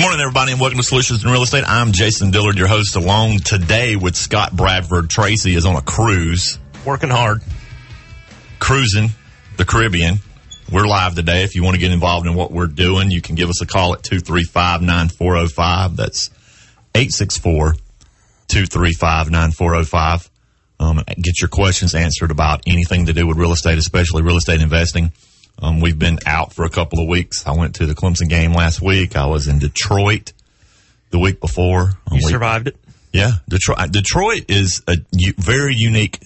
Good 0.00 0.06
morning, 0.06 0.22
everybody, 0.22 0.52
and 0.52 0.60
welcome 0.62 0.78
to 0.78 0.82
Solutions 0.82 1.22
in 1.22 1.30
Real 1.30 1.42
Estate. 1.42 1.64
I'm 1.66 1.92
Jason 1.92 2.30
Dillard, 2.30 2.56
your 2.56 2.68
host, 2.68 2.96
along 2.96 3.40
today 3.40 3.96
with 3.96 4.16
Scott 4.16 4.56
Bradford. 4.56 5.10
Tracy 5.10 5.54
is 5.54 5.66
on 5.66 5.76
a 5.76 5.82
cruise, 5.82 6.58
Working 6.86 7.10
hard. 7.10 7.42
cruising 8.58 9.10
the 9.58 9.66
Caribbean. 9.66 10.20
We're 10.72 10.86
live 10.86 11.16
today. 11.16 11.42
If 11.42 11.54
you 11.54 11.62
want 11.62 11.74
to 11.74 11.80
get 11.80 11.92
involved 11.92 12.26
in 12.26 12.34
what 12.34 12.50
we're 12.50 12.66
doing, 12.66 13.10
you 13.10 13.20
can 13.20 13.34
give 13.34 13.50
us 13.50 13.60
a 13.60 13.66
call 13.66 13.92
at 13.92 14.00
235-9405. 14.00 15.96
That's 15.96 16.30
864-235-9405. 18.48 20.30
Um, 20.80 21.04
get 21.08 21.42
your 21.42 21.48
questions 21.48 21.94
answered 21.94 22.30
about 22.30 22.62
anything 22.66 23.04
to 23.04 23.12
do 23.12 23.26
with 23.26 23.36
real 23.36 23.52
estate, 23.52 23.76
especially 23.76 24.22
real 24.22 24.38
estate 24.38 24.62
investing. 24.62 25.12
Um, 25.62 25.80
we've 25.80 25.98
been 25.98 26.18
out 26.26 26.52
for 26.54 26.64
a 26.64 26.70
couple 26.70 27.00
of 27.00 27.08
weeks. 27.08 27.46
I 27.46 27.52
went 27.56 27.74
to 27.76 27.86
the 27.86 27.94
Clemson 27.94 28.28
game 28.28 28.52
last 28.52 28.80
week. 28.80 29.16
I 29.16 29.26
was 29.26 29.46
in 29.48 29.58
Detroit 29.58 30.32
the 31.10 31.18
week 31.18 31.40
before. 31.40 31.82
Um, 32.10 32.16
You 32.16 32.22
survived 32.22 32.68
it. 32.68 32.76
yeah, 33.12 33.32
Detroit. 33.48 33.90
Detroit 33.90 34.44
is 34.48 34.82
a 34.88 34.96
very 35.38 35.74
unique 35.76 36.18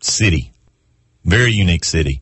city. 0.00 0.52
Very 1.24 1.52
unique 1.52 1.84
city. 1.84 2.20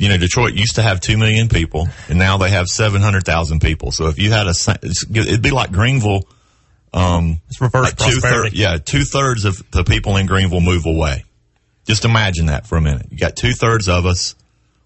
You 0.00 0.08
know, 0.08 0.16
Detroit 0.16 0.54
used 0.54 0.74
to 0.76 0.82
have 0.82 1.00
two 1.00 1.16
million 1.16 1.48
people, 1.48 1.86
and 2.08 2.18
now 2.18 2.38
they 2.38 2.50
have 2.50 2.66
seven 2.66 3.00
hundred 3.02 3.24
thousand 3.24 3.60
people. 3.60 3.92
So 3.92 4.08
if 4.08 4.18
you 4.18 4.32
had 4.32 4.48
a, 4.48 4.54
it'd 4.82 5.42
be 5.42 5.52
like 5.52 5.70
Greenville. 5.70 6.26
Um, 6.92 7.40
It's 7.48 7.60
reverse 7.60 7.84
like 7.84 7.96
two 7.96 8.18
prosperity. 8.20 8.56
yeah, 8.56 8.78
two 8.78 9.02
thirds 9.04 9.44
of 9.44 9.62
the 9.70 9.84
people 9.84 10.16
in 10.16 10.26
Greenville 10.26 10.60
move 10.60 10.86
away. 10.86 11.24
Just 11.86 12.04
imagine 12.04 12.46
that 12.46 12.66
for 12.66 12.76
a 12.76 12.80
minute. 12.80 13.06
You 13.10 13.18
got 13.18 13.36
two 13.36 13.52
thirds 13.52 13.88
of 13.88 14.06
us. 14.06 14.34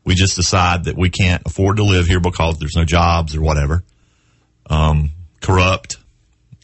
We 0.04 0.14
just 0.14 0.36
decide 0.36 0.84
that 0.84 0.96
we 0.96 1.10
can't 1.10 1.42
afford 1.44 1.76
to 1.76 1.84
live 1.84 2.06
here 2.06 2.20
because 2.20 2.58
there's 2.58 2.76
no 2.76 2.84
jobs 2.84 3.36
or 3.36 3.42
whatever. 3.42 3.84
Um, 4.68 5.10
corrupt 5.40 5.96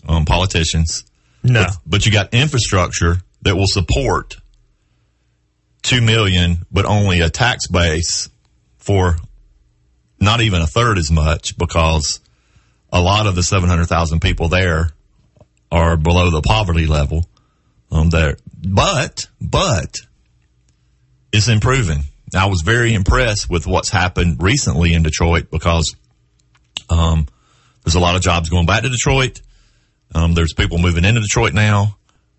um, 0.08 0.24
politicians. 0.24 1.04
No. 1.42 1.64
But, 1.64 1.76
but 1.86 2.06
you 2.06 2.12
got 2.12 2.34
infrastructure 2.34 3.18
that 3.42 3.56
will 3.56 3.66
support 3.66 4.36
two 5.82 6.00
million, 6.00 6.66
but 6.70 6.84
only 6.84 7.20
a 7.20 7.30
tax 7.30 7.68
base 7.68 8.28
for 8.78 9.16
not 10.20 10.40
even 10.40 10.62
a 10.62 10.66
third 10.66 10.98
as 10.98 11.10
much 11.10 11.56
because 11.58 12.20
a 12.92 13.00
lot 13.00 13.26
of 13.26 13.34
the 13.34 13.42
700,000 13.42 14.20
people 14.20 14.48
there 14.48 14.90
are 15.70 15.96
below 15.96 16.30
the 16.30 16.42
poverty 16.42 16.86
level. 16.86 17.26
Um, 17.90 18.10
there, 18.10 18.36
but, 18.66 19.28
but 19.40 19.94
it's 21.32 21.48
improving. 21.48 22.04
I 22.34 22.46
was 22.46 22.62
very 22.62 22.94
impressed 22.94 23.48
with 23.48 23.66
what's 23.66 23.90
happened 23.90 24.42
recently 24.42 24.94
in 24.94 25.02
Detroit 25.02 25.50
because, 25.50 25.94
um, 26.90 27.26
there's 27.84 27.94
a 27.94 28.00
lot 28.00 28.16
of 28.16 28.22
jobs 28.22 28.48
going 28.48 28.66
back 28.66 28.82
to 28.82 28.88
Detroit. 28.88 29.40
Um, 30.14 30.34
there's 30.34 30.52
people 30.54 30.78
moving 30.78 31.04
into 31.04 31.20
Detroit 31.20 31.52
now, 31.54 31.96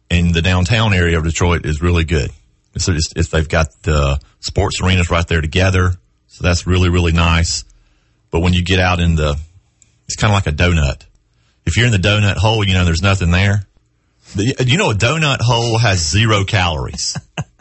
and 0.09 0.33
the 0.33 0.41
downtown 0.41 0.93
area 0.93 1.17
of 1.17 1.23
Detroit 1.23 1.65
is 1.65 1.81
really 1.81 2.03
good. 2.03 2.31
So 2.77 2.91
it's, 2.93 3.11
it's, 3.15 3.29
they've 3.29 3.47
got 3.47 3.67
the 3.83 4.19
sports 4.39 4.81
arenas 4.81 5.09
right 5.09 5.25
there 5.27 5.41
together, 5.41 5.93
so 6.27 6.43
that's 6.43 6.67
really 6.67 6.89
really 6.89 7.11
nice. 7.13 7.63
But 8.29 8.41
when 8.41 8.53
you 8.53 8.63
get 8.63 8.79
out 8.79 8.99
in 8.99 9.15
the, 9.15 9.37
it's 10.05 10.15
kind 10.15 10.31
of 10.31 10.35
like 10.35 10.47
a 10.47 10.55
donut. 10.55 11.03
If 11.65 11.75
you're 11.77 11.85
in 11.87 11.91
the 11.91 11.97
donut 11.97 12.35
hole, 12.37 12.63
you 12.65 12.73
know 12.73 12.85
there's 12.85 13.01
nothing 13.01 13.31
there. 13.31 13.65
The- 14.35 14.65
You 14.67 14.77
know 14.77 14.91
a 14.91 14.95
donut 14.95 15.39
hole 15.41 15.77
has 15.77 15.99
zero 16.09 16.43
calories. 16.43 17.17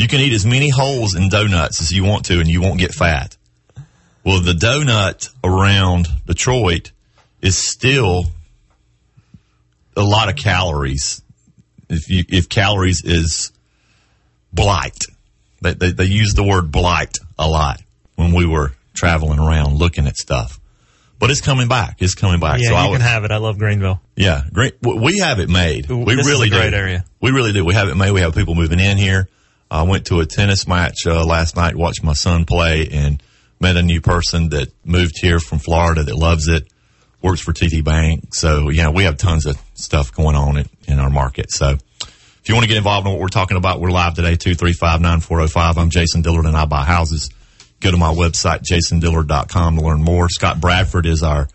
you 0.00 0.08
can 0.08 0.20
eat 0.20 0.32
as 0.32 0.46
many 0.46 0.68
holes 0.70 1.14
in 1.14 1.28
donuts 1.28 1.80
as 1.80 1.92
you 1.92 2.04
want 2.04 2.26
to, 2.26 2.40
and 2.40 2.48
you 2.48 2.60
won't 2.60 2.78
get 2.78 2.92
fat. 2.94 3.36
Well, 4.24 4.40
the 4.40 4.52
donut 4.52 5.28
around 5.42 6.08
Detroit 6.26 6.92
is 7.40 7.56
still 7.56 8.24
a 9.96 10.02
lot 10.02 10.28
of 10.28 10.36
calories. 10.36 11.22
If 11.88 12.08
you, 12.08 12.24
if 12.28 12.48
calories 12.48 13.02
is 13.04 13.52
blight, 14.52 14.98
they, 15.60 15.74
they, 15.74 15.90
they 15.92 16.04
use 16.04 16.34
the 16.34 16.44
word 16.44 16.70
blight 16.70 17.16
a 17.38 17.48
lot 17.48 17.82
when 18.16 18.32
we 18.32 18.46
were 18.46 18.72
traveling 18.94 19.38
around 19.38 19.78
looking 19.78 20.06
at 20.06 20.16
stuff. 20.16 20.60
But 21.18 21.30
it's 21.30 21.40
coming 21.42 21.68
back. 21.68 21.96
It's 22.00 22.14
coming 22.14 22.40
back. 22.40 22.60
Yeah, 22.60 22.68
so 22.68 22.72
you 22.72 22.76
I 22.76 22.82
can 22.84 22.90
would, 22.92 23.00
have 23.02 23.24
it. 23.24 23.30
I 23.30 23.36
love 23.36 23.58
Greenville. 23.58 24.00
yeah, 24.16 24.42
great. 24.52 24.76
We 24.82 25.18
have 25.18 25.38
it 25.38 25.50
made. 25.50 25.88
We 25.88 26.14
This 26.14 26.26
is 26.26 26.32
really 26.32 26.48
a 26.48 26.50
great 26.50 26.70
do. 26.70 26.76
area. 26.76 27.04
We 27.20 27.30
really 27.30 27.52
do. 27.52 27.64
We 27.64 27.74
have 27.74 27.88
it 27.88 27.94
made. 27.96 28.12
We 28.12 28.20
have 28.22 28.34
people 28.34 28.54
moving 28.54 28.80
in 28.80 28.96
here. 28.96 29.28
I 29.70 29.82
went 29.84 30.06
to 30.06 30.20
a 30.20 30.26
tennis 30.26 30.66
match 30.66 31.06
uh, 31.06 31.24
last 31.24 31.56
night, 31.56 31.76
watched 31.76 32.02
my 32.02 32.14
son 32.14 32.44
play, 32.44 32.88
and 32.90 33.22
met 33.60 33.76
a 33.76 33.82
new 33.82 34.00
person 34.00 34.48
that 34.48 34.72
moved 34.84 35.18
here 35.20 35.38
from 35.38 35.58
Florida 35.58 36.02
that 36.02 36.16
loves 36.16 36.48
it. 36.48 36.66
Works 37.22 37.42
for 37.42 37.52
TD 37.52 37.84
Bank. 37.84 38.34
So 38.34 38.70
yeah, 38.70 38.88
we 38.88 39.04
have 39.04 39.18
tons 39.18 39.44
of 39.44 39.60
stuff 39.74 40.12
going 40.12 40.34
on 40.34 40.56
in, 40.56 40.68
in 40.88 40.98
our 40.98 41.10
market. 41.10 41.50
So 41.50 41.76
if 42.02 42.48
you 42.48 42.54
want 42.54 42.64
to 42.64 42.68
get 42.68 42.78
involved 42.78 43.06
in 43.06 43.12
what 43.12 43.20
we're 43.20 43.28
talking 43.28 43.58
about, 43.58 43.78
we're 43.78 43.90
live 43.90 44.14
today, 44.14 44.36
235-9405. 44.36 45.76
I'm 45.76 45.90
Jason 45.90 46.22
Dillard 46.22 46.46
and 46.46 46.56
I 46.56 46.64
buy 46.64 46.84
houses. 46.84 47.28
Go 47.80 47.90
to 47.90 47.98
my 47.98 48.12
website, 48.12 48.62
jasondillard.com 48.62 49.76
to 49.76 49.82
learn 49.82 50.02
more. 50.02 50.30
Scott 50.30 50.60
Bradford 50.60 51.04
is 51.04 51.22
our 51.22 51.48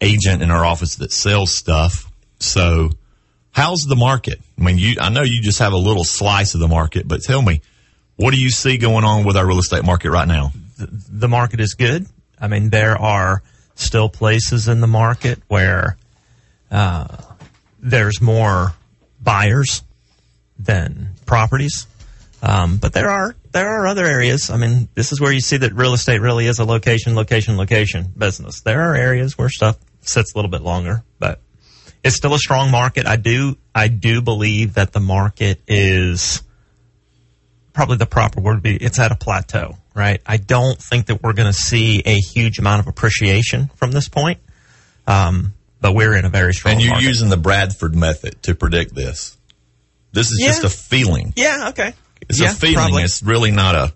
agent 0.00 0.42
in 0.42 0.50
our 0.50 0.64
office 0.64 0.96
that 0.96 1.12
sells 1.12 1.54
stuff. 1.54 2.10
So 2.38 2.90
how's 3.52 3.82
the 3.88 3.96
market? 3.96 4.40
I 4.58 4.62
mean, 4.62 4.78
you, 4.78 4.96
I 5.00 5.10
know 5.10 5.22
you 5.22 5.40
just 5.40 5.60
have 5.60 5.72
a 5.72 5.78
little 5.78 6.04
slice 6.04 6.54
of 6.54 6.60
the 6.60 6.68
market, 6.68 7.06
but 7.06 7.22
tell 7.22 7.40
me, 7.40 7.62
what 8.16 8.34
do 8.34 8.40
you 8.40 8.50
see 8.50 8.76
going 8.76 9.04
on 9.04 9.24
with 9.24 9.36
our 9.36 9.46
real 9.46 9.58
estate 9.58 9.84
market 9.84 10.10
right 10.10 10.28
now? 10.28 10.52
The 10.78 11.28
market 11.28 11.60
is 11.60 11.74
good. 11.74 12.06
I 12.40 12.48
mean, 12.48 12.70
there 12.70 13.00
are 13.00 13.42
still 13.74 14.08
places 14.08 14.68
in 14.68 14.80
the 14.80 14.86
market 14.86 15.40
where 15.48 15.96
uh, 16.70 17.06
there's 17.78 18.20
more 18.20 18.72
buyers 19.20 19.82
than 20.58 21.10
properties. 21.26 21.86
Um, 22.42 22.78
but 22.78 22.92
there 22.92 23.08
are 23.08 23.36
there 23.52 23.68
are 23.68 23.86
other 23.86 24.04
areas. 24.04 24.50
I 24.50 24.56
mean, 24.56 24.88
this 24.94 25.12
is 25.12 25.20
where 25.20 25.32
you 25.32 25.40
see 25.40 25.58
that 25.58 25.74
real 25.74 25.94
estate 25.94 26.20
really 26.20 26.46
is 26.46 26.58
a 26.58 26.64
location, 26.64 27.14
location, 27.14 27.56
location 27.56 28.12
business. 28.16 28.62
There 28.62 28.80
are 28.80 28.96
areas 28.96 29.38
where 29.38 29.48
stuff 29.48 29.78
sits 30.00 30.34
a 30.34 30.38
little 30.38 30.50
bit 30.50 30.62
longer, 30.62 31.04
but 31.20 31.40
it's 32.04 32.16
still 32.16 32.34
a 32.34 32.38
strong 32.38 32.70
market. 32.70 33.06
I 33.06 33.16
do 33.16 33.56
I 33.74 33.88
do 33.88 34.20
believe 34.22 34.74
that 34.74 34.92
the 34.92 35.00
market 35.00 35.60
is 35.66 36.42
probably 37.72 37.96
the 37.96 38.06
proper 38.06 38.40
word 38.40 38.54
would 38.54 38.62
be 38.62 38.76
it's 38.76 38.98
at 38.98 39.12
a 39.12 39.16
plateau, 39.16 39.76
right? 39.94 40.20
I 40.26 40.36
don't 40.36 40.78
think 40.78 41.06
that 41.06 41.22
we're 41.22 41.32
going 41.32 41.46
to 41.46 41.52
see 41.58 42.02
a 42.04 42.16
huge 42.16 42.58
amount 42.58 42.80
of 42.80 42.86
appreciation 42.88 43.70
from 43.76 43.92
this 43.92 44.08
point. 44.08 44.38
Um, 45.06 45.54
but 45.80 45.94
we're 45.94 46.14
in 46.14 46.24
a 46.24 46.28
very 46.28 46.54
strong 46.54 46.74
And 46.74 46.82
you're 46.82 46.92
market. 46.92 47.06
using 47.08 47.28
the 47.28 47.36
Bradford 47.36 47.94
method 47.96 48.40
to 48.44 48.54
predict 48.54 48.94
this. 48.94 49.36
This 50.12 50.30
is 50.30 50.38
just 50.44 50.62
a 50.64 50.68
feeling. 50.68 51.32
yeah, 51.36 51.68
okay. 51.70 51.94
It's 52.28 52.40
yeah, 52.40 52.50
a 52.50 52.54
feeling. 52.54 52.74
probably. 52.76 53.02
It's 53.02 53.20
really 53.22 53.50
not 53.50 53.74
a, 53.74 53.92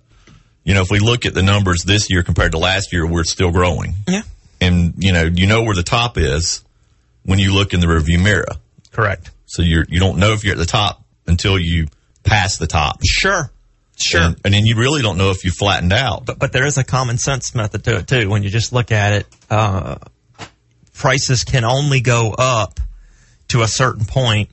you 0.65 0.75
know, 0.75 0.81
if 0.81 0.91
we 0.91 0.99
look 0.99 1.27
at 1.27 1.35
the 1.35 1.43
numbers 1.43 1.83
this 1.85 2.11
year 2.11 2.23
compared 2.25 2.53
to 2.53 2.59
last 2.59 2.93
year, 2.93 3.07
we're 3.07 3.23
still 3.23 3.53
growing. 3.53 3.95
Yeah, 4.09 4.23
And, 4.61 4.95
you 4.99 5.13
know, 5.13 5.25
you 5.33 5.47
know 5.47 5.63
where 5.63 5.77
the 5.77 5.85
top 5.85 6.19
is 6.19 6.65
when 7.27 7.39
you 7.39 7.53
look 7.53 7.75
in 7.75 7.81
the 7.81 7.89
review 7.89 8.19
mirror. 8.19 8.47
correct. 8.93 9.31
So 9.47 9.63
you're, 9.63 9.85
you 9.89 10.01
don't 10.01 10.19
know 10.19 10.33
if 10.33 10.43
you're 10.45 10.55
at 10.55 10.59
the 10.59 10.67
top 10.67 11.05
until 11.27 11.59
you 11.59 11.87
pass 12.25 12.57
the 12.57 12.67
top. 12.67 13.01
Sure, 13.05 13.51
sure. 13.97 14.23
And, 14.23 14.41
and 14.45 14.55
then 14.55 14.65
you 14.67 14.77
really 14.77 15.03
don't 15.03 15.19
know 15.19 15.31
if 15.31 15.45
you 15.45 15.51
flattened 15.51 15.93
out. 15.93 16.27
but 16.27 16.39
but 16.39 16.53
there 16.53 16.67
is 16.67 16.79
a 16.79 16.85
common 16.85 17.19
sense 17.19 17.55
method 17.55 17.85
to 17.85 17.99
it 17.99 18.09
too. 18.09 18.29
When 18.29 18.43
you 18.43 18.51
just 18.51 18.73
look 18.73 18.91
at 18.91 19.13
it, 19.13 19.27
uh, 19.51 19.97
prices 20.95 21.45
can 21.45 21.65
only 21.65 22.01
go 22.01 22.35
up 22.37 22.81
to 23.49 23.63
a 23.63 23.69
certain 23.69 24.05
point. 24.05 24.51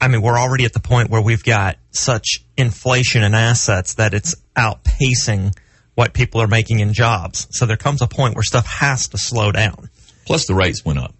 I 0.00 0.08
mean, 0.08 0.22
we're 0.22 0.38
already 0.38 0.64
at 0.64 0.72
the 0.72 0.80
point 0.80 1.10
where 1.10 1.22
we've 1.22 1.44
got 1.44 1.76
such 1.92 2.44
inflation 2.56 3.22
in 3.22 3.34
assets 3.34 3.94
that 3.94 4.14
it's 4.14 4.34
outpacing 4.56 5.56
what 5.94 6.12
people 6.12 6.40
are 6.40 6.48
making 6.48 6.80
in 6.80 6.92
jobs. 6.92 7.46
So 7.50 7.66
there 7.66 7.76
comes 7.76 8.02
a 8.02 8.08
point 8.08 8.34
where 8.34 8.42
stuff 8.42 8.66
has 8.66 9.08
to 9.08 9.18
slow 9.18 9.52
down. 9.52 9.90
Plus 10.26 10.46
the 10.46 10.54
rates 10.54 10.84
went 10.84 10.98
up. 10.98 11.14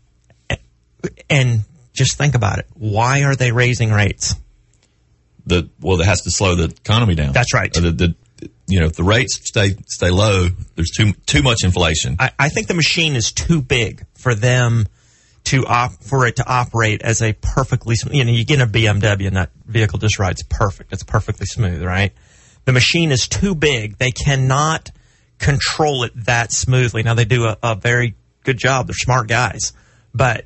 And 1.29 1.61
just 1.93 2.17
think 2.17 2.35
about 2.35 2.59
it. 2.59 2.67
Why 2.75 3.25
are 3.25 3.35
they 3.35 3.53
raising 3.53 3.91
rates? 3.91 4.35
The, 5.47 5.69
well, 5.81 5.97
that 5.99 6.05
has 6.05 6.23
to 6.23 6.31
slow 6.31 6.55
the 6.55 6.65
economy 6.65 7.15
down. 7.15 7.33
That's 7.33 7.53
right. 7.53 7.77
Uh, 7.77 7.81
The, 7.81 7.91
the, 7.91 8.15
you 8.67 8.81
know, 8.81 8.87
if 8.87 8.95
the 8.95 9.05
rates 9.05 9.41
stay, 9.43 9.75
stay 9.87 10.11
low, 10.11 10.49
there's 10.77 10.91
too, 10.91 11.13
too 11.27 11.43
much 11.43 11.65
inflation. 11.65 12.17
I, 12.19 12.31
I 12.39 12.49
think 12.49 12.69
the 12.69 12.75
machine 12.75 13.17
is 13.17 13.33
too 13.33 13.61
big 13.61 14.07
for 14.15 14.35
them 14.35 14.87
to 15.45 15.67
op, 15.67 15.93
for 16.03 16.27
it 16.27 16.37
to 16.37 16.47
operate 16.47 17.03
as 17.03 17.23
a 17.23 17.33
perfectly 17.33 17.97
you 18.11 18.25
know 18.25 18.31
you 18.31 18.45
get 18.45 18.61
a 18.61 18.67
BMW 18.67 19.27
and 19.27 19.37
that 19.37 19.51
vehicle 19.67 19.99
just 19.99 20.19
rides 20.19 20.43
perfect 20.45 20.93
it's 20.93 21.03
perfectly 21.03 21.47
smooth 21.47 21.83
right 21.83 22.13
the 22.65 22.73
machine 22.73 23.11
is 23.11 23.27
too 23.27 23.55
big 23.55 23.99
they 23.99 24.13
cannot 24.13 24.91
control 25.39 26.05
it 26.05 26.13
that 26.15 26.53
smoothly 26.53 27.03
now 27.03 27.15
they 27.15 27.25
do 27.25 27.47
a, 27.47 27.59
a 27.63 27.75
very 27.75 28.15
good 28.45 28.57
job 28.57 28.87
they're 28.87 28.95
smart 28.95 29.27
guys 29.27 29.73
but 30.15 30.45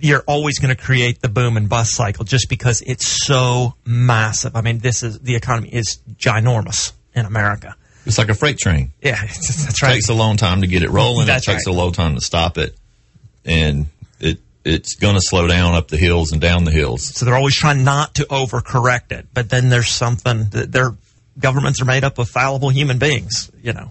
you're 0.00 0.24
always 0.26 0.58
going 0.58 0.74
to 0.74 0.80
create 0.82 1.20
the 1.20 1.28
boom 1.28 1.56
and 1.56 1.68
bust 1.68 1.94
cycle 1.94 2.24
just 2.24 2.48
because 2.48 2.82
it's 2.82 3.24
so 3.26 3.74
massive 3.84 4.56
I 4.56 4.60
mean 4.62 4.78
this 4.78 5.02
is 5.02 5.18
the 5.20 5.34
economy 5.36 5.68
is 5.70 5.98
ginormous 6.16 6.92
in 7.14 7.26
America 7.26 7.76
It's 8.06 8.18
like 8.18 8.28
a 8.30 8.34
freight 8.34 8.58
train. 8.58 8.92
yeah 9.02 9.20
that's 9.26 9.82
right. 9.82 9.90
It 9.90 9.94
takes 9.94 10.08
a 10.08 10.14
long 10.14 10.36
time 10.36 10.62
to 10.62 10.66
get 10.66 10.82
it 10.82 10.90
rolling. 10.90 11.26
That's 11.26 11.46
it 11.46 11.52
takes 11.52 11.66
right. 11.66 11.74
a 11.74 11.76
long 11.78 11.92
time 11.92 12.14
to 12.14 12.20
stop 12.20 12.58
it. 12.58 12.74
and 13.44 13.86
it 14.20 14.38
it's 14.64 14.94
going 14.94 15.14
to 15.16 15.20
slow 15.22 15.46
down 15.46 15.74
up 15.74 15.88
the 15.88 15.96
hills 15.96 16.30
and 16.32 16.40
down 16.40 16.64
the 16.64 16.70
hills. 16.70 17.04
So 17.14 17.24
they're 17.24 17.34
always 17.36 17.56
trying 17.56 17.82
not 17.84 18.14
to 18.14 18.24
overcorrect 18.24 19.10
it. 19.12 19.26
But 19.34 19.50
then 19.50 19.68
there's 19.70 19.88
something 19.88 20.46
that 20.50 20.70
their 20.70 20.94
governments 21.38 21.82
are 21.82 21.84
made 21.84 22.04
up 22.04 22.18
of 22.18 22.28
fallible 22.28 22.68
human 22.70 22.98
beings. 22.98 23.50
You 23.60 23.72
know, 23.72 23.90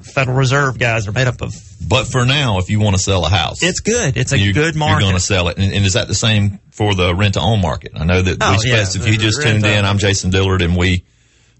Federal 0.00 0.36
Reserve 0.36 0.78
guys 0.78 1.06
are 1.06 1.12
made 1.12 1.26
up 1.26 1.42
of. 1.42 1.54
But 1.86 2.04
for 2.06 2.24
now, 2.24 2.58
if 2.58 2.70
you 2.70 2.80
want 2.80 2.96
to 2.96 3.02
sell 3.02 3.26
a 3.26 3.28
house, 3.28 3.62
It's 3.62 3.80
good. 3.80 4.16
It's 4.16 4.32
a 4.32 4.38
you, 4.38 4.52
good 4.54 4.74
market. 4.74 4.92
You're 4.94 5.00
going 5.10 5.14
to 5.14 5.20
sell 5.20 5.48
it, 5.48 5.58
and, 5.58 5.72
and 5.72 5.84
is 5.84 5.92
that 5.92 6.08
the 6.08 6.14
same 6.14 6.58
for 6.70 6.94
the 6.94 7.14
rent 7.14 7.34
to 7.34 7.40
own 7.40 7.60
market? 7.60 7.92
I 7.94 8.04
know 8.04 8.22
that 8.22 8.38
Oh, 8.40 8.56
we 8.62 8.70
yeah, 8.70 8.82
if 8.82 9.06
you 9.06 9.18
just 9.18 9.42
tuned 9.42 9.64
in. 9.66 9.84
I'm 9.84 9.98
Jason 9.98 10.30
Dillard, 10.30 10.62
and 10.62 10.76
we 10.76 11.04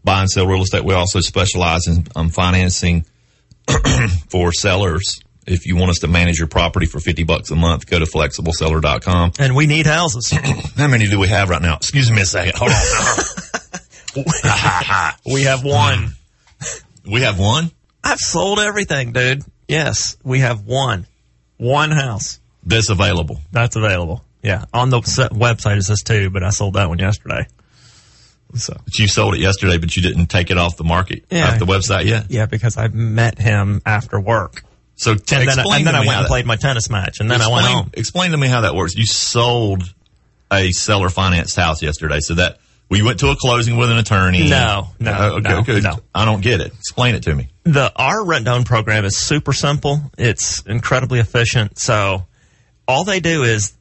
buy 0.02 0.20
and 0.22 0.30
sell 0.30 0.46
real 0.46 0.62
estate. 0.62 0.84
We 0.84 0.94
also 0.94 1.20
specialize 1.20 1.86
in 1.86 2.06
um, 2.16 2.30
financing 2.30 3.04
for 4.28 4.52
sellers. 4.52 5.20
If 5.46 5.66
you 5.66 5.76
want 5.76 5.90
us 5.90 5.98
to 5.98 6.08
manage 6.08 6.38
your 6.38 6.46
property 6.48 6.86
for 6.86 7.00
50 7.00 7.24
bucks 7.24 7.50
a 7.50 7.56
month, 7.56 7.86
go 7.86 7.98
to 7.98 8.04
flexibleseller.com. 8.06 9.32
and 9.40 9.56
we 9.56 9.66
need 9.66 9.86
houses. 9.86 10.30
How 10.76 10.86
many 10.86 11.08
do 11.08 11.18
we 11.18 11.26
have 11.28 11.50
right 11.50 11.60
now? 11.60 11.76
Excuse 11.76 12.10
me 12.10 12.22
a 12.22 12.24
second. 12.24 12.54
Hold 12.56 12.70
on. 12.70 12.76
we 15.32 15.42
have 15.42 15.64
one. 15.64 16.12
we 17.04 17.22
have 17.22 17.38
one 17.38 17.70
I've 18.04 18.18
sold 18.18 18.58
everything, 18.58 19.12
dude. 19.12 19.42
Yes, 19.68 20.16
we 20.22 20.40
have 20.40 20.64
one. 20.66 21.06
One 21.56 21.90
house 21.92 22.40
that's 22.64 22.88
available. 22.90 23.40
that's 23.52 23.76
available. 23.76 24.24
Yeah, 24.42 24.64
on 24.74 24.90
the 24.90 24.98
website 25.00 25.76
it 25.78 25.82
says 25.84 26.02
two, 26.02 26.30
but 26.30 26.42
I 26.42 26.50
sold 26.50 26.74
that 26.74 26.88
one 26.88 26.98
yesterday. 26.98 27.46
So 28.54 28.74
But 28.84 28.98
you 28.98 29.06
sold 29.08 29.34
it 29.34 29.40
yesterday, 29.40 29.78
but 29.78 29.96
you 29.96 30.02
didn't 30.02 30.26
take 30.26 30.50
it 30.50 30.58
off 30.58 30.76
the 30.76 30.84
market, 30.84 31.24
Yeah. 31.30 31.48
off 31.52 31.58
the 31.58 31.64
website 31.64 32.04
yet. 32.06 32.26
yeah, 32.28 32.46
because 32.46 32.76
I 32.76 32.88
met 32.88 33.38
him 33.38 33.80
after 33.86 34.20
work, 34.20 34.62
So 34.96 35.14
t- 35.14 35.36
and 35.36 35.48
then, 35.48 35.58
explain 35.60 35.78
and 35.78 35.86
then 35.86 35.94
I 35.94 36.00
went 36.00 36.10
and 36.10 36.24
that- 36.24 36.28
played 36.28 36.44
my 36.44 36.56
tennis 36.56 36.90
match, 36.90 37.20
and 37.20 37.30
then 37.30 37.40
I 37.40 37.48
went 37.48 37.66
home. 37.66 37.90
Explain 37.94 38.32
to 38.32 38.36
me 38.36 38.48
how 38.48 38.62
that 38.62 38.74
works. 38.74 38.94
You 38.94 39.06
sold 39.06 39.84
a 40.52 40.70
seller 40.72 41.08
financed 41.08 41.56
house 41.56 41.80
yesterday, 41.82 42.18
so 42.20 42.34
that 42.34 42.58
we 42.88 43.02
went 43.02 43.20
to 43.20 43.28
a 43.30 43.36
closing 43.36 43.76
with 43.76 43.90
an 43.90 43.98
attorney. 43.98 44.48
No, 44.50 44.88
no, 45.00 45.12
Uh, 45.12 45.30
okay, 45.38 45.48
no, 45.50 45.58
okay. 45.60 45.80
no. 45.80 45.98
I 46.14 46.24
don't 46.24 46.42
get 46.42 46.60
it. 46.60 46.72
Explain 46.74 47.14
it 47.14 47.22
to 47.24 47.34
me. 47.34 47.48
the 47.64 47.90
our 47.96 48.24
rent 48.24 48.44
down 48.44 48.64
program 48.64 49.04
is 49.04 49.16
super 49.16 49.52
simple. 49.52 50.00
It's 50.18 50.62
incredibly 50.62 51.18
efficient. 51.20 51.78
So 51.78 52.26
all 52.86 53.04
they 53.04 53.20
do 53.20 53.44
is 53.44 53.72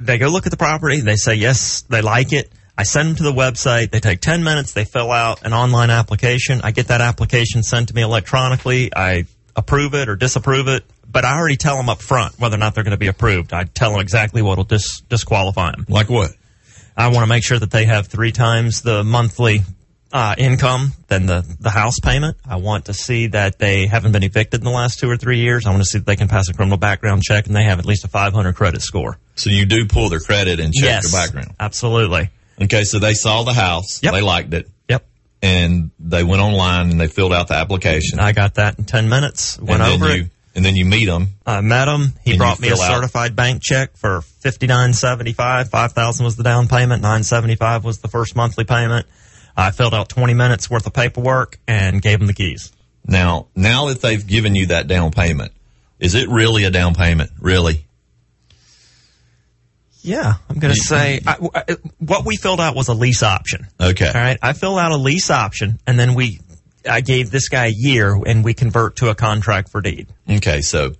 they 0.00 0.18
go 0.18 0.28
look 0.28 0.46
at 0.46 0.50
the 0.50 0.56
property. 0.58 1.00
They 1.00 1.16
say 1.16 1.34
yes, 1.34 1.82
they 1.82 2.02
like 2.02 2.32
it. 2.32 2.50
I 2.76 2.84
send 2.84 3.08
them 3.10 3.16
to 3.16 3.22
the 3.24 3.32
website. 3.32 3.90
They 3.90 3.98
take 4.00 4.20
10 4.20 4.44
minutes. 4.44 4.72
They 4.72 4.84
fill 4.84 5.10
out 5.10 5.44
an 5.44 5.52
online 5.52 5.90
application. 5.90 6.60
I 6.62 6.70
get 6.70 6.88
that 6.88 7.00
application 7.00 7.62
sent 7.64 7.88
to 7.88 7.94
me 7.94 8.02
electronically. 8.02 8.94
I 8.94 9.24
approve 9.56 9.94
it 9.94 10.08
or 10.08 10.14
disapprove 10.14 10.68
it. 10.68 10.84
But 11.10 11.24
I 11.24 11.36
already 11.38 11.56
tell 11.56 11.76
them 11.76 11.88
up 11.88 12.00
front 12.02 12.38
whether 12.38 12.54
or 12.54 12.58
not 12.58 12.74
they're 12.74 12.84
going 12.84 12.92
to 12.92 12.96
be 12.98 13.08
approved. 13.08 13.52
I 13.52 13.64
tell 13.64 13.90
them 13.92 14.00
exactly 14.00 14.42
what 14.42 14.58
will 14.58 14.64
dis- 14.64 15.00
disqualify 15.08 15.72
them. 15.72 15.86
Like 15.88 16.08
what? 16.08 16.30
I 16.98 17.08
want 17.08 17.20
to 17.22 17.26
make 17.28 17.44
sure 17.44 17.58
that 17.58 17.70
they 17.70 17.84
have 17.84 18.08
three 18.08 18.32
times 18.32 18.82
the 18.82 19.04
monthly 19.04 19.60
uh, 20.12 20.34
income 20.36 20.92
than 21.06 21.26
the, 21.26 21.44
the 21.60 21.70
house 21.70 22.00
payment. 22.02 22.36
I 22.44 22.56
want 22.56 22.86
to 22.86 22.92
see 22.92 23.28
that 23.28 23.60
they 23.60 23.86
haven't 23.86 24.10
been 24.10 24.24
evicted 24.24 24.60
in 24.60 24.64
the 24.64 24.70
last 24.72 24.98
two 24.98 25.08
or 25.08 25.16
three 25.16 25.38
years. 25.38 25.64
I 25.64 25.70
want 25.70 25.82
to 25.82 25.88
see 25.88 25.98
that 25.98 26.06
they 26.06 26.16
can 26.16 26.26
pass 26.26 26.48
a 26.48 26.54
criminal 26.54 26.76
background 26.76 27.22
check 27.22 27.46
and 27.46 27.54
they 27.54 27.62
have 27.62 27.78
at 27.78 27.86
least 27.86 28.04
a 28.04 28.08
500 28.08 28.54
credit 28.56 28.82
score. 28.82 29.16
So 29.36 29.48
you 29.50 29.64
do 29.64 29.86
pull 29.86 30.08
their 30.08 30.18
credit 30.18 30.58
and 30.58 30.74
check 30.74 30.84
yes, 30.88 31.12
their 31.12 31.22
background. 31.24 31.54
Absolutely. 31.60 32.30
Okay, 32.60 32.82
so 32.82 32.98
they 32.98 33.14
saw 33.14 33.44
the 33.44 33.52
house, 33.52 34.02
Yep. 34.02 34.12
they 34.12 34.20
liked 34.20 34.52
it, 34.52 34.68
Yep. 34.88 35.06
and 35.40 35.92
they 36.00 36.24
went 36.24 36.42
online 36.42 36.90
and 36.90 37.00
they 37.00 37.06
filled 37.06 37.32
out 37.32 37.46
the 37.46 37.54
application. 37.54 38.18
I 38.18 38.32
got 38.32 38.54
that 38.56 38.76
in 38.78 38.84
10 38.86 39.08
minutes. 39.08 39.56
Went 39.60 39.82
over 39.82 40.16
you, 40.16 40.22
it. 40.24 40.30
And 40.54 40.64
then 40.64 40.74
you 40.74 40.84
meet 40.84 41.04
them. 41.04 41.28
I 41.46 41.60
met 41.60 41.86
him. 41.88 42.14
He 42.24 42.36
brought 42.36 42.58
me 42.58 42.68
a 42.68 42.72
fill 42.74 42.82
out- 42.82 42.94
certified 42.96 43.36
bank 43.36 43.62
check 43.62 43.96
for 43.96 44.22
fifty 44.22 44.66
nine 44.66 44.92
seventy 44.92 45.32
five. 45.32 45.70
Five 45.70 45.92
thousand 45.92 46.24
was 46.24 46.36
the 46.36 46.42
down 46.42 46.66
payment. 46.68 47.00
Nine 47.02 47.22
seventy 47.22 47.54
five 47.54 47.84
was 47.84 47.98
the 47.98 48.08
first 48.08 48.34
monthly 48.34 48.64
payment. 48.64 49.06
I 49.56 49.70
filled 49.70 49.94
out 49.94 50.08
twenty 50.08 50.34
minutes 50.34 50.68
worth 50.68 50.86
of 50.86 50.92
paperwork 50.94 51.58
and 51.68 52.02
gave 52.02 52.20
him 52.20 52.26
the 52.26 52.34
keys. 52.34 52.72
Now, 53.06 53.46
now 53.54 53.86
that 53.86 54.00
they've 54.02 54.24
given 54.26 54.54
you 54.54 54.66
that 54.66 54.86
down 54.88 55.12
payment, 55.12 55.52
is 55.98 56.14
it 56.14 56.28
really 56.28 56.64
a 56.64 56.70
down 56.70 56.94
payment? 56.94 57.30
Really? 57.40 57.84
Yeah, 60.00 60.34
I'm 60.48 60.58
going 60.58 60.72
to 60.74 60.80
say 60.80 61.20
I, 61.26 61.36
I- 61.54 61.76
what 61.98 62.24
we 62.24 62.36
filled 62.36 62.60
out 62.60 62.74
was 62.76 62.88
a 62.88 62.94
lease 62.94 63.22
option. 63.22 63.66
Okay. 63.80 64.06
All 64.06 64.12
right, 64.14 64.38
I 64.42 64.52
filled 64.52 64.78
out 64.78 64.92
a 64.92 64.96
lease 64.96 65.30
option, 65.30 65.80
and 65.86 65.98
then 65.98 66.14
we, 66.14 66.40
I 66.88 67.00
gave 67.00 67.30
this 67.30 67.48
guy 67.48 67.66
a 67.66 67.72
year, 67.74 68.18
and 68.26 68.44
we 68.44 68.54
convert 68.54 68.96
to 68.96 69.08
a 69.10 69.14
contract 69.14 69.70
for 69.70 69.80
deed. 69.80 70.08
Okay, 70.28 70.60
so 70.60 70.92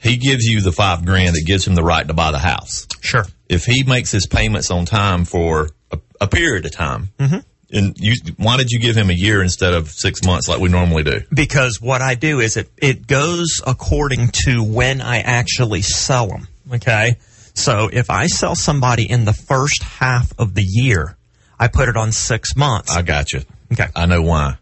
he 0.00 0.16
gives 0.16 0.44
you 0.44 0.60
the 0.60 0.72
five 0.72 1.04
grand 1.04 1.34
that 1.34 1.44
gives 1.46 1.66
him 1.66 1.74
the 1.74 1.82
right 1.82 2.06
to 2.06 2.14
buy 2.14 2.30
the 2.30 2.38
house. 2.38 2.86
Sure. 3.00 3.24
If 3.48 3.64
he 3.64 3.82
makes 3.84 4.10
his 4.10 4.26
payments 4.26 4.70
on 4.70 4.84
time 4.86 5.24
for 5.24 5.68
a, 5.90 5.98
a 6.20 6.26
period 6.26 6.64
of 6.66 6.72
time, 6.72 7.10
Mm-hmm. 7.18 7.38
and 7.76 7.96
you, 7.98 8.14
why 8.36 8.56
did 8.56 8.70
you 8.70 8.78
give 8.80 8.96
him 8.96 9.10
a 9.10 9.14
year 9.14 9.42
instead 9.42 9.74
of 9.74 9.88
six 9.90 10.22
months 10.24 10.48
like 10.48 10.60
we 10.60 10.68
normally 10.68 11.02
do? 11.02 11.20
Because 11.32 11.80
what 11.80 12.00
I 12.02 12.14
do 12.14 12.40
is 12.40 12.56
it 12.56 12.70
it 12.78 13.06
goes 13.06 13.60
according 13.66 14.28
to 14.46 14.62
when 14.62 15.00
I 15.00 15.18
actually 15.18 15.82
sell 15.82 16.28
them. 16.28 16.48
Okay, 16.72 17.16
so 17.54 17.88
if 17.92 18.08
I 18.10 18.26
sell 18.26 18.54
somebody 18.54 19.08
in 19.10 19.24
the 19.26 19.32
first 19.34 19.82
half 19.82 20.32
of 20.38 20.54
the 20.54 20.62
year, 20.66 21.16
I 21.58 21.68
put 21.68 21.88
it 21.88 21.96
on 21.96 22.10
six 22.12 22.56
months. 22.56 22.94
I 22.96 23.02
got 23.02 23.32
you. 23.32 23.42
Okay. 23.72 23.86
I 23.94 24.06
know 24.06 24.22
why. 24.22 24.56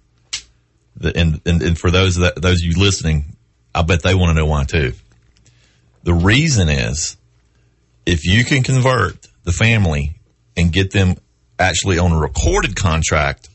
The, 0.97 1.17
and, 1.17 1.41
and 1.47 1.63
and 1.63 1.79
for 1.79 1.91
those 1.91 2.17
that 2.17 2.37
those 2.37 2.63
of 2.63 2.65
you 2.65 2.75
listening, 2.79 3.37
I 3.75 3.83
bet 3.83 4.03
they 4.03 4.15
want 4.15 4.37
to 4.37 4.41
know 4.41 4.47
why 4.47 4.65
too. 4.65 4.93
The 6.03 6.15
reason 6.15 6.69
is 6.69 7.17
if 8.05 8.25
you 8.25 8.45
can 8.45 8.63
convert 8.63 9.29
the 9.45 9.53
family 9.53 10.17
and 10.57 10.73
get 10.73 10.91
them 10.91 11.17
actually 11.59 11.99
on 11.99 12.13
a 12.13 12.19
recorded 12.19 12.77
contract 12.77 13.49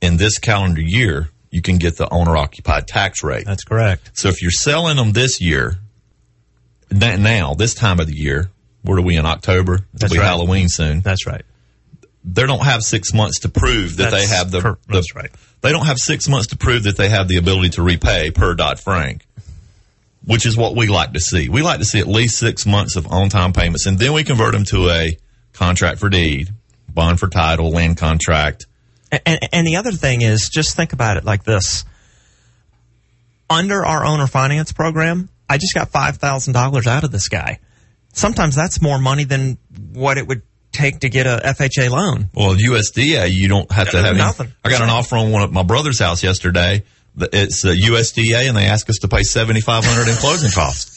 in 0.00 0.16
this 0.16 0.38
calendar 0.38 0.80
year, 0.80 1.30
you 1.50 1.62
can 1.62 1.78
get 1.78 1.96
the 1.96 2.12
owner 2.12 2.36
occupied 2.36 2.86
tax 2.86 3.22
rate. 3.22 3.46
That's 3.46 3.64
correct. 3.64 4.10
So 4.14 4.28
if 4.28 4.42
you're 4.42 4.50
selling 4.50 4.96
them 4.96 5.12
this 5.12 5.40
year, 5.40 5.78
now 6.90 7.54
this 7.54 7.74
time 7.74 8.00
of 8.00 8.06
the 8.06 8.16
year, 8.16 8.50
what 8.82 8.98
are 8.98 9.02
we 9.02 9.16
in 9.16 9.26
October? 9.26 9.74
It'll 9.74 9.86
That's 9.94 10.12
be 10.12 10.18
right. 10.18 10.26
Halloween 10.26 10.68
soon. 10.68 11.00
That's 11.00 11.26
right. 11.26 11.44
They 12.28 12.44
don't 12.44 12.64
have 12.64 12.82
six 12.82 13.14
months 13.14 13.40
to 13.40 13.48
prove 13.48 13.98
that 13.98 14.10
they 14.10 14.26
have 14.26 14.50
the, 14.50 14.60
the 14.60 14.78
that's 14.88 15.14
right. 15.14 15.30
they 15.60 15.70
don't 15.70 15.86
have 15.86 15.96
six 15.96 16.28
months 16.28 16.48
to 16.48 16.56
prove 16.56 16.82
that 16.82 16.96
they 16.96 17.08
have 17.08 17.28
the 17.28 17.36
ability 17.36 17.70
to 17.70 17.82
repay 17.82 18.32
per 18.32 18.54
Dodd 18.54 18.80
Frank, 18.80 19.24
which 20.24 20.44
is 20.44 20.56
what 20.56 20.74
we 20.74 20.88
like 20.88 21.12
to 21.12 21.20
see. 21.20 21.48
We 21.48 21.62
like 21.62 21.78
to 21.78 21.84
see 21.84 22.00
at 22.00 22.08
least 22.08 22.36
six 22.38 22.66
months 22.66 22.96
of 22.96 23.06
on 23.06 23.28
time 23.28 23.52
payments, 23.52 23.86
and 23.86 23.96
then 23.96 24.12
we 24.12 24.24
convert 24.24 24.52
them 24.52 24.64
to 24.64 24.90
a 24.90 25.16
contract 25.52 26.00
for 26.00 26.08
deed, 26.08 26.50
bond 26.92 27.20
for 27.20 27.28
title, 27.28 27.70
land 27.70 27.96
contract. 27.96 28.66
And, 29.24 29.38
and 29.52 29.66
the 29.66 29.76
other 29.76 29.92
thing 29.92 30.22
is, 30.22 30.48
just 30.52 30.74
think 30.74 30.92
about 30.92 31.16
it 31.16 31.24
like 31.24 31.44
this. 31.44 31.84
Under 33.48 33.86
our 33.86 34.04
owner 34.04 34.26
finance 34.26 34.72
program, 34.72 35.28
I 35.48 35.58
just 35.58 35.74
got 35.74 35.92
$5,000 35.92 36.86
out 36.88 37.04
of 37.04 37.12
this 37.12 37.28
guy. 37.28 37.60
Sometimes 38.12 38.56
that's 38.56 38.82
more 38.82 38.98
money 38.98 39.22
than 39.22 39.58
what 39.92 40.18
it 40.18 40.26
would 40.26 40.42
take 40.76 41.00
to 41.00 41.08
get 41.08 41.26
a 41.26 41.40
FHA 41.44 41.90
loan. 41.90 42.28
Well, 42.34 42.54
USDA, 42.54 43.30
you 43.32 43.48
don't 43.48 43.70
have 43.72 43.90
to 43.90 43.96
have 43.96 44.06
any- 44.06 44.18
nothing. 44.18 44.52
I 44.64 44.68
got 44.70 44.82
an 44.82 44.90
offer 44.90 45.16
on 45.16 45.30
one 45.32 45.42
at 45.42 45.50
my 45.50 45.62
brother's 45.62 45.98
house 45.98 46.22
yesterday. 46.22 46.82
It's 47.18 47.64
uh, 47.64 47.68
USDA, 47.68 48.46
and 48.48 48.56
they 48.56 48.66
asked 48.66 48.90
us 48.90 48.98
to 48.98 49.08
pay 49.08 49.22
seventy 49.22 49.60
five 49.62 49.84
hundred 49.84 50.08
in 50.10 50.16
closing 50.16 50.50
costs. 50.50 50.94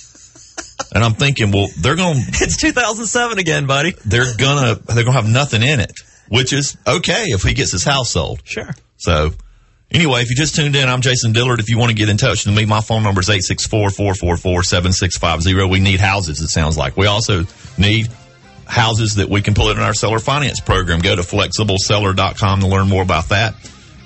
And 0.93 1.03
I'm 1.03 1.13
thinking, 1.13 1.51
well, 1.51 1.67
they're 1.79 1.95
going 1.95 2.15
to 2.21 2.43
It's 2.43 2.57
2007 2.57 3.38
again, 3.39 3.65
buddy. 3.67 3.93
they're 4.05 4.36
gonna 4.38 4.75
they're 4.75 5.03
gonna 5.05 5.21
have 5.21 5.29
nothing 5.29 5.63
in 5.63 5.79
it, 5.79 5.93
which 6.29 6.51
is 6.53 6.75
okay 6.86 7.24
if 7.27 7.41
he 7.43 7.53
gets 7.53 7.71
his 7.71 7.83
house 7.86 8.12
sold. 8.12 8.41
Sure. 8.43 8.69
So 8.98 9.31
anyway, 9.91 10.21
if 10.21 10.29
you 10.29 10.36
just 10.36 10.55
tuned 10.55 10.75
in, 10.75 10.89
I'm 10.89 11.00
Jason 11.01 11.31
Dillard. 11.31 11.59
If 11.62 11.69
you 11.69 11.77
want 11.77 11.91
to 11.91 11.95
get 11.95 12.09
in 12.09 12.17
touch 12.17 12.45
with 12.45 12.53
me, 12.55 12.65
my 12.65 12.81
phone 12.81 13.03
number 13.03 13.21
is 13.21 13.29
864-444-7650. 13.29 15.69
We 15.69 15.79
need 15.79 16.00
houses, 16.00 16.41
it 16.41 16.48
sounds 16.50 16.77
like. 16.77 16.98
We 16.98 17.07
also 17.07 17.45
need 17.77 18.07
houses 18.69 19.15
that 19.15 19.29
we 19.29 19.41
can 19.41 19.55
put 19.55 19.75
in 19.75 19.83
our 19.83 19.93
seller 19.93 20.19
finance 20.19 20.59
program. 20.59 20.99
Go 20.99 21.15
to 21.15 21.23
flexibleseller.com 21.23 22.59
to 22.61 22.67
learn 22.67 22.88
more 22.88 23.03
about 23.03 23.29
that. 23.29 23.55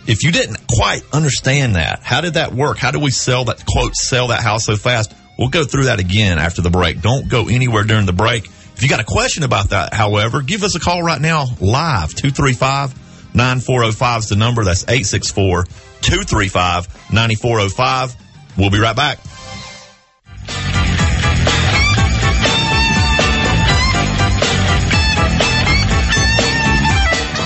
If 0.08 0.24
you 0.24 0.32
didn't 0.32 0.58
quite 0.68 1.02
understand 1.14 1.76
that, 1.76 2.02
how 2.02 2.22
did 2.22 2.34
that 2.36 2.54
work? 2.54 2.78
How 2.78 2.92
do 2.92 3.00
we 3.00 3.12
sell 3.12 3.46
that 3.46 3.66
quote, 3.66 3.96
sell 3.96 4.28
that 4.28 4.42
house 4.42 4.66
so 4.66 4.76
fast? 4.76 5.14
We'll 5.38 5.50
go 5.50 5.64
through 5.64 5.86
that 5.86 6.00
again 6.00 6.40
after 6.40 6.62
the 6.62 6.70
break. 6.70 7.02
Don't 7.02 7.30
go 7.30 7.48
anywhere 7.48 7.84
during 7.84 8.06
the 8.06 8.14
break. 8.14 8.46
If 8.46 8.82
you 8.82 8.90
got 8.90 9.00
a 9.00 9.06
question 9.06 9.44
about 9.44 9.70
that, 9.70 9.94
however, 9.94 10.42
give 10.42 10.64
us 10.64 10.76
a 10.76 10.80
call 10.80 11.04
right 11.04 11.22
now 11.22 11.46
live. 11.60 12.14
235 12.14 13.36
9405 13.36 14.20
is 14.20 14.30
the 14.30 14.36
number. 14.36 14.64
That's 14.64 14.84
864 14.84 15.64
235 16.02 17.12
9405. 17.12 18.16
We'll 18.58 18.70
be 18.70 18.80
right 18.80 18.96
back. 18.96 19.20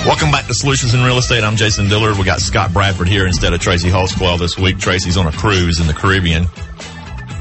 Welcome 0.07 0.31
back 0.31 0.47
to 0.47 0.53
Solutions 0.53 0.93
in 0.93 1.03
Real 1.03 1.17
Estate. 1.17 1.43
I'm 1.43 1.57
Jason 1.57 1.89
Dillard. 1.89 2.17
We 2.17 2.23
got 2.23 2.39
Scott 2.39 2.71
Bradford 2.71 3.09
here 3.09 3.27
instead 3.27 3.51
of 3.53 3.59
Tracy 3.59 3.89
Holsquell 3.89 4.39
this 4.39 4.57
week. 4.57 4.79
Tracy's 4.79 5.17
on 5.17 5.27
a 5.27 5.33
cruise 5.33 5.81
in 5.81 5.87
the 5.87 5.93
Caribbean. 5.93 6.45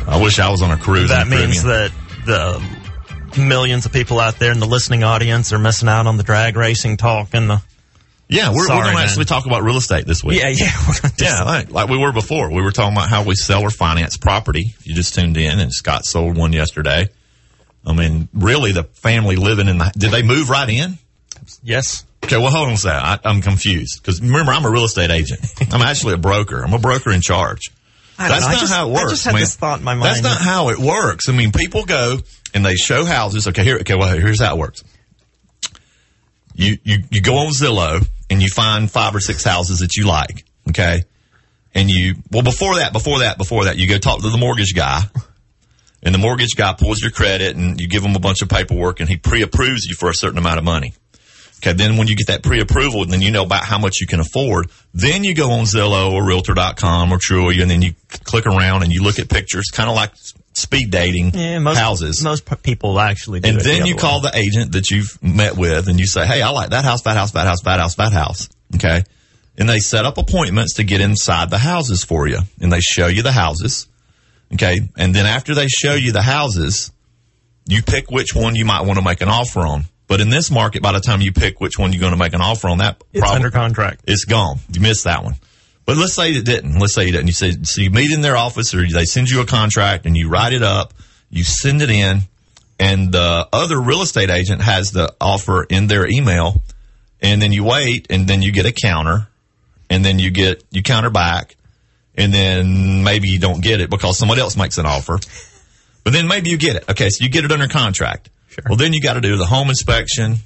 I 0.09 0.21
wish 0.21 0.41
I 0.41 0.51
was 0.51 0.63
on 0.63 0.73
a 0.73 0.77
cruise. 0.77 1.11
That 1.11 1.29
in 1.29 1.31
the 1.31 1.37
means 1.37 1.63
that 1.63 1.93
the 2.25 3.41
millions 3.41 3.87
of 3.87 3.93
people 3.93 4.19
out 4.19 4.41
there 4.41 4.51
in 4.51 4.59
the 4.59 4.67
listening 4.67 5.05
audience 5.05 5.53
are 5.53 5.61
missing 5.61 5.89
out 5.89 6.09
on 6.09 6.17
the 6.17 6.25
drag 6.25 6.57
racing 6.57 6.97
talk 6.97 7.35
and 7.35 7.49
the 7.49 7.63
Yeah, 8.29 8.49
we're, 8.49 8.69
we're 8.69 8.83
going 8.83 8.97
to 8.97 9.01
actually 9.01 9.27
talk 9.27 9.47
about 9.47 9.63
real 9.63 9.77
estate 9.77 10.05
this 10.05 10.25
week. 10.25 10.41
yeah 10.41 10.49
yeah 10.49 11.11
Yeah, 11.21 11.45
like, 11.45 11.71
like 11.71 11.89
we 11.89 11.99
were 11.99 12.11
before. 12.11 12.53
We 12.53 12.63
were 12.63 12.73
talking 12.73 12.97
about 12.97 13.09
how 13.09 13.23
we 13.23 13.37
sell 13.37 13.63
or 13.63 13.71
finance 13.71 14.17
property. 14.17 14.75
If 14.77 14.89
you 14.89 14.95
just 14.97 15.15
tuned 15.15 15.37
in, 15.37 15.61
and 15.61 15.73
Scott 15.73 16.05
sold 16.05 16.37
one 16.37 16.53
yesterday. 16.53 17.11
I 17.87 17.93
mean, 17.93 18.29
really, 18.35 18.73
the 18.73 18.83
family 18.83 19.37
living 19.37 19.69
in 19.69 19.79
the 19.79 19.93
did 19.97 20.11
they 20.11 20.25
move 20.25 20.51
right 20.51 20.69
in? 20.69 20.99
Yes 21.63 22.05
Okay, 22.27 22.39
well, 22.39 22.51
hold 22.51 22.67
on 22.67 22.75
a 22.75 22.77
second. 22.77 23.03
I, 23.05 23.19
I'm 23.25 23.41
confused 23.41 24.03
because 24.03 24.21
remember, 24.21 24.51
I'm 24.51 24.65
a 24.65 24.71
real 24.71 24.83
estate 24.83 25.13
agent. 25.13 25.41
I'm 25.73 25.81
actually 25.81 26.15
a 26.15 26.19
broker. 26.19 26.61
I'm 26.61 26.73
a 26.73 26.79
broker 26.79 27.13
in 27.13 27.21
charge. 27.21 27.71
I 28.19 28.29
That's 28.29 28.41
know. 28.41 28.49
I 28.49 28.53
not 28.53 28.61
just- 28.61 28.73
how 28.73 28.89
it 28.89 28.93
works. 28.93 29.05
I 29.05 29.11
just 29.11 29.25
had 29.27 29.33
man. 29.35 29.41
this 29.43 29.55
thought 29.55 29.79
in 29.79 29.85
my 29.85 29.95
That's 29.97 30.23
not 30.23 30.41
how 30.41 30.71
it 30.71 30.79
works. 30.79 31.29
I 31.29 31.33
mean, 31.33 31.53
people 31.53 31.85
go 31.85 32.19
and 32.53 32.65
they 32.65 32.75
show 32.75 33.05
houses. 33.05 33.47
Okay, 33.47 33.63
here. 33.63 33.79
Okay, 33.79 33.95
well, 33.95 34.13
here's 34.19 34.41
how 34.41 34.57
it 34.57 34.59
works. 34.59 34.83
You 36.55 36.79
you 36.83 36.99
you 37.11 37.21
go 37.21 37.37
on 37.37 37.53
Zillow 37.53 38.05
and 38.29 38.43
you 38.43 38.49
find 38.49 38.91
five 38.91 39.15
or 39.15 39.21
six 39.21 39.45
houses 39.45 39.79
that 39.81 39.95
you 39.95 40.07
like. 40.07 40.45
Okay, 40.71 41.05
and 41.75 41.89
you 41.89 42.17
well 42.33 42.43
before 42.43 42.77
that, 42.77 42.93
before 42.93 43.21
that, 43.21 43.39
before 43.39 43.65
that, 43.67 43.77
you 43.77 43.87
go 43.89 43.99
talk 43.99 44.21
to 44.23 44.31
the 44.31 44.39
mortgage 44.39 44.75
guy. 44.75 45.03
And 46.03 46.15
the 46.15 46.19
mortgage 46.19 46.55
guy 46.57 46.73
pulls 46.73 47.03
your 47.03 47.11
credit 47.11 47.57
and 47.57 47.81
you 47.81 47.89
give 47.89 48.05
him 48.05 48.15
a 48.15 48.21
bunch 48.21 48.41
of 48.41 48.49
paperwork 48.49 49.01
and 49.01 49.09
he 49.09 49.17
pre-approves 49.17 49.87
you 49.87 49.97
for 49.97 50.09
a 50.09 50.15
certain 50.15 50.39
amount 50.39 50.59
of 50.59 50.65
money. 50.65 50.93
Okay, 51.59 51.73
then 51.73 51.97
when 51.97 52.07
you 52.07 52.17
get 52.17 52.27
that 52.27 52.43
pre-approval, 52.43 53.03
and 53.03 53.11
then 53.11 53.23
you 53.23 53.31
know 53.31 53.45
about 53.45 53.65
how 53.65 53.79
much 53.79 54.01
you 54.01 54.07
can 54.07 54.21
afford. 54.21 54.71
Then 54.93 55.25
you 55.25 55.35
go 55.35 55.53
on 55.53 55.65
Zillow 55.65 56.13
or 56.13 56.25
Realtor.com 56.25 57.13
or 57.13 57.19
Trulia, 57.19 57.63
and 57.63 57.71
then 57.71 57.81
you 57.81 57.95
click 58.25 58.47
around 58.47 58.83
and 58.83 58.93
you 58.93 59.03
look 59.03 59.19
at 59.19 59.29
pictures, 59.31 59.71
kind 59.73 59.89
of 59.89 59.97
like 59.97 60.13
speed 60.57 60.91
dating 60.91 61.35
yeah, 61.35 61.59
most, 61.59 61.77
houses. 61.77 62.25
Most 62.25 62.45
people 62.63 62.99
actually 62.99 63.41
do 63.41 63.49
and 63.49 63.59
it 63.59 63.63
the 63.63 63.69
then 63.69 63.81
other 63.83 63.89
you 63.89 63.95
way. 63.95 64.01
call 64.01 64.21
the 64.21 64.37
agent 64.37 64.73
that 64.73 64.91
you've 64.91 65.23
met 65.23 65.57
with 65.57 65.89
and 65.89 66.01
you 66.01 66.07
say, 66.07 66.27
Hey, 66.27 66.41
I 66.43 66.51
like 66.51 66.71
that 66.71 66.85
house, 66.85 67.03
that 67.03 67.17
house, 67.17 67.33
that 67.33 67.47
house, 67.47 67.63
that 67.63 67.79
house, 67.79 67.95
that 67.97 68.13
house. 68.13 68.49
Okay. 68.75 69.05
And 69.59 69.69
they 69.69 69.79
set 69.79 70.05
up 70.05 70.19
appointments 70.19 70.75
to 70.75 70.85
get 70.85 71.01
inside 71.01 71.51
the 71.51 71.59
houses 71.59 72.05
for 72.05 72.27
you 72.27 72.39
and 72.61 72.73
they 72.73 72.81
show 72.81 73.07
you 73.07 73.23
the 73.23 73.33
houses. 73.33 73.87
Okay. 74.55 74.81
And 74.97 75.15
then 75.15 75.27
after 75.27 75.55
they 75.55 75.69
show 75.69 75.95
you 75.95 76.13
the 76.13 76.23
houses, 76.23 76.91
you 77.67 77.83
pick 77.83 78.11
which 78.11 78.35
one 78.35 78.55
you 78.55 78.65
might 78.65 78.83
want 78.83 78.99
to 78.99 79.05
make 79.05 79.21
an 79.21 79.29
offer 79.29 79.61
on. 79.61 79.85
But 80.09 80.21
in 80.21 80.31
this 80.31 80.51
market, 80.51 80.83
by 80.83 80.93
the 80.93 81.01
time 81.01 81.21
you 81.21 81.33
pick 81.33 81.61
which 81.61 81.79
one 81.79 81.93
you're 81.93 82.01
going 82.01 82.13
to 82.13 82.19
make 82.19 82.33
an 82.33 82.41
offer 82.41 82.69
on, 82.69 82.79
that 82.79 83.03
it's 83.13 83.21
probably 83.21 83.37
under 83.37 83.51
contract. 83.51 84.03
it's 84.07 84.25
gone. 84.25 84.59
You 84.73 84.81
missed 84.81 85.05
that 85.05 85.25
one. 85.25 85.35
But 85.85 85.97
let's 85.97 86.15
say 86.15 86.33
it 86.33 86.45
didn't. 86.45 86.79
Let's 86.79 86.95
say 86.95 87.07
you 87.07 87.13
didn't. 87.13 87.29
You 87.29 87.33
say 87.33 87.53
so 87.63 87.81
you 87.81 87.91
meet 87.91 88.11
in 88.13 88.21
their 88.21 88.37
office 88.37 88.75
or 88.75 88.87
they 88.87 89.05
send 89.05 89.29
you 89.29 89.41
a 89.41 89.47
contract 89.47 90.07
and 90.07 90.17
you 90.17 90.29
write 90.29 90.53
it 90.53 90.63
up, 90.63 90.95
you 91.31 91.45
send 91.45 91.83
it 91.83 91.91
in, 91.91 92.21
and 92.79 93.13
the 93.13 93.49
other 93.53 93.81
real 93.81 94.03
estate 94.03 94.31
agent 94.31 94.63
has 94.63 94.93
the 94.93 95.15
offer 95.21 95.65
in 95.65 95.87
their 95.87 96.07
email, 96.07 96.63
and 97.21 97.41
then 97.41 97.53
you 97.53 97.65
wait 97.65 98.07
and 98.11 98.27
then 98.29 98.43
you 98.43 98.53
get 98.53 98.67
a 98.67 98.73
counter, 98.73 99.29
and 99.89 100.05
then 100.05 100.19
you 100.19 100.31
get 100.31 100.63
you 100.71 100.83
counter 100.83 101.11
back, 101.11 101.57
and 102.17 102.33
then 102.33 103.03
maybe 103.05 103.29
you 103.29 103.39
don't 103.39 103.61
get 103.61 103.81
it 103.81 103.91
because 103.91 104.19
somebody 104.19 104.41
else 104.41 104.57
makes 104.57 104.79
an 104.79 104.87
offer. 104.87 105.19
But 106.05 106.13
then 106.13 106.29
maybe 106.29 106.51
you 106.51 106.57
get 106.59 106.77
it. 106.77 106.89
Okay, 106.89 107.11
so 107.11 107.25
you 107.25 107.31
get 107.31 107.45
it 107.45 107.51
under 107.51 107.67
contract. 107.69 108.31
Sure. 108.57 108.65
Well, 108.69 108.77
then 108.77 108.93
you 108.93 109.01
got 109.03 109.15
to 109.15 109.21
do 109.21 109.37
the 109.37 109.47
home 109.47 109.69
inspection. 109.69 110.37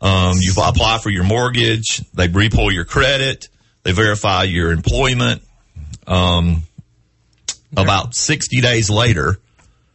Um, 0.00 0.36
you 0.40 0.52
apply 0.56 0.98
for 0.98 1.10
your 1.10 1.24
mortgage. 1.24 2.02
They 2.14 2.28
repull 2.28 2.72
your 2.72 2.84
credit. 2.84 3.48
They 3.84 3.92
verify 3.92 4.44
your 4.44 4.70
employment. 4.72 5.42
Um, 6.06 6.64
about 7.76 8.14
60 8.14 8.60
days 8.60 8.90
later, 8.90 9.38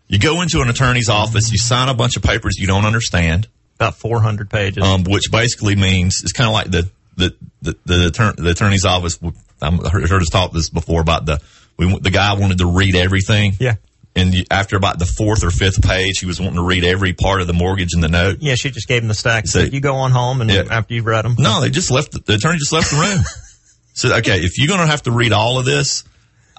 you 0.08 0.20
go 0.20 0.42
into 0.42 0.62
an 0.62 0.70
attorney's 0.70 1.10
office. 1.10 1.52
You 1.52 1.58
sign 1.58 1.90
a 1.90 1.94
bunch 1.94 2.16
of 2.18 2.24
papers 2.24 2.58
you 2.58 2.68
don't 2.68 2.86
understand, 2.86 3.48
About 3.76 3.96
400 3.96 4.50
pages. 4.50 4.84
um, 4.84 5.04
which 5.04 5.32
basically 5.32 5.76
means 5.76 6.22
it's 6.24 6.32
kind 6.34 6.48
of 6.48 6.54
like 6.54 6.72
the 6.72 6.90
the 7.18 7.36
the, 7.62 7.76
the, 7.86 8.08
attorney, 8.08 8.36
the 8.38 8.50
attorney's 8.52 8.86
office. 8.86 9.20
I'm- 9.62 9.82
I 9.86 9.90
heard 9.90 10.22
us 10.22 10.30
talk 10.30 10.54
this 10.54 10.70
before 10.70 11.02
about 11.02 11.26
the 11.26 11.42
we 11.78 11.98
the 12.00 12.12
guy 12.12 12.34
wanted 12.34 12.60
to 12.60 12.66
read 12.68 12.96
everything. 12.96 13.54
yeah. 13.60 13.76
And 14.18 14.34
after 14.52 14.76
about 14.76 14.98
the 15.00 15.06
fourth 15.06 15.44
or 15.44 15.52
fifth 15.52 15.82
page, 15.82 16.20
he 16.20 16.26
was 16.26 16.40
wanting 16.40 16.56
to 16.56 16.64
read 16.64 16.84
every 16.84 17.14
part 17.14 17.40
of 17.40 17.48
the 17.48 17.54
mortgage 17.54 17.94
and 17.94 18.04
the 18.04 18.08
note. 18.08 18.38
Yeah, 18.42 18.56
she 18.56 18.72
just 18.72 18.88
gave 18.88 19.04
him 19.04 19.08
the 19.08 19.14
stack. 19.14 19.46
So- 19.48 19.64
Said, 19.64 19.74
you 19.74 19.80
go 19.80 19.96
on 19.96 20.12
home 20.12 20.42
and 20.42 20.50
Yeah. 20.50 20.64
after 20.70 20.96
you've 20.96 21.06
read 21.06 21.24
them. 21.24 21.36
No, 21.38 21.62
they 21.62 21.70
just 21.70 21.92
left. 21.92 22.26
The 22.26 22.34
attorney 22.34 22.58
just 22.58 22.74
left 22.74 22.90
the 22.92 22.98
room. 22.98 23.24
so 23.94 24.16
okay, 24.18 24.38
if 24.40 24.58
you're 24.58 24.68
going 24.68 24.80
to 24.80 24.88
have 24.88 25.04
to 25.04 25.12
read 25.12 25.32
all 25.34 25.60
of 25.60 25.66
this, 25.66 26.04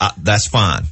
I, 0.01 0.13
that's 0.19 0.47
fine. 0.49 0.85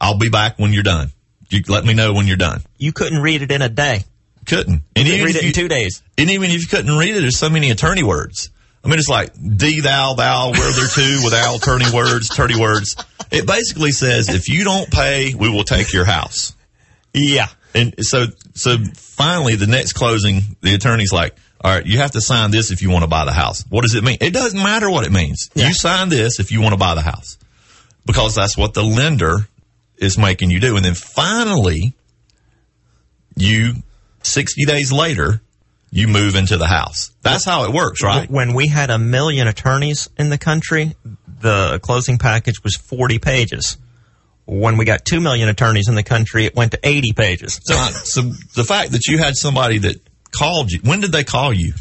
I'll 0.00 0.18
be 0.18 0.28
back 0.28 0.58
when 0.58 0.72
you're 0.74 0.82
done. 0.82 1.10
You 1.48 1.62
let 1.68 1.84
me 1.84 1.94
know 1.94 2.12
when 2.12 2.26
you're 2.26 2.36
done. 2.36 2.62
You 2.78 2.92
couldn't 2.92 3.20
read 3.22 3.42
it 3.42 3.50
in 3.50 3.62
a 3.62 3.68
day. 3.68 4.04
Couldn't. 4.46 4.82
And 4.94 5.06
You 5.08 5.14
even, 5.14 5.26
read 5.26 5.36
if 5.36 5.42
it 5.42 5.46
in 5.48 5.52
two 5.52 5.68
days. 5.68 6.02
and 6.18 6.30
even 6.30 6.50
if 6.50 6.60
you 6.60 6.66
couldn't 6.68 6.96
read 6.96 7.16
it, 7.16 7.20
there's 7.20 7.38
so 7.38 7.48
many 7.50 7.70
attorney 7.70 8.02
words. 8.02 8.50
I 8.82 8.88
mean, 8.88 8.98
it's 8.98 9.08
like 9.08 9.34
thee, 9.34 9.80
thou, 9.80 10.14
thou, 10.14 10.52
where 10.52 10.72
there 10.72 10.88
two, 10.88 11.20
without 11.24 11.62
turning 11.62 11.92
words, 11.94 12.30
attorney 12.30 12.58
words. 12.58 12.96
It 13.30 13.46
basically 13.46 13.90
says 13.90 14.28
if 14.28 14.48
you 14.48 14.64
don't 14.64 14.90
pay, 14.90 15.34
we 15.34 15.50
will 15.50 15.64
take 15.64 15.92
your 15.92 16.04
house. 16.04 16.54
Yeah. 17.12 17.48
And 17.74 17.94
so, 18.04 18.26
so 18.54 18.78
finally, 18.94 19.54
the 19.54 19.66
next 19.66 19.92
closing, 19.92 20.56
the 20.62 20.74
attorney's 20.74 21.12
like, 21.12 21.36
all 21.62 21.74
right, 21.74 21.86
you 21.86 21.98
have 21.98 22.12
to 22.12 22.20
sign 22.20 22.50
this 22.50 22.70
if 22.70 22.80
you 22.80 22.90
want 22.90 23.02
to 23.02 23.08
buy 23.08 23.26
the 23.26 23.32
house. 23.32 23.64
What 23.68 23.82
does 23.82 23.94
it 23.94 24.02
mean? 24.02 24.16
It 24.20 24.32
doesn't 24.32 24.60
matter 24.60 24.90
what 24.90 25.06
it 25.06 25.12
means. 25.12 25.50
Yeah. 25.54 25.68
You 25.68 25.74
sign 25.74 26.08
this 26.08 26.40
if 26.40 26.50
you 26.50 26.62
want 26.62 26.72
to 26.72 26.78
buy 26.78 26.94
the 26.94 27.02
house 27.02 27.36
because 28.06 28.34
that's 28.34 28.56
what 28.56 28.72
the 28.72 28.82
lender 28.82 29.46
is 29.98 30.16
making 30.16 30.50
you 30.50 30.58
do. 30.58 30.76
And 30.76 30.84
then 30.84 30.94
finally, 30.94 31.92
you, 33.36 33.74
60 34.22 34.64
days 34.64 34.90
later, 34.90 35.42
you 35.90 36.06
move 36.06 36.36
into 36.36 36.56
the 36.56 36.66
house. 36.66 37.10
That's 37.22 37.44
how 37.44 37.64
it 37.64 37.72
works, 37.72 38.02
right? 38.02 38.30
When 38.30 38.54
we 38.54 38.68
had 38.68 38.90
a 38.90 38.98
million 38.98 39.48
attorneys 39.48 40.08
in 40.16 40.30
the 40.30 40.38
country, 40.38 40.94
the 41.40 41.80
closing 41.82 42.18
package 42.18 42.62
was 42.62 42.76
40 42.76 43.18
pages. 43.18 43.76
When 44.46 44.76
we 44.76 44.84
got 44.84 45.04
2 45.04 45.20
million 45.20 45.48
attorneys 45.48 45.88
in 45.88 45.94
the 45.94 46.02
country, 46.02 46.44
it 46.44 46.54
went 46.54 46.72
to 46.72 46.80
80 46.82 47.12
pages. 47.12 47.60
So, 47.64 47.74
so 48.04 48.22
the 48.54 48.64
fact 48.64 48.92
that 48.92 49.06
you 49.06 49.18
had 49.18 49.36
somebody 49.36 49.78
that 49.78 49.96
called 50.30 50.70
you, 50.70 50.80
when 50.82 51.00
did 51.00 51.12
they 51.12 51.24
call 51.24 51.52
you? 51.52 51.74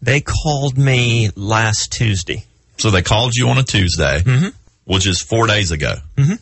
They 0.00 0.20
called 0.20 0.78
me 0.78 1.30
last 1.34 1.92
Tuesday. 1.92 2.44
So 2.76 2.90
they 2.90 3.02
called 3.02 3.34
you 3.34 3.48
on 3.48 3.58
a 3.58 3.64
Tuesday, 3.64 4.22
which 4.84 5.06
is 5.06 5.20
four 5.20 5.48
days 5.48 5.72
ago. 5.72 5.96
Mm-hmm. 6.16 6.34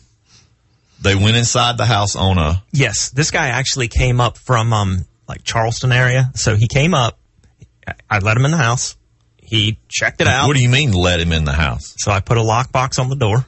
They 1.01 1.15
went 1.15 1.35
inside 1.35 1.77
the 1.77 1.85
house 1.85 2.15
on 2.15 2.37
a. 2.37 2.63
Yes, 2.71 3.09
this 3.09 3.31
guy 3.31 3.47
actually 3.47 3.87
came 3.87 4.21
up 4.21 4.37
from 4.37 4.73
um 4.73 5.05
like 5.27 5.43
Charleston 5.43 5.91
area. 5.91 6.31
So 6.35 6.55
he 6.55 6.67
came 6.67 6.93
up. 6.93 7.17
I 8.09 8.19
let 8.19 8.37
him 8.37 8.45
in 8.45 8.51
the 8.51 8.57
house. 8.57 8.95
He 9.37 9.79
checked 9.87 10.19
it 10.21 10.27
out. 10.27 10.47
What 10.47 10.55
do 10.57 10.61
you 10.61 10.69
mean? 10.69 10.91
Let 10.91 11.19
him 11.19 11.31
in 11.31 11.45
the 11.45 11.53
house? 11.53 11.93
so 11.97 12.11
I 12.11 12.19
put 12.19 12.37
a 12.37 12.41
lockbox 12.41 12.99
on 12.99 13.09
the 13.09 13.15
door. 13.15 13.45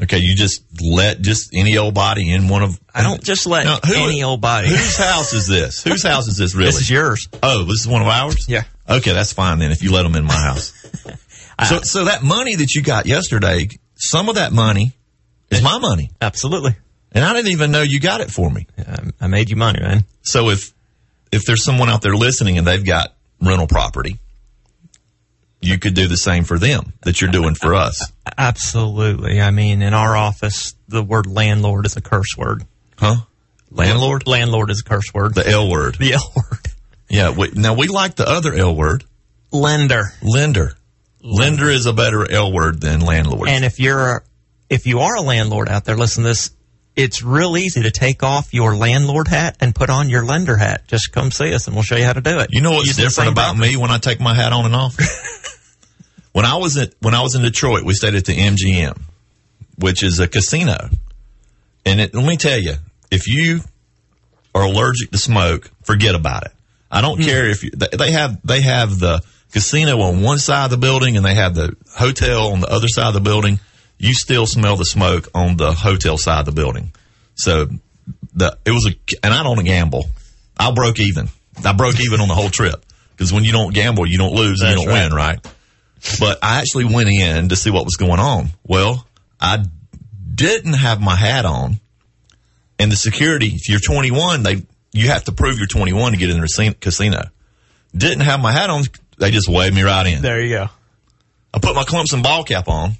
Okay, 0.00 0.18
you 0.18 0.36
just 0.36 0.62
let 0.80 1.20
just 1.20 1.50
any 1.54 1.76
old 1.76 1.92
body 1.94 2.32
in 2.32 2.48
one 2.48 2.62
of. 2.62 2.78
I 2.94 3.02
don't 3.02 3.22
just 3.22 3.46
let 3.46 3.64
Now, 3.64 3.78
who- 3.84 3.94
any 3.94 4.22
old 4.22 4.40
body. 4.40 4.68
Whose 4.68 4.96
house 4.96 5.32
is 5.32 5.48
this? 5.48 5.82
Whose 5.84 6.02
house 6.04 6.28
is 6.28 6.36
this 6.36 6.54
really? 6.54 6.66
This 6.66 6.82
is 6.82 6.90
yours. 6.90 7.28
oh, 7.42 7.64
this 7.64 7.80
is 7.80 7.88
one 7.88 8.02
of 8.02 8.08
ours. 8.08 8.48
Yeah. 8.48 8.62
Okay, 8.88 9.12
that's 9.12 9.32
fine 9.32 9.58
then. 9.58 9.72
If 9.72 9.82
you 9.82 9.92
let 9.92 10.04
them 10.04 10.14
in 10.14 10.24
my 10.24 10.34
house. 10.40 10.72
so, 11.68 11.80
so 11.82 12.04
that 12.04 12.22
money 12.22 12.54
that 12.56 12.74
you 12.74 12.82
got 12.82 13.06
yesterday, 13.06 13.68
some 13.96 14.28
of 14.28 14.36
that 14.36 14.52
money 14.52 14.92
is 15.50 15.62
my 15.62 15.78
money, 15.78 16.10
Absolutely. 16.20 16.76
and 17.12 17.24
I 17.24 17.32
didn't 17.32 17.50
even 17.50 17.72
know 17.72 17.82
you 17.82 17.98
got 18.00 18.20
it 18.20 18.30
for 18.30 18.48
me. 18.50 18.66
I 19.20 19.26
made 19.26 19.50
you 19.50 19.56
money, 19.56 19.80
man. 19.80 20.04
So 20.22 20.50
if 20.50 20.72
if 21.32 21.44
there's 21.44 21.64
someone 21.64 21.88
out 21.88 22.02
there 22.02 22.14
listening 22.14 22.58
and 22.58 22.66
they've 22.66 22.84
got 22.84 23.14
rental 23.40 23.66
property, 23.66 24.18
you 25.60 25.78
could 25.78 25.94
do 25.94 26.06
the 26.06 26.16
same 26.16 26.44
for 26.44 26.58
them 26.58 26.92
that 27.02 27.20
you're 27.20 27.30
doing 27.30 27.54
for 27.54 27.74
us, 27.74 28.10
Absolutely. 28.36 29.40
I 29.40 29.50
mean, 29.50 29.82
in 29.82 29.94
our 29.94 30.16
office, 30.16 30.74
the 30.86 31.02
word 31.02 31.26
landlord 31.26 31.86
is 31.86 31.96
a 31.96 32.00
curse 32.00 32.36
word. 32.36 32.64
huh? 32.98 33.16
Landlord, 33.70 34.26
Landlord 34.26 34.70
is 34.70 34.80
a 34.80 34.88
curse 34.88 35.12
word. 35.12 35.34
the 35.34 35.46
L 35.48 35.68
word. 35.70 35.96
The 35.96 36.12
L 36.14 36.32
word. 36.36 36.58
Yeah. 37.10 37.30
We, 37.30 37.50
now 37.54 37.72
we 37.74 37.88
like 37.88 38.16
the 38.16 38.28
other 38.28 38.52
L 38.54 38.76
word, 38.76 39.02
Lender. 39.50 40.12
lender. 40.22 40.74
Lender 41.22 41.68
is 41.70 41.86
a 41.86 41.92
better 41.94 42.30
L 42.30 42.52
word 42.52 42.80
than 42.82 43.00
landlord. 43.00 43.48
And 43.48 43.64
if 43.64 43.80
you're, 43.80 44.22
if 44.68 44.86
you 44.86 45.00
are 45.00 45.16
a 45.16 45.22
landlord 45.22 45.68
out 45.70 45.86
there, 45.86 45.96
listen 45.96 46.22
to 46.24 46.28
this. 46.28 46.50
It's 46.98 47.22
real 47.22 47.56
easy 47.56 47.82
to 47.82 47.92
take 47.92 48.24
off 48.24 48.52
your 48.52 48.74
landlord 48.74 49.28
hat 49.28 49.56
and 49.60 49.72
put 49.72 49.88
on 49.88 50.08
your 50.08 50.24
lender 50.24 50.56
hat. 50.56 50.88
Just 50.88 51.12
come 51.12 51.30
see 51.30 51.54
us 51.54 51.68
and 51.68 51.76
we'll 51.76 51.84
show 51.84 51.94
you 51.94 52.04
how 52.04 52.12
to 52.12 52.20
do 52.20 52.40
it. 52.40 52.48
You 52.50 52.60
know 52.60 52.72
what's 52.72 52.96
the 52.96 53.02
different 53.02 53.30
about 53.30 53.54
property. 53.54 53.76
me 53.76 53.76
when 53.76 53.92
I 53.92 53.98
take 53.98 54.18
my 54.18 54.34
hat 54.34 54.52
on 54.52 54.64
and 54.64 54.74
off? 54.74 54.96
when 56.32 56.44
I 56.44 56.56
was 56.56 56.76
at 56.76 56.94
when 57.00 57.14
I 57.14 57.22
was 57.22 57.36
in 57.36 57.42
Detroit, 57.42 57.84
we 57.84 57.94
stayed 57.94 58.16
at 58.16 58.24
the 58.24 58.36
MGM, 58.36 59.00
which 59.78 60.02
is 60.02 60.18
a 60.18 60.26
casino. 60.26 60.90
And 61.86 62.00
it, 62.00 62.16
let 62.16 62.26
me 62.26 62.36
tell 62.36 62.58
you, 62.58 62.74
if 63.12 63.28
you 63.28 63.60
are 64.52 64.64
allergic 64.64 65.12
to 65.12 65.18
smoke, 65.18 65.70
forget 65.84 66.16
about 66.16 66.46
it. 66.46 66.52
I 66.90 67.00
don't 67.00 67.18
hmm. 67.18 67.28
care 67.28 67.48
if 67.48 67.62
you, 67.62 67.70
they 67.70 68.10
have 68.10 68.44
they 68.44 68.62
have 68.62 68.98
the 68.98 69.22
casino 69.52 70.00
on 70.00 70.22
one 70.22 70.38
side 70.38 70.64
of 70.64 70.70
the 70.72 70.78
building 70.78 71.16
and 71.16 71.24
they 71.24 71.36
have 71.36 71.54
the 71.54 71.76
hotel 71.94 72.52
on 72.52 72.60
the 72.60 72.68
other 72.68 72.88
side 72.88 73.06
of 73.06 73.14
the 73.14 73.20
building. 73.20 73.60
You 73.98 74.14
still 74.14 74.46
smell 74.46 74.76
the 74.76 74.84
smoke 74.84 75.28
on 75.34 75.56
the 75.56 75.72
hotel 75.72 76.18
side 76.18 76.40
of 76.40 76.46
the 76.46 76.52
building. 76.52 76.92
So 77.34 77.68
the 78.32 78.58
it 78.64 78.70
was 78.70 78.86
a 78.86 79.16
and 79.24 79.34
I 79.34 79.42
don't 79.42 79.62
gamble. 79.64 80.06
I 80.58 80.70
broke 80.72 81.00
even. 81.00 81.28
I 81.64 81.72
broke 81.72 82.00
even 82.00 82.20
on 82.20 82.28
the 82.28 82.34
whole 82.34 82.50
trip 82.50 82.84
because 83.10 83.32
when 83.32 83.44
you 83.44 83.52
don't 83.52 83.74
gamble, 83.74 84.06
you 84.06 84.18
don't 84.18 84.34
lose 84.34 84.60
and 84.60 84.70
you 84.70 84.76
don't 84.76 84.86
right. 84.86 85.04
win, 85.04 85.12
right? 85.12 85.54
But 86.20 86.38
I 86.42 86.58
actually 86.58 86.84
went 86.84 87.08
in 87.08 87.48
to 87.48 87.56
see 87.56 87.70
what 87.70 87.84
was 87.84 87.96
going 87.96 88.20
on. 88.20 88.50
Well, 88.64 89.06
I 89.40 89.64
didn't 90.32 90.74
have 90.74 91.00
my 91.00 91.16
hat 91.16 91.44
on, 91.44 91.80
and 92.78 92.92
the 92.92 92.96
security. 92.96 93.48
If 93.48 93.68
you're 93.68 93.80
21, 93.80 94.44
they 94.44 94.62
you 94.92 95.08
have 95.08 95.24
to 95.24 95.32
prove 95.32 95.58
you're 95.58 95.66
21 95.66 96.12
to 96.12 96.18
get 96.18 96.30
in 96.30 96.40
the 96.40 96.76
casino. 96.80 97.22
Didn't 97.96 98.20
have 98.20 98.40
my 98.40 98.52
hat 98.52 98.70
on. 98.70 98.84
They 99.18 99.30
just 99.30 99.48
waved 99.48 99.74
me 99.74 99.82
right 99.82 100.06
in. 100.06 100.22
There 100.22 100.40
you 100.40 100.50
go. 100.50 100.66
I 101.52 101.58
put 101.58 101.74
my 101.74 101.82
Clemson 101.82 102.22
ball 102.22 102.44
cap 102.44 102.68
on, 102.68 102.92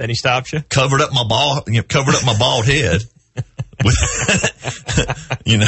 Then 0.00 0.08
he 0.08 0.14
stops 0.14 0.50
you. 0.54 0.62
covered 0.70 1.02
up 1.02 1.12
my 1.12 1.24
ball, 1.24 1.60
you 1.66 1.74
know, 1.74 1.82
covered 1.86 2.14
up 2.14 2.24
my 2.24 2.34
bald 2.38 2.64
head. 2.64 3.02
With, 3.84 5.40
you 5.46 5.58
know, 5.58 5.66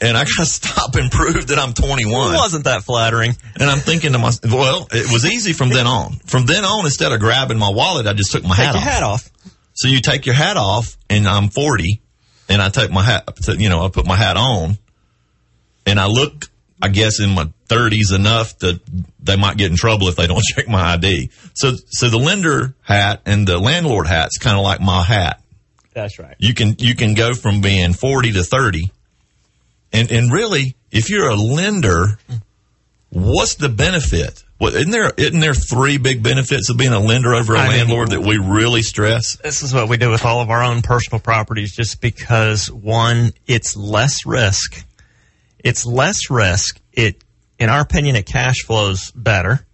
and 0.00 0.16
I 0.16 0.24
got 0.24 0.36
to 0.38 0.46
stop 0.46 0.94
and 0.94 1.10
prove 1.10 1.46
that 1.48 1.58
I'm 1.58 1.74
21. 1.74 2.34
It 2.34 2.38
wasn't 2.38 2.64
that 2.64 2.84
flattering. 2.84 3.36
And 3.58 3.70
I'm 3.70 3.78
thinking 3.80 4.12
to 4.12 4.18
myself, 4.18 4.50
well, 4.52 4.88
it 4.90 5.12
was 5.12 5.26
easy 5.26 5.52
from 5.52 5.68
then 5.68 5.86
on. 5.86 6.14
From 6.24 6.46
then 6.46 6.64
on, 6.64 6.86
instead 6.86 7.12
of 7.12 7.20
grabbing 7.20 7.58
my 7.58 7.70
wallet, 7.70 8.06
I 8.06 8.14
just 8.14 8.32
took 8.32 8.44
my 8.44 8.56
Take 8.56 8.64
hat 8.66 8.74
your 8.74 8.82
off. 8.82 8.88
hat 8.88 9.02
off. 9.02 9.30
So 9.74 9.88
you 9.88 10.00
take 10.00 10.24
your 10.24 10.34
hat 10.34 10.56
off, 10.56 10.96
and 11.10 11.28
I'm 11.28 11.48
40, 11.48 12.00
and 12.48 12.60
I 12.62 12.70
take 12.70 12.90
my 12.90 13.02
hat, 13.02 13.28
you 13.58 13.68
know, 13.68 13.84
I 13.84 13.88
put 13.90 14.06
my 14.06 14.16
hat 14.16 14.36
on, 14.38 14.78
and 15.86 16.00
I 16.00 16.06
look, 16.06 16.49
I 16.82 16.88
guess, 16.88 17.20
in 17.20 17.30
my 17.30 17.50
30s 17.68 18.14
enough 18.14 18.58
that 18.60 18.80
they 19.22 19.36
might 19.36 19.56
get 19.56 19.70
in 19.70 19.76
trouble 19.76 20.08
if 20.08 20.16
they 20.16 20.26
don't 20.26 20.42
check 20.54 20.68
my 20.68 20.94
ID. 20.94 21.30
So, 21.54 21.72
so 21.88 22.08
the 22.08 22.18
lender 22.18 22.74
hat 22.82 23.22
and 23.26 23.46
the 23.46 23.58
landlord 23.58 24.06
hat's 24.06 24.38
kind 24.38 24.56
of 24.56 24.64
like 24.64 24.80
my 24.80 25.02
hat. 25.02 25.42
That's 25.92 26.18
right. 26.18 26.36
You 26.38 26.54
can, 26.54 26.76
you 26.78 26.94
can 26.94 27.14
go 27.14 27.34
from 27.34 27.60
being 27.60 27.92
40 27.92 28.32
to 28.32 28.42
30. 28.44 28.90
And, 29.92 30.10
and 30.10 30.32
really, 30.32 30.76
if 30.90 31.10
you're 31.10 31.28
a 31.28 31.36
lender, 31.36 32.18
what's 33.10 33.56
the 33.56 33.68
benefit? 33.68 34.44
Well, 34.60 34.74
isn't 34.74 34.90
there 34.90 35.10
isn't 35.16 35.40
there 35.40 35.54
three 35.54 35.96
big 35.96 36.22
benefits 36.22 36.68
of 36.68 36.76
being 36.76 36.92
a 36.92 37.00
lender 37.00 37.34
over 37.34 37.54
a 37.54 37.58
I 37.58 37.68
mean- 37.68 37.78
landlord 37.78 38.10
that 38.10 38.20
we 38.20 38.36
really 38.36 38.82
stress? 38.82 39.36
This 39.36 39.62
is 39.62 39.72
what 39.72 39.88
we 39.88 39.96
do 39.96 40.10
with 40.10 40.26
all 40.26 40.42
of 40.42 40.50
our 40.50 40.62
own 40.62 40.82
personal 40.82 41.18
properties 41.18 41.74
just 41.74 42.02
because 42.02 42.70
one, 42.70 43.32
it's 43.46 43.74
less 43.74 44.26
risk. 44.26 44.84
It's 45.64 45.86
less 45.86 46.30
risk. 46.30 46.80
It, 46.92 47.22
in 47.58 47.68
our 47.68 47.80
opinion, 47.80 48.16
it 48.16 48.26
cash 48.26 48.64
flows 48.64 49.10
better. 49.12 49.64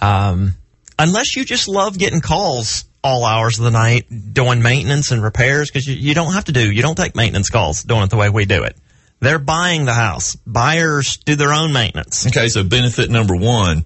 Um, 0.00 0.54
unless 0.98 1.36
you 1.36 1.44
just 1.44 1.68
love 1.68 1.98
getting 1.98 2.20
calls 2.20 2.84
all 3.04 3.24
hours 3.24 3.58
of 3.58 3.64
the 3.64 3.70
night 3.70 4.06
doing 4.32 4.62
maintenance 4.62 5.10
and 5.10 5.22
repairs 5.22 5.70
because 5.70 5.86
you, 5.86 5.94
you 5.94 6.14
don't 6.14 6.32
have 6.32 6.44
to 6.44 6.52
do, 6.52 6.70
you 6.70 6.82
don't 6.82 6.96
take 6.96 7.16
maintenance 7.16 7.50
calls 7.50 7.82
doing 7.82 8.02
it 8.02 8.10
the 8.10 8.16
way 8.16 8.28
we 8.30 8.44
do 8.44 8.62
it. 8.62 8.76
They're 9.20 9.38
buying 9.38 9.84
the 9.84 9.94
house. 9.94 10.36
Buyers 10.46 11.16
do 11.18 11.36
their 11.36 11.52
own 11.52 11.72
maintenance. 11.72 12.26
Okay, 12.26 12.48
so 12.48 12.64
benefit 12.64 13.10
number 13.10 13.36
one, 13.36 13.84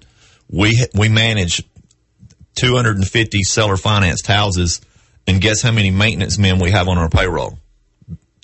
we 0.49 0.87
we 0.95 1.09
manage 1.09 1.63
250 2.57 3.43
seller 3.43 3.77
financed 3.77 4.27
houses, 4.27 4.81
and 5.27 5.41
guess 5.41 5.61
how 5.61 5.73
many 5.73 5.91
maintenance 5.91 6.39
men 6.39 6.59
we 6.59 6.71
have 6.71 6.89
on 6.89 6.97
our 6.97 7.11
payroll 7.11 7.59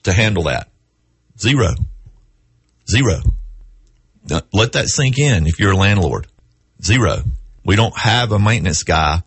to 0.03 0.13
handle 0.13 0.45
that? 0.45 0.69
Zero, 1.39 1.75
zero. 2.91 3.21
Now, 4.29 4.43
Let 4.53 4.73
that 4.73 4.89
sink 4.89 5.19
in. 5.19 5.47
If 5.47 5.59
you're 5.59 5.73
a 5.73 5.77
landlord, 5.77 6.27
zero. 6.83 7.23
We 7.65 7.77
don't 7.77 7.97
have 7.97 8.33
a 8.33 8.39
maintenance 8.39 8.83
guy. 8.83 9.23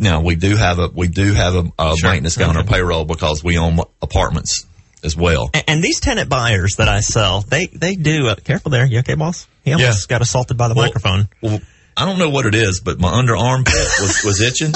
Now 0.00 0.20
we 0.20 0.34
do 0.36 0.54
have 0.56 0.78
a 0.78 0.88
we 0.88 1.08
do 1.08 1.32
have 1.32 1.54
a, 1.54 1.64
a 1.78 1.96
Sure. 1.96 2.10
maintenance 2.10 2.36
guy 2.36 2.46
on 2.46 2.56
our 2.58 2.64
payroll 2.64 3.06
because 3.06 3.42
we 3.42 3.56
own 3.56 3.78
apartments 4.02 4.66
as 5.02 5.16
well. 5.16 5.48
And, 5.54 5.64
and 5.68 5.82
these 5.82 6.00
tenant 6.00 6.28
buyers 6.28 6.74
that 6.76 6.88
I 6.88 7.00
sell, 7.00 7.40
they, 7.42 7.66
they 7.66 7.94
do, 7.94 8.26
uh, 8.28 8.34
careful 8.34 8.70
there. 8.70 8.84
You 8.84 8.98
okay, 8.98 9.14
boss? 9.14 9.46
He 9.64 9.72
almost 9.72 10.08
got 10.08 10.20
assaulted 10.20 10.56
by 10.58 10.68
the 10.68 10.74
Well- 10.74 10.86
microphone. 10.86 11.28
Well, 11.40 11.60
I 11.96 12.04
don't 12.04 12.18
know 12.18 12.28
what 12.30 12.46
it 12.46 12.54
is, 12.54 12.80
but 12.80 12.98
my 13.00 13.10
underarm 13.10 13.64
was, 13.66 14.22
was 14.24 14.40
itching. 14.40 14.72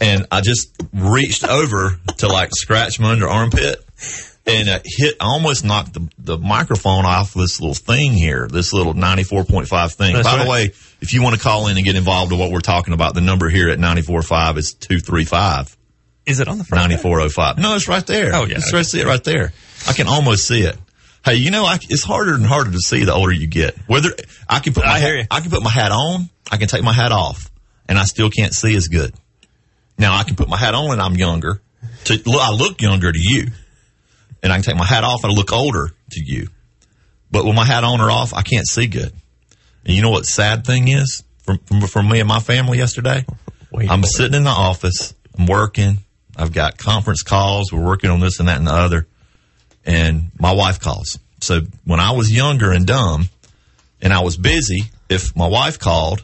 And 0.00 0.26
I 0.30 0.40
just 0.42 0.70
reached 0.92 1.44
over 1.44 1.98
to 2.18 2.28
like 2.28 2.50
scratch 2.52 2.98
my 3.00 3.12
under 3.12 3.28
armpit 3.28 3.82
and 4.46 4.68
it 4.68 4.82
hit, 4.84 5.16
I 5.20 5.26
almost 5.26 5.64
knocked 5.64 5.94
the, 5.94 6.08
the 6.18 6.38
microphone 6.38 7.04
off 7.04 7.34
this 7.34 7.60
little 7.60 7.74
thing 7.74 8.12
here, 8.12 8.46
this 8.48 8.72
little 8.72 8.94
94.5 8.94 9.94
thing. 9.94 10.14
That's 10.14 10.26
By 10.26 10.36
right. 10.36 10.44
the 10.44 10.50
way, 10.50 10.64
if 11.00 11.12
you 11.12 11.22
want 11.22 11.34
to 11.34 11.40
call 11.40 11.66
in 11.66 11.76
and 11.76 11.84
get 11.84 11.96
involved 11.96 12.30
with 12.30 12.40
what 12.40 12.50
we're 12.50 12.60
talking 12.60 12.94
about, 12.94 13.14
the 13.14 13.20
number 13.20 13.48
here 13.48 13.68
at 13.68 13.78
94.5 13.78 14.56
is 14.56 14.74
235 14.74 15.76
Is 16.26 16.40
it 16.40 16.48
on 16.48 16.58
the 16.58 16.64
front? 16.64 16.90
9405. 16.90 17.58
No, 17.58 17.74
it's 17.74 17.88
right 17.88 18.06
there. 18.06 18.34
Oh, 18.34 18.44
yeah. 18.44 18.56
It's 18.58 18.72
right, 18.72 18.86
see 18.86 19.00
it 19.00 19.06
right 19.06 19.22
there. 19.22 19.52
I 19.88 19.92
can 19.92 20.06
almost 20.06 20.46
see 20.46 20.62
it. 20.62 20.76
Hey, 21.24 21.34
you 21.34 21.50
know, 21.50 21.64
I, 21.64 21.74
it's 21.74 22.04
harder 22.04 22.34
and 22.34 22.46
harder 22.46 22.70
to 22.70 22.78
see 22.78 23.04
the 23.04 23.12
older 23.12 23.32
you 23.32 23.48
get. 23.48 23.76
Whether 23.88 24.10
I 24.48 24.60
can 24.60 24.74
put 24.74 24.84
my 24.84 24.92
I 24.92 25.00
hear 25.00 25.16
hat. 25.18 25.26
I 25.32 25.40
can 25.40 25.50
put 25.50 25.62
my 25.62 25.70
hat 25.70 25.90
on, 25.90 26.30
I 26.52 26.56
can 26.56 26.68
take 26.68 26.84
my 26.84 26.92
hat 26.92 27.10
off, 27.10 27.50
and 27.88 27.98
I 27.98 28.04
still 28.04 28.30
can't 28.30 28.54
see 28.54 28.76
as 28.76 28.86
good. 28.86 29.12
Now 29.98 30.16
I 30.16 30.22
can 30.22 30.36
put 30.36 30.48
my 30.48 30.56
hat 30.56 30.74
on 30.74 30.92
and 30.92 31.00
I'm 31.00 31.14
younger. 31.14 31.60
To 32.04 32.14
look, 32.26 32.40
I 32.40 32.52
look 32.52 32.80
younger 32.80 33.10
to 33.10 33.18
you, 33.20 33.48
and 34.46 34.52
I 34.52 34.56
can 34.58 34.62
take 34.62 34.76
my 34.76 34.86
hat 34.86 35.02
off 35.02 35.24
and 35.24 35.32
I 35.32 35.34
look 35.34 35.52
older 35.52 35.90
to 36.12 36.20
you. 36.24 36.48
But 37.32 37.44
with 37.44 37.56
my 37.56 37.64
hat 37.64 37.82
on 37.82 38.00
or 38.00 38.12
off, 38.12 38.32
I 38.32 38.42
can't 38.42 38.66
see 38.66 38.86
good. 38.86 39.12
And 39.84 39.94
you 39.94 40.02
know 40.02 40.10
what 40.10 40.24
sad 40.24 40.64
thing 40.64 40.86
is 40.86 41.24
from 41.42 41.58
from, 41.58 41.80
from 41.80 42.08
me 42.08 42.20
and 42.20 42.28
my 42.28 42.38
family 42.38 42.78
yesterday? 42.78 43.26
Wait 43.72 43.90
I'm 43.90 44.04
it. 44.04 44.06
sitting 44.06 44.36
in 44.36 44.44
the 44.44 44.50
office. 44.50 45.14
I'm 45.36 45.46
working. 45.46 45.98
I've 46.36 46.52
got 46.52 46.78
conference 46.78 47.22
calls. 47.22 47.72
We're 47.72 47.84
working 47.84 48.08
on 48.10 48.20
this 48.20 48.38
and 48.38 48.48
that 48.48 48.58
and 48.58 48.68
the 48.68 48.72
other. 48.72 49.08
And 49.84 50.30
my 50.38 50.52
wife 50.52 50.78
calls. 50.78 51.18
So 51.40 51.62
when 51.84 51.98
I 51.98 52.12
was 52.12 52.32
younger 52.32 52.70
and 52.70 52.86
dumb 52.86 53.28
and 54.00 54.12
I 54.12 54.20
was 54.20 54.36
busy, 54.36 54.84
if 55.08 55.34
my 55.34 55.48
wife 55.48 55.80
called, 55.80 56.22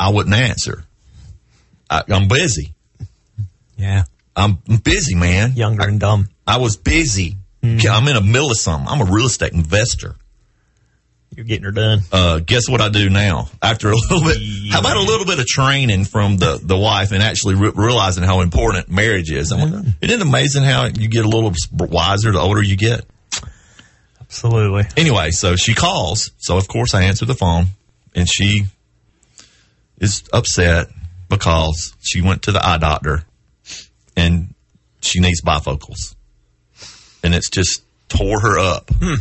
I 0.00 0.08
wouldn't 0.08 0.34
answer. 0.34 0.84
I, 1.90 2.02
I'm 2.08 2.28
busy. 2.28 2.72
Yeah. 3.76 4.04
I'm 4.34 4.58
busy, 4.82 5.14
man. 5.14 5.52
Younger 5.52 5.86
and 5.86 6.00
dumb. 6.00 6.28
I 6.46 6.58
was 6.58 6.76
busy. 6.76 7.36
I'm 7.62 8.06
in 8.08 8.14
the 8.14 8.20
middle 8.20 8.50
of 8.50 8.58
something. 8.58 8.86
I'm 8.86 9.00
a 9.00 9.10
real 9.10 9.26
estate 9.26 9.54
investor. 9.54 10.16
You're 11.34 11.46
getting 11.46 11.64
her 11.64 11.72
done. 11.72 12.00
uh, 12.12 12.38
guess 12.40 12.68
what 12.68 12.80
I 12.80 12.90
do 12.90 13.08
now? 13.10 13.48
After 13.62 13.90
a 13.90 13.94
little 13.96 14.20
bit, 14.22 14.36
how 14.70 14.80
about 14.80 14.96
a 14.98 15.02
little 15.02 15.26
bit 15.26 15.40
of 15.40 15.46
training 15.46 16.04
from 16.04 16.36
the, 16.36 16.60
the 16.62 16.76
wife 16.76 17.10
and 17.10 17.22
actually 17.22 17.54
re- 17.56 17.72
realizing 17.74 18.22
how 18.22 18.40
important 18.40 18.88
marriage 18.88 19.32
is? 19.32 19.50
I 19.50 19.56
mean, 19.56 19.94
isn't 20.00 20.20
it 20.20 20.20
amazing 20.20 20.62
how 20.62 20.84
you 20.86 21.08
get 21.08 21.24
a 21.24 21.28
little 21.28 21.52
wiser 21.72 22.30
the 22.30 22.38
older 22.38 22.62
you 22.62 22.76
get? 22.76 23.04
Absolutely. 24.20 24.84
Anyway, 24.96 25.30
so 25.30 25.56
she 25.56 25.74
calls. 25.74 26.30
So 26.38 26.56
of 26.56 26.68
course 26.68 26.94
I 26.94 27.04
answer 27.04 27.24
the 27.24 27.34
phone 27.34 27.66
and 28.14 28.28
she 28.28 28.64
is 29.98 30.22
upset 30.32 30.88
because 31.28 31.94
she 32.00 32.20
went 32.20 32.42
to 32.42 32.52
the 32.52 32.64
eye 32.64 32.78
doctor 32.78 33.24
and 34.16 34.54
she 35.00 35.20
needs 35.20 35.40
bifocals 35.42 36.13
and 37.24 37.34
it's 37.34 37.50
just 37.50 37.82
tore 38.08 38.38
her 38.38 38.58
up. 38.58 38.90
Hmm. 38.92 39.14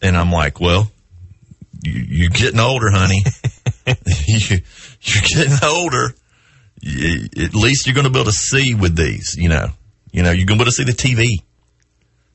And 0.00 0.16
I'm 0.16 0.30
like, 0.30 0.60
well, 0.60 0.90
you, 1.82 1.92
you're 1.92 2.30
getting 2.30 2.60
older, 2.60 2.90
honey. 2.90 3.22
you, 4.26 4.60
you're 5.02 5.22
getting 5.22 5.58
older. 5.62 6.14
You, 6.80 7.28
at 7.44 7.54
least 7.54 7.86
you're 7.86 7.94
going 7.94 8.04
to 8.04 8.10
be 8.10 8.20
able 8.20 8.30
to 8.30 8.36
see 8.36 8.74
with 8.74 8.96
these, 8.96 9.36
you 9.36 9.48
know, 9.48 9.68
you 10.12 10.22
know, 10.22 10.30
you're 10.30 10.46
going 10.46 10.58
to 10.58 10.64
be 10.64 10.68
able 10.68 10.72
to 10.72 10.72
see 10.72 10.84
the 10.84 10.92
TV. 10.92 11.26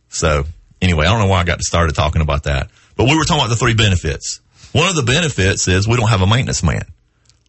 So 0.09 0.43
anyway, 0.81 1.05
I 1.05 1.09
don't 1.09 1.19
know 1.19 1.27
why 1.27 1.39
I 1.39 1.43
got 1.45 1.61
started 1.61 1.95
talking 1.95 2.21
about 2.21 2.43
that, 2.43 2.69
but 2.97 3.05
we 3.05 3.15
were 3.15 3.23
talking 3.23 3.41
about 3.41 3.49
the 3.49 3.55
three 3.55 3.75
benefits. 3.75 4.41
One 4.73 4.89
of 4.89 4.95
the 4.95 5.03
benefits 5.03 5.67
is 5.67 5.87
we 5.87 5.95
don't 5.95 6.09
have 6.09 6.21
a 6.21 6.27
maintenance 6.27 6.61
man. 6.61 6.83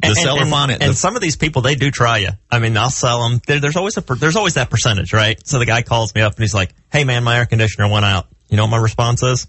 The 0.03 0.09
And- 0.09 0.17
seller 0.17 0.43
and, 0.43 0.71
and 0.83 0.93
the- 0.93 0.95
some 0.95 1.15
of 1.17 1.23
these 1.23 1.37
people, 1.37 1.63
they 1.63 1.75
do 1.75 1.91
try 1.91 2.19
you. 2.19 2.31
I 2.51 2.59
mean, 2.59 2.77
I'll 2.77 2.91
sell 2.91 3.29
them. 3.29 3.41
There, 3.47 3.61
there's 3.61 3.77
always 3.77 3.97
a 3.97 4.01
there's 4.01 4.37
always 4.37 4.55
that 4.55 4.71
percentage, 4.71 5.13
right? 5.13 5.39
So 5.47 5.59
the 5.59 5.67
guy 5.67 5.83
calls 5.83 6.15
me 6.15 6.23
up 6.23 6.35
and 6.35 6.43
he's 6.43 6.55
like, 6.55 6.73
"Hey, 6.91 7.05
man, 7.05 7.23
my 7.25 7.37
air 7.39 7.47
conditioner 7.47 7.89
went 7.89 8.05
out." 8.05 8.27
You 8.49 8.57
know 8.57 8.65
what 8.65 8.71
my 8.71 8.79
response 8.79 9.23
is? 9.23 9.47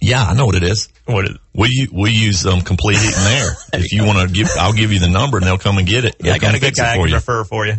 yeah, 0.00 0.22
I 0.24 0.34
know 0.34 0.44
what 0.46 0.54
it 0.54 0.62
is. 0.62 0.88
What 1.06 1.24
is? 1.24 1.36
We 1.54 1.88
we 1.90 2.10
use 2.10 2.44
um, 2.46 2.60
complete 2.60 2.98
heat 2.98 3.16
and 3.16 3.38
air. 3.40 3.56
if 3.72 3.92
you 3.92 4.04
want 4.04 4.28
to 4.28 4.32
give, 4.32 4.48
I'll 4.58 4.72
give 4.74 4.92
you 4.92 4.98
the 4.98 5.08
number 5.08 5.38
and 5.38 5.46
they'll 5.46 5.58
come 5.58 5.78
and 5.78 5.86
get 5.86 6.04
it. 6.04 6.16
They'll 6.18 6.28
Yeah, 6.28 6.34
I 6.34 6.38
got 6.38 6.54
a 6.54 6.60
good 6.60 6.66
fix 6.66 6.78
it 6.78 6.82
guy 6.82 6.92
I 6.92 6.96
for 6.96 7.02
can 7.02 7.08
you. 7.08 7.14
refer 7.14 7.44
for 7.44 7.66
you. 7.66 7.74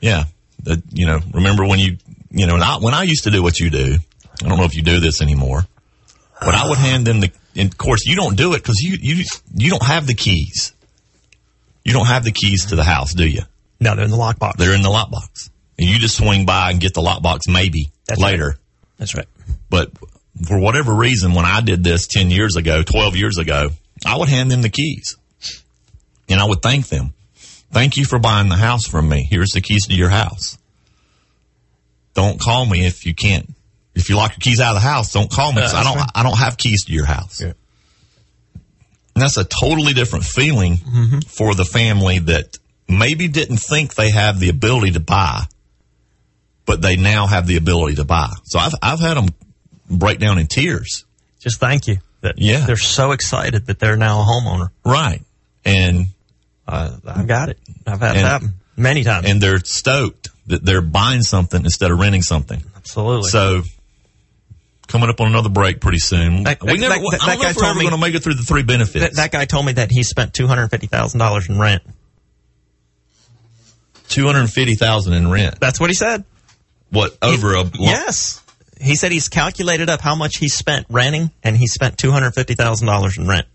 Yeah. 0.00 0.24
The, 0.62 0.82
you 0.92 1.06
know, 1.06 1.20
remember 1.32 1.64
when 1.66 1.78
you, 1.78 1.96
you 2.30 2.46
know, 2.46 2.54
and 2.54 2.62
I, 2.62 2.76
when 2.76 2.92
I 2.92 3.04
used 3.04 3.24
to 3.24 3.30
do 3.30 3.42
what 3.42 3.58
you 3.58 3.70
do, 3.70 3.96
I 4.44 4.48
don't 4.48 4.58
know 4.58 4.64
if 4.64 4.74
you 4.76 4.82
do 4.82 5.00
this 5.00 5.22
anymore, 5.22 5.64
but 6.40 6.54
I 6.54 6.68
would 6.68 6.78
hand 6.78 7.06
them 7.06 7.20
the, 7.20 7.30
and 7.54 7.70
of 7.72 7.78
course 7.78 8.04
you 8.04 8.16
don't 8.16 8.36
do 8.36 8.52
it 8.52 8.58
because 8.58 8.80
you, 8.80 8.98
you, 9.00 9.24
you 9.54 9.70
don't 9.70 9.82
have 9.84 10.06
the 10.06 10.14
keys. 10.14 10.74
You 11.86 11.92
don't 11.92 12.06
have 12.06 12.24
the 12.24 12.32
keys 12.32 12.66
to 12.66 12.76
the 12.76 12.82
house, 12.82 13.14
do 13.14 13.24
you? 13.24 13.42
No, 13.78 13.94
they're 13.94 14.04
in 14.04 14.10
the 14.10 14.16
lockbox. 14.16 14.56
They're 14.56 14.74
in 14.74 14.82
the 14.82 14.88
lockbox. 14.88 15.50
And 15.78 15.88
you 15.88 16.00
just 16.00 16.16
swing 16.16 16.44
by 16.44 16.72
and 16.72 16.80
get 16.80 16.94
the 16.94 17.00
lockbox 17.00 17.42
maybe 17.48 17.92
That's 18.06 18.20
later. 18.20 18.58
That's 18.98 19.14
right. 19.14 19.28
But 19.70 19.92
for 20.46 20.58
whatever 20.58 20.92
reason, 20.92 21.32
when 21.34 21.44
I 21.44 21.60
did 21.60 21.84
this 21.84 22.08
10 22.08 22.30
years 22.30 22.56
ago, 22.56 22.82
12 22.82 23.14
years 23.14 23.38
ago, 23.38 23.68
I 24.04 24.16
would 24.16 24.28
hand 24.28 24.50
them 24.50 24.62
the 24.62 24.68
keys 24.68 25.16
and 26.28 26.40
I 26.40 26.44
would 26.44 26.60
thank 26.60 26.88
them. 26.88 27.14
Thank 27.70 27.96
you 27.96 28.04
for 28.04 28.18
buying 28.18 28.48
the 28.48 28.56
house 28.56 28.84
from 28.84 29.08
me. 29.08 29.24
Here's 29.30 29.50
the 29.50 29.60
keys 29.60 29.86
to 29.86 29.94
your 29.94 30.08
house. 30.08 30.58
Don't 32.14 32.40
call 32.40 32.66
me 32.66 32.84
if 32.84 33.06
you 33.06 33.14
can't 33.14 33.48
If 33.94 34.10
you 34.10 34.16
lock 34.16 34.32
your 34.32 34.40
keys 34.40 34.60
out 34.60 34.74
of 34.76 34.82
the 34.82 34.88
house, 34.88 35.12
don't 35.12 35.30
call 35.30 35.52
me 35.52 35.62
'cause 35.62 35.72
I 35.72 35.82
don't. 35.82 36.10
I 36.14 36.22
don't 36.22 36.36
have 36.36 36.56
keys 36.58 36.84
to 36.84 36.92
your 36.92 37.06
house. 37.06 37.40
Yeah. 37.40 37.52
And 39.16 39.22
that's 39.22 39.38
a 39.38 39.44
totally 39.44 39.94
different 39.94 40.26
feeling 40.26 40.76
Mm-hmm. 40.76 41.20
for 41.20 41.54
the 41.54 41.64
family 41.64 42.18
that 42.18 42.58
maybe 42.86 43.28
didn't 43.28 43.56
think 43.56 43.94
they 43.94 44.10
have 44.10 44.38
the 44.38 44.50
ability 44.50 44.90
to 44.92 45.00
buy, 45.00 45.44
but 46.66 46.82
they 46.82 46.96
now 46.96 47.26
have 47.26 47.46
the 47.46 47.56
ability 47.56 47.96
to 47.96 48.04
buy. 48.04 48.28
So 48.44 48.58
I've 48.58 48.74
I've 48.82 49.00
had 49.00 49.14
them 49.16 49.28
break 49.88 50.18
down 50.18 50.38
in 50.38 50.46
tears. 50.48 51.04
Just 51.40 51.60
thank 51.60 51.86
you. 51.86 51.96
That 52.20 52.34
Yeah. 52.38 52.66
they're 52.66 52.76
so 52.76 53.12
excited 53.12 53.66
that 53.66 53.78
they're 53.78 53.96
now 53.96 54.20
a 54.20 54.24
homeowner. 54.24 54.68
Right. 54.84 55.22
And 55.64 56.08
Uh, 56.68 56.90
I've 57.06 57.26
got 57.26 57.48
it. 57.48 57.58
I've 57.86 58.00
had 58.00 58.16
it 58.16 58.20
happen 58.20 58.54
many 58.76 59.02
times. 59.04 59.26
and 59.30 59.40
they're 59.40 59.60
stoked 59.64 60.28
that 60.48 60.62
they're 60.64 60.82
buying 60.82 61.22
something 61.22 61.64
instead 61.64 61.90
of 61.90 61.98
renting 61.98 62.22
something. 62.22 62.62
Absolutely. 62.76 63.30
So 63.30 63.62
coming 64.88 65.08
up 65.10 65.20
on 65.20 65.28
another 65.28 65.48
break 65.48 65.80
pretty 65.80 65.98
soon. 65.98 66.44
That- 66.44 66.62
we 66.62 66.78
never, 66.78 66.94
that- 66.94 66.98
I 66.98 66.98
don't 66.98 67.10
that 67.10 67.20
know 67.36 67.42
guy 67.42 67.50
if 67.50 67.56
we're 67.56 67.62
told 67.62 67.70
ever 67.70 67.78
me- 67.78 67.84
going 67.90 68.00
to 68.00 68.06
make 68.06 68.14
it 68.14 68.22
through 68.22 68.34
the 68.34 68.42
three 68.42 68.62
benefits. 68.62 69.04
that, 69.04 69.14
that 69.16 69.32
guy 69.32 69.44
told 69.44 69.66
me 69.66 69.72
that 69.72 69.90
he 69.90 70.02
spent 70.02 70.34
two 70.34 70.46
hundred 70.46 70.68
fifty 70.68 70.86
thousand 70.86 71.18
dollars 71.20 71.48
in 71.48 71.58
rent. 71.58 71.82
Two 74.08 74.26
hundred 74.26 74.46
fifty 74.48 74.74
thousand 74.74 75.14
in 75.14 75.30
rent. 75.30 75.58
That's 75.60 75.80
what 75.80 75.90
he 75.90 75.94
said. 75.94 76.24
What 76.90 77.16
over 77.22 77.54
a? 77.54 77.62
lo- 77.62 77.70
Yes. 77.74 78.42
He 78.80 78.94
said 78.94 79.10
he's 79.10 79.28
calculated 79.28 79.88
up 79.88 80.00
how 80.00 80.14
much 80.14 80.36
he 80.36 80.48
spent 80.48 80.86
renting, 80.90 81.30
and 81.42 81.56
he 81.56 81.66
spent 81.66 81.98
two 81.98 82.10
hundred 82.10 82.32
fifty 82.32 82.54
thousand 82.54 82.86
dollars 82.86 83.18
in 83.18 83.26
rent. 83.26 83.46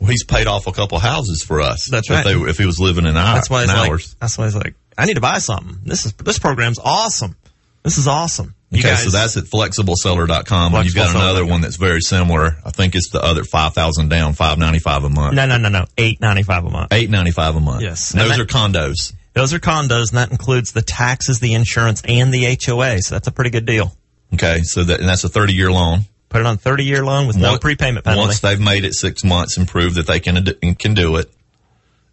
Well, 0.00 0.10
he's 0.10 0.24
paid 0.24 0.46
off 0.46 0.66
a 0.66 0.72
couple 0.72 0.98
houses 0.98 1.42
for 1.46 1.60
us. 1.60 1.86
That's 1.90 2.08
if 2.10 2.16
right. 2.16 2.24
They, 2.24 2.32
if 2.50 2.56
he 2.58 2.64
was 2.66 2.80
living 2.80 3.04
in, 3.04 3.16
our, 3.16 3.34
That's 3.34 3.50
why 3.50 3.64
in 3.64 3.68
he's 3.68 3.78
like. 3.78 3.90
ours. 3.90 4.16
That's 4.18 4.38
why 4.38 4.46
he's 4.46 4.54
like. 4.56 4.74
I 4.96 5.04
need 5.04 5.14
to 5.14 5.20
buy 5.20 5.38
something. 5.38 5.78
This 5.84 6.06
is 6.06 6.12
this 6.14 6.38
program's 6.38 6.78
awesome. 6.82 7.36
This 7.82 7.98
is 7.98 8.08
awesome. 8.08 8.54
You 8.72 8.78
okay, 8.78 8.90
guys, 8.90 9.02
so 9.02 9.10
that's 9.10 9.36
at 9.36 9.44
flexibleseller.com. 9.44 10.74
and 10.74 10.84
you've 10.84 10.94
got 10.94 11.10
another 11.10 11.44
one 11.44 11.60
that's 11.60 11.76
very 11.76 12.00
similar. 12.00 12.56
I 12.64 12.70
think 12.70 12.94
it's 12.94 13.10
the 13.10 13.20
other 13.20 13.42
five 13.42 13.74
thousand 13.74 14.10
down, 14.10 14.34
five 14.34 14.58
ninety 14.58 14.78
five 14.78 15.02
a 15.02 15.10
month, 15.10 15.34
no, 15.34 15.46
no, 15.46 15.56
no, 15.58 15.68
no. 15.68 15.86
Eight 15.98 16.20
ninety 16.20 16.44
five 16.44 16.64
a 16.64 16.70
month. 16.70 16.92
eight 16.92 17.10
ninety 17.10 17.32
five 17.32 17.56
a 17.56 17.60
month. 17.60 17.82
Yes. 17.82 18.12
And 18.12 18.20
those 18.20 18.32
And 18.32 18.42
are 18.42 18.44
condos. 18.46 19.12
Those 19.32 19.52
are 19.54 19.58
condos, 19.58 20.10
and 20.10 20.18
that 20.18 20.30
includes 20.30 20.72
the 20.72 20.82
taxes, 20.82 21.40
the 21.40 21.54
insurance, 21.54 22.02
and 22.06 22.32
the 22.32 22.56
HOA. 22.64 23.00
So 23.00 23.14
that's 23.16 23.26
a 23.28 23.32
pretty 23.32 23.50
good 23.50 23.66
deal. 23.66 23.92
Okay, 24.34 24.60
so 24.62 24.84
that 24.84 25.00
and 25.00 25.08
that's 25.08 25.24
a 25.24 25.28
thirty 25.28 25.54
year 25.54 25.72
loan. 25.72 26.02
Put 26.28 26.40
it 26.40 26.46
on 26.46 26.56
thirty 26.56 26.84
year 26.84 27.04
loan 27.04 27.26
with 27.26 27.36
no 27.36 27.58
prepayment 27.58 28.04
penalty. 28.04 28.26
Once 28.26 28.38
they've 28.40 28.60
made 28.60 28.84
it 28.84 28.94
six 28.94 29.24
months 29.24 29.56
and 29.56 29.66
proved 29.66 29.96
that 29.96 30.06
they 30.06 30.20
can 30.20 30.44
can 30.78 30.94
do 30.94 31.16
it, 31.16 31.28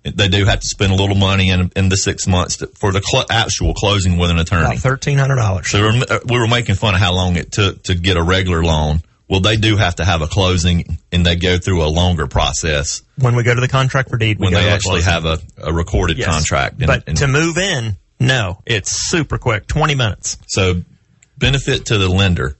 they 0.03 0.27
do 0.29 0.45
have 0.45 0.61
to 0.61 0.67
spend 0.67 0.91
a 0.93 0.95
little 0.95 1.15
money 1.15 1.49
in 1.49 1.71
in 1.75 1.89
the 1.89 1.97
six 1.97 2.27
months 2.27 2.57
to, 2.57 2.67
for 2.67 2.91
the 2.91 3.01
cl- 3.01 3.25
actual 3.29 3.73
closing 3.73 4.17
with 4.17 4.29
an 4.29 4.39
attorney. 4.39 4.65
About 4.65 4.77
thirteen 4.77 5.17
hundred 5.17 5.35
dollars. 5.37 5.69
So 5.69 5.81
we 5.81 5.99
were, 5.99 6.19
we 6.25 6.39
were 6.39 6.47
making 6.47 6.75
fun 6.75 6.93
of 6.93 6.99
how 7.01 7.13
long 7.13 7.35
it 7.35 7.51
took 7.51 7.83
to 7.83 7.95
get 7.95 8.15
a 8.17 8.23
regular 8.23 8.63
loan. 8.63 9.01
Well, 9.29 9.41
they 9.41 9.57
do 9.57 9.75
have 9.75 9.95
to 9.95 10.05
have 10.05 10.21
a 10.21 10.27
closing, 10.27 10.99
and 11.11 11.25
they 11.25 11.35
go 11.35 11.57
through 11.57 11.83
a 11.83 11.89
longer 11.89 12.27
process 12.27 13.01
When 13.17 13.35
we 13.35 13.43
go 13.43 13.53
to 13.53 13.59
the 13.59 13.67
contract 13.67 14.09
for 14.09 14.15
deed, 14.17 14.39
we 14.39 14.45
when 14.45 14.53
they 14.53 14.63
to 14.63 14.69
actually 14.69 15.01
have 15.01 15.25
a, 15.25 15.39
a 15.61 15.73
recorded 15.73 16.17
Yes. 16.17 16.29
contract. 16.29 16.77
And, 16.77 16.87
but 16.87 17.03
and 17.07 17.17
to 17.17 17.27
move 17.27 17.57
in, 17.57 17.97
no, 18.21 18.61
it's 18.65 19.09
super 19.09 19.37
quick, 19.37 19.67
twenty 19.67 19.95
minutes. 19.95 20.37
so, 20.47 20.81
benefit 21.37 21.87
to 21.87 21.97
the 21.97 22.07
lender, 22.07 22.55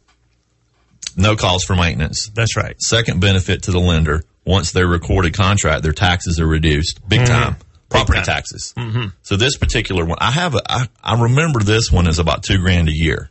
no 1.15 1.37
cost 1.37 1.65
for 1.65 1.75
maintenance. 1.75 2.29
That's 2.35 2.57
right. 2.57 2.75
Second 2.81 3.21
benefit 3.21 3.63
to 3.63 3.71
the 3.71 3.79
lender, 3.79 4.25
once 4.47 4.71
they're 4.71 4.87
recorded 4.87 5.35
contract, 5.35 5.83
their 5.83 5.91
taxes 5.93 6.39
are 6.39 6.47
reduced 6.47 7.07
big 7.07 7.25
time. 7.27 7.57
Property 7.89 8.17
Mm-hmm. 8.19 8.25
time. 8.25 8.35
taxes. 8.35 8.73
Mm-hmm. 8.75 9.07
So 9.21 9.37
this 9.37 9.55
particular 9.57 10.03
one, 10.03 10.17
I 10.19 10.31
have 10.31 10.55
a, 10.55 10.61
I, 10.69 10.87
I 11.03 11.21
remember 11.21 11.59
this 11.61 11.89
one 11.91 12.07
is 12.07 12.19
about 12.19 12.43
two 12.43 12.57
grand 12.57 12.89
a 12.89 12.91
year 12.91 13.29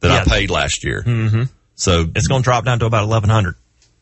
that 0.00 0.10
I 0.12 0.24
paid 0.24 0.50
last 0.50 0.82
year. 0.84 1.02
Mm-hmm. 1.04 1.42
So 1.74 2.06
It's 2.14 2.26
going 2.26 2.40
to 2.42 2.44
drop 2.44 2.64
down 2.64 2.78
to 2.78 2.86
about 2.86 3.04
eleven 3.04 3.28
hundred. 3.28 3.56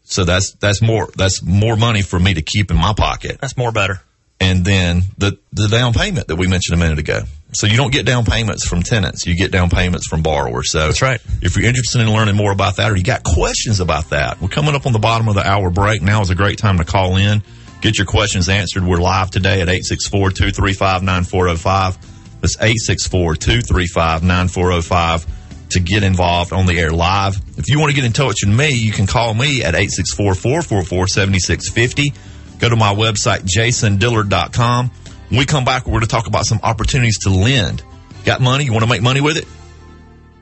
So 0.05 0.23
that's 0.25 0.53
that's 0.53 0.81
more 0.83 1.09
that's 1.17 1.43
more 1.43 1.77
money 1.77 2.03
for 2.03 2.21
me 2.21 2.35
to 2.35 2.43
keep 2.43 2.71
in 2.71 2.77
my 2.77 2.93
pocket. 2.97 3.39
That's 3.41 3.57
more 3.57 3.73
better. 3.73 4.01
And 4.39 4.65
then 4.65 5.03
the 5.19 5.39
the 5.53 5.67
down 5.69 5.93
payment 5.95 6.29
that 6.29 6.37
we 6.37 6.47
mentioned 6.47 6.77
a 6.79 6.79
minute 6.85 6.99
ago. 7.01 7.23
So 7.55 7.69
you 7.69 7.77
don't 7.77 7.93
get 7.93 8.05
down 8.05 8.25
payments 8.25 8.67
from 8.67 8.83
tenants, 8.83 9.27
you 9.27 9.37
get 9.37 9.53
down 9.53 9.71
payments 9.71 10.09
from 10.09 10.23
borrowers. 10.23 10.73
So 10.73 10.87
That's 10.87 11.03
right. 11.03 11.21
If 11.41 11.57
you're 11.57 11.67
interested 11.67 12.01
in 12.01 12.13
learning 12.13 12.35
more 12.35 12.51
about 12.51 12.75
that 12.77 12.91
or 12.91 12.97
you 12.97 13.05
got 13.05 13.23
questions 13.23 13.79
about 13.81 14.11
that, 14.11 14.41
we're 14.41 14.49
coming 14.49 14.75
up 14.75 14.87
on 14.87 14.93
the 14.93 14.99
bottom 14.99 15.29
of 15.29 15.37
the 15.37 15.49
hour 15.49 15.71
break. 15.71 16.03
Now 16.03 16.21
is 16.21 16.31
a 16.31 16.35
great 16.35 16.59
time 16.59 16.79
to 16.79 16.85
call 16.85 17.15
in. 17.17 17.45
Get 17.81 17.97
your 17.97 18.07
questions 18.07 18.49
answered. 18.49 18.85
We're 18.85 18.99
live 18.99 19.31
today 19.31 19.61
at 19.61 19.69
864-235-9405. 19.69 21.97
That's 22.41 22.57
864-235-9405 22.57 25.27
to 25.71 25.81
get 25.81 26.03
involved 26.03 26.53
on 26.53 26.67
the 26.67 26.77
air 26.79 26.91
live. 26.91 27.41
If 27.57 27.69
you 27.69 27.79
want 27.79 27.91
to 27.91 27.95
get 27.95 28.05
in 28.05 28.13
touch 28.13 28.45
with 28.45 28.53
me, 28.55 28.71
you 28.71 28.91
can 28.91 29.07
call 29.07 29.33
me 29.33 29.63
at 29.63 29.75
864-444-7650. 29.75 32.59
Go 32.59 32.69
to 32.69 32.77
my 32.77 32.93
website, 32.95 33.43
jasondillard.com. 33.43 34.91
When 35.29 35.39
we 35.39 35.47
come 35.47 35.65
back, 35.65 35.87
we're 35.87 35.93
going 35.93 36.03
to 36.03 36.07
talk 36.07 36.27
about 36.27 36.45
some 36.45 36.61
opportunities 36.63 37.19
to 37.21 37.31
lend. 37.31 37.83
Got 38.25 38.41
money? 38.41 38.65
You 38.65 38.73
want 38.73 38.85
to 38.85 38.89
make 38.89 39.03
money 39.03 39.21
with 39.21 39.37
it? 39.37 39.47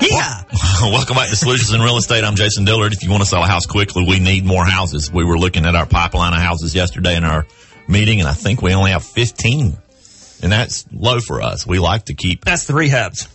Yeah. 0.00 0.42
Welcome 0.90 1.14
back 1.14 1.28
to 1.28 1.36
Solutions 1.36 1.72
in 1.72 1.80
Real 1.80 1.96
Estate. 1.96 2.24
I'm 2.24 2.34
Jason 2.34 2.64
Dillard. 2.64 2.92
If 2.92 3.04
you 3.04 3.10
want 3.10 3.22
to 3.22 3.28
sell 3.28 3.44
a 3.44 3.46
house 3.46 3.66
quickly, 3.66 4.04
we 4.04 4.18
need 4.18 4.44
more 4.44 4.64
houses. 4.64 5.12
We 5.12 5.24
were 5.24 5.38
looking 5.38 5.64
at 5.64 5.76
our 5.76 5.86
pipeline 5.86 6.32
of 6.32 6.40
houses 6.40 6.74
yesterday 6.74 7.14
in 7.14 7.22
our 7.22 7.46
meeting, 7.86 8.18
and 8.18 8.28
I 8.28 8.32
think 8.32 8.62
we 8.62 8.74
only 8.74 8.90
have 8.90 9.04
15. 9.04 9.76
And 10.42 10.50
that's 10.52 10.84
low 10.92 11.20
for 11.20 11.40
us. 11.40 11.66
We 11.66 11.78
like 11.78 12.06
to 12.06 12.14
keep, 12.14 12.44
That's 12.44 12.66
the 12.66 12.72
rehabs. 12.72 13.28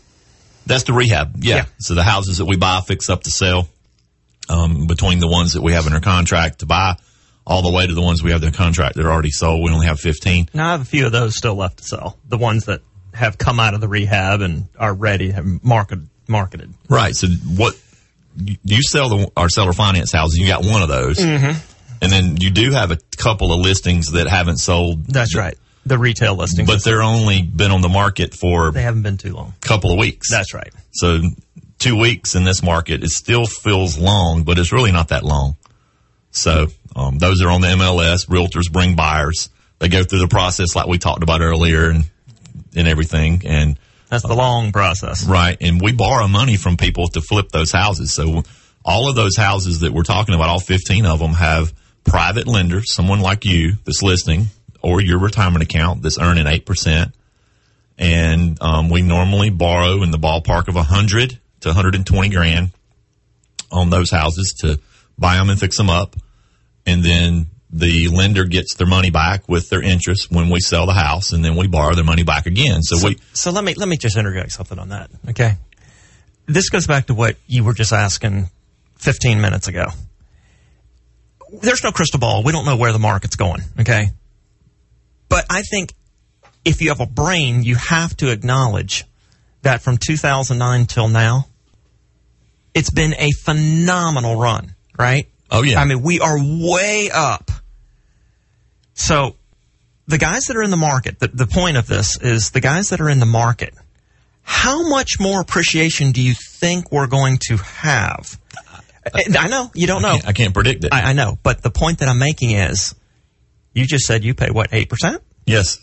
that's 0.65 0.83
the 0.83 0.93
rehab. 0.93 1.35
Yeah. 1.37 1.55
Yeah. 1.55 1.65
So 1.79 1.95
the 1.95 2.03
houses 2.03 2.37
that 2.39 2.45
we 2.45 2.57
buy, 2.57 2.81
fix 2.85 3.09
up 3.09 3.23
to 3.23 3.31
sell, 3.31 3.67
um, 4.49 4.87
between 4.87 5.19
the 5.19 5.27
ones 5.27 5.53
that 5.53 5.61
we 5.61 5.73
have 5.73 5.85
under 5.85 5.99
contract 6.01 6.59
to 6.59 6.65
buy, 6.65 6.97
all 7.45 7.61
the 7.61 7.71
way 7.71 7.87
to 7.87 7.93
the 7.93 8.01
ones 8.01 8.21
we 8.21 8.31
have 8.31 8.43
in 8.43 8.51
contract 8.51 8.95
that 8.97 9.05
are 9.05 9.11
already 9.11 9.31
sold. 9.31 9.63
We 9.63 9.71
only 9.71 9.87
have 9.87 9.99
15. 10.01 10.49
Now 10.53 10.67
I 10.67 10.71
have 10.71 10.81
a 10.81 10.85
few 10.85 11.05
of 11.05 11.11
those 11.13 11.35
still 11.37 11.55
left 11.55 11.77
to 11.77 11.83
sell. 11.85 12.17
The 12.27 12.37
ones 12.37 12.65
that 12.65 12.81
have 13.13 13.37
come 13.37 13.59
out 13.59 13.73
of 13.73 13.79
the 13.81 13.87
rehab 13.87 14.41
and 14.41 14.65
are 14.77 14.93
ready, 14.93 15.31
have 15.31 15.45
marketed. 15.63 16.07
Marketed. 16.27 16.73
Right. 16.89 17.15
So 17.15 17.27
what 17.55 17.73
you 18.65 18.81
sell 18.83 19.07
the 19.09 19.31
our 19.37 19.47
seller 19.49 19.71
finance 19.71 20.11
houses? 20.11 20.37
You 20.37 20.47
got 20.47 20.65
one 20.65 20.81
of 20.81 20.89
those, 20.89 21.17
Mm-hmm. 21.17 21.57
and 22.01 22.11
then 22.11 22.35
you 22.37 22.49
do 22.51 22.71
have 22.71 22.91
a 22.91 22.97
couple 23.15 23.53
of 23.53 23.61
listings 23.61 24.11
that 24.11 24.27
haven't 24.27 24.57
sold. 24.57 25.05
That's 25.05 25.35
right. 25.37 25.57
The 25.87 25.97
retail 25.97 26.35
listings. 26.35 26.67
but 26.67 26.83
they're 26.83 27.01
only 27.01 27.41
been 27.41 27.71
on 27.71 27.81
the 27.81 27.89
market 27.89 28.33
for 28.33 28.71
they 28.71 28.81
haven't 28.81 29.03
been 29.03 29.17
too 29.17 29.33
long. 29.33 29.53
couple 29.61 29.91
of 29.91 29.97
weeks. 29.97 30.29
That's 30.29 30.53
right. 30.53 30.73
so 30.91 31.21
two 31.79 31.97
weeks 31.97 32.35
in 32.35 32.43
this 32.43 32.63
market. 32.63 33.03
It 33.03 33.09
still 33.09 33.45
feels 33.45 33.97
long, 33.97 34.43
but 34.43 34.57
it's 34.57 34.71
really 34.73 34.91
not 34.91 35.09
that 35.09 35.23
long. 35.23 35.57
So 36.31 36.67
um, 36.95 37.17
those 37.17 37.41
are 37.41 37.49
on 37.49 37.61
the 37.61 37.67
MLS. 37.67 38.27
Realtors 38.27 38.71
bring 38.71 38.95
buyers. 38.95 39.49
They 39.79 39.89
go 39.89 40.03
through 40.03 40.19
the 40.19 40.27
process 40.27 40.75
like 40.75 40.87
we 40.87 40.97
talked 40.97 41.23
about 41.23 41.41
earlier, 41.41 41.89
and 41.89 42.05
and 42.75 42.87
everything, 42.87 43.43
and 43.45 43.79
That's 44.09 44.23
the 44.23 44.35
long 44.35 44.71
process. 44.71 45.25
Right. 45.25 45.57
And 45.61 45.81
we 45.81 45.93
borrow 45.93 46.27
money 46.27 46.57
from 46.57 46.77
people 46.77 47.07
to 47.09 47.21
flip 47.21 47.49
those 47.49 47.71
houses. 47.71 48.13
So 48.13 48.43
all 48.85 49.09
of 49.09 49.15
those 49.15 49.35
houses 49.35 49.81
that 49.81 49.91
we're 49.93 50.03
talking 50.03 50.35
about, 50.35 50.49
all 50.49 50.59
15 50.59 51.05
of 51.05 51.19
them 51.19 51.33
have 51.33 51.73
private 52.03 52.47
lenders, 52.47 52.93
someone 52.93 53.19
like 53.19 53.45
you 53.45 53.73
that's 53.83 54.01
listening 54.01 54.47
or 54.87 55.01
your 55.01 55.19
retirement 55.19 55.61
account 55.61 56.01
that's 56.01 56.17
earning 56.17 56.45
8%. 56.45 57.11
And, 57.97 58.57
um, 58.61 58.89
we 58.89 59.01
normally 59.01 59.49
borrow 59.49 60.01
in 60.01 60.11
the 60.11 60.17
ballpark 60.17 60.69
of 60.69 60.75
100 60.75 61.39
to 61.61 61.67
120 61.67 62.29
grand 62.29 62.71
on 63.69 63.89
those 63.89 64.09
houses 64.09 64.55
to 64.61 64.79
buy 65.19 65.35
them 65.35 65.49
and 65.49 65.59
fix 65.59 65.75
them 65.75 65.89
up. 65.89 66.15
And 66.85 67.03
then 67.03 67.47
the 67.69 68.07
lender 68.07 68.45
gets 68.45 68.75
their 68.75 68.87
money 68.87 69.09
back 69.09 69.49
with 69.49 69.69
their 69.69 69.81
interest 69.81 70.31
when 70.31 70.49
we 70.49 70.61
sell 70.61 70.85
the 70.85 70.93
house 70.93 71.33
and 71.33 71.43
then 71.43 71.57
we 71.57 71.67
borrow 71.67 71.93
their 71.93 72.05
money 72.05 72.23
back 72.23 72.45
again. 72.45 72.81
So, 72.81 73.05
we, 73.05 73.17
So 73.33 73.51
let 73.51 73.65
me 73.65 73.73
let 73.73 73.89
me 73.89 73.97
just 73.97 74.15
interject 74.15 74.53
something 74.53 74.79
on 74.79 74.89
that. 74.89 75.09
Okay. 75.31 75.57
This 76.45 76.69
goes 76.69 76.87
back 76.87 77.07
to 77.07 77.13
what 77.13 77.35
you 77.45 77.65
were 77.65 77.73
just 77.73 77.91
asking 77.91 78.49
15 78.99 79.41
minutes 79.41 79.67
ago. 79.67 79.87
There's 81.61 81.83
no 81.83 81.91
crystal 81.91 82.21
ball. 82.21 82.43
We 82.43 82.53
don't 82.53 82.65
know 82.65 82.77
where 82.77 82.93
the 82.93 82.99
market's 82.99 83.35
going. 83.35 83.63
Okay. 83.81 84.11
But 85.29 85.45
I 85.49 85.61
think 85.61 85.93
if 86.65 86.81
you 86.81 86.89
have 86.89 86.99
a 86.99 87.05
brain, 87.05 87.63
you 87.63 87.75
have 87.75 88.15
to 88.17 88.31
acknowledge 88.31 89.05
that 89.61 89.81
from 89.81 89.97
2009 89.97 90.85
till 90.85 91.07
now, 91.07 91.47
it's 92.73 92.89
been 92.89 93.13
a 93.15 93.31
phenomenal 93.43 94.35
run, 94.35 94.75
right? 94.97 95.27
Oh, 95.49 95.63
yeah. 95.63 95.79
I 95.79 95.85
mean, 95.85 96.01
we 96.01 96.19
are 96.19 96.37
way 96.39 97.09
up. 97.13 97.51
So 98.93 99.35
the 100.07 100.17
guys 100.17 100.45
that 100.45 100.57
are 100.57 100.63
in 100.63 100.71
the 100.71 100.77
market, 100.77 101.19
the, 101.19 101.27
the 101.27 101.47
point 101.47 101.77
of 101.77 101.87
this 101.87 102.19
is 102.21 102.51
the 102.51 102.59
guys 102.61 102.89
that 102.89 103.01
are 103.01 103.09
in 103.09 103.19
the 103.19 103.25
market, 103.25 103.73
how 104.43 104.87
much 104.87 105.19
more 105.19 105.41
appreciation 105.41 106.11
do 106.11 106.21
you 106.21 106.33
think 106.33 106.91
we're 106.91 107.07
going 107.07 107.37
to 107.49 107.57
have? 107.57 108.39
I 109.13 109.47
know 109.47 109.71
you 109.73 109.87
don't 109.87 110.01
know. 110.01 110.09
I 110.09 110.13
can't, 110.13 110.27
I 110.27 110.33
can't 110.33 110.53
predict 110.53 110.83
it. 110.83 110.93
I, 110.93 111.09
I 111.09 111.13
know, 111.13 111.37
but 111.43 111.61
the 111.61 111.69
point 111.69 111.99
that 111.99 112.09
I'm 112.09 112.19
making 112.19 112.51
is, 112.51 112.93
you 113.77 113.85
just 113.85 114.05
said 114.05 114.23
you 114.23 114.33
pay 114.33 114.49
what 114.49 114.69
eight 114.73 114.89
percent. 114.89 115.21
yes. 115.45 115.77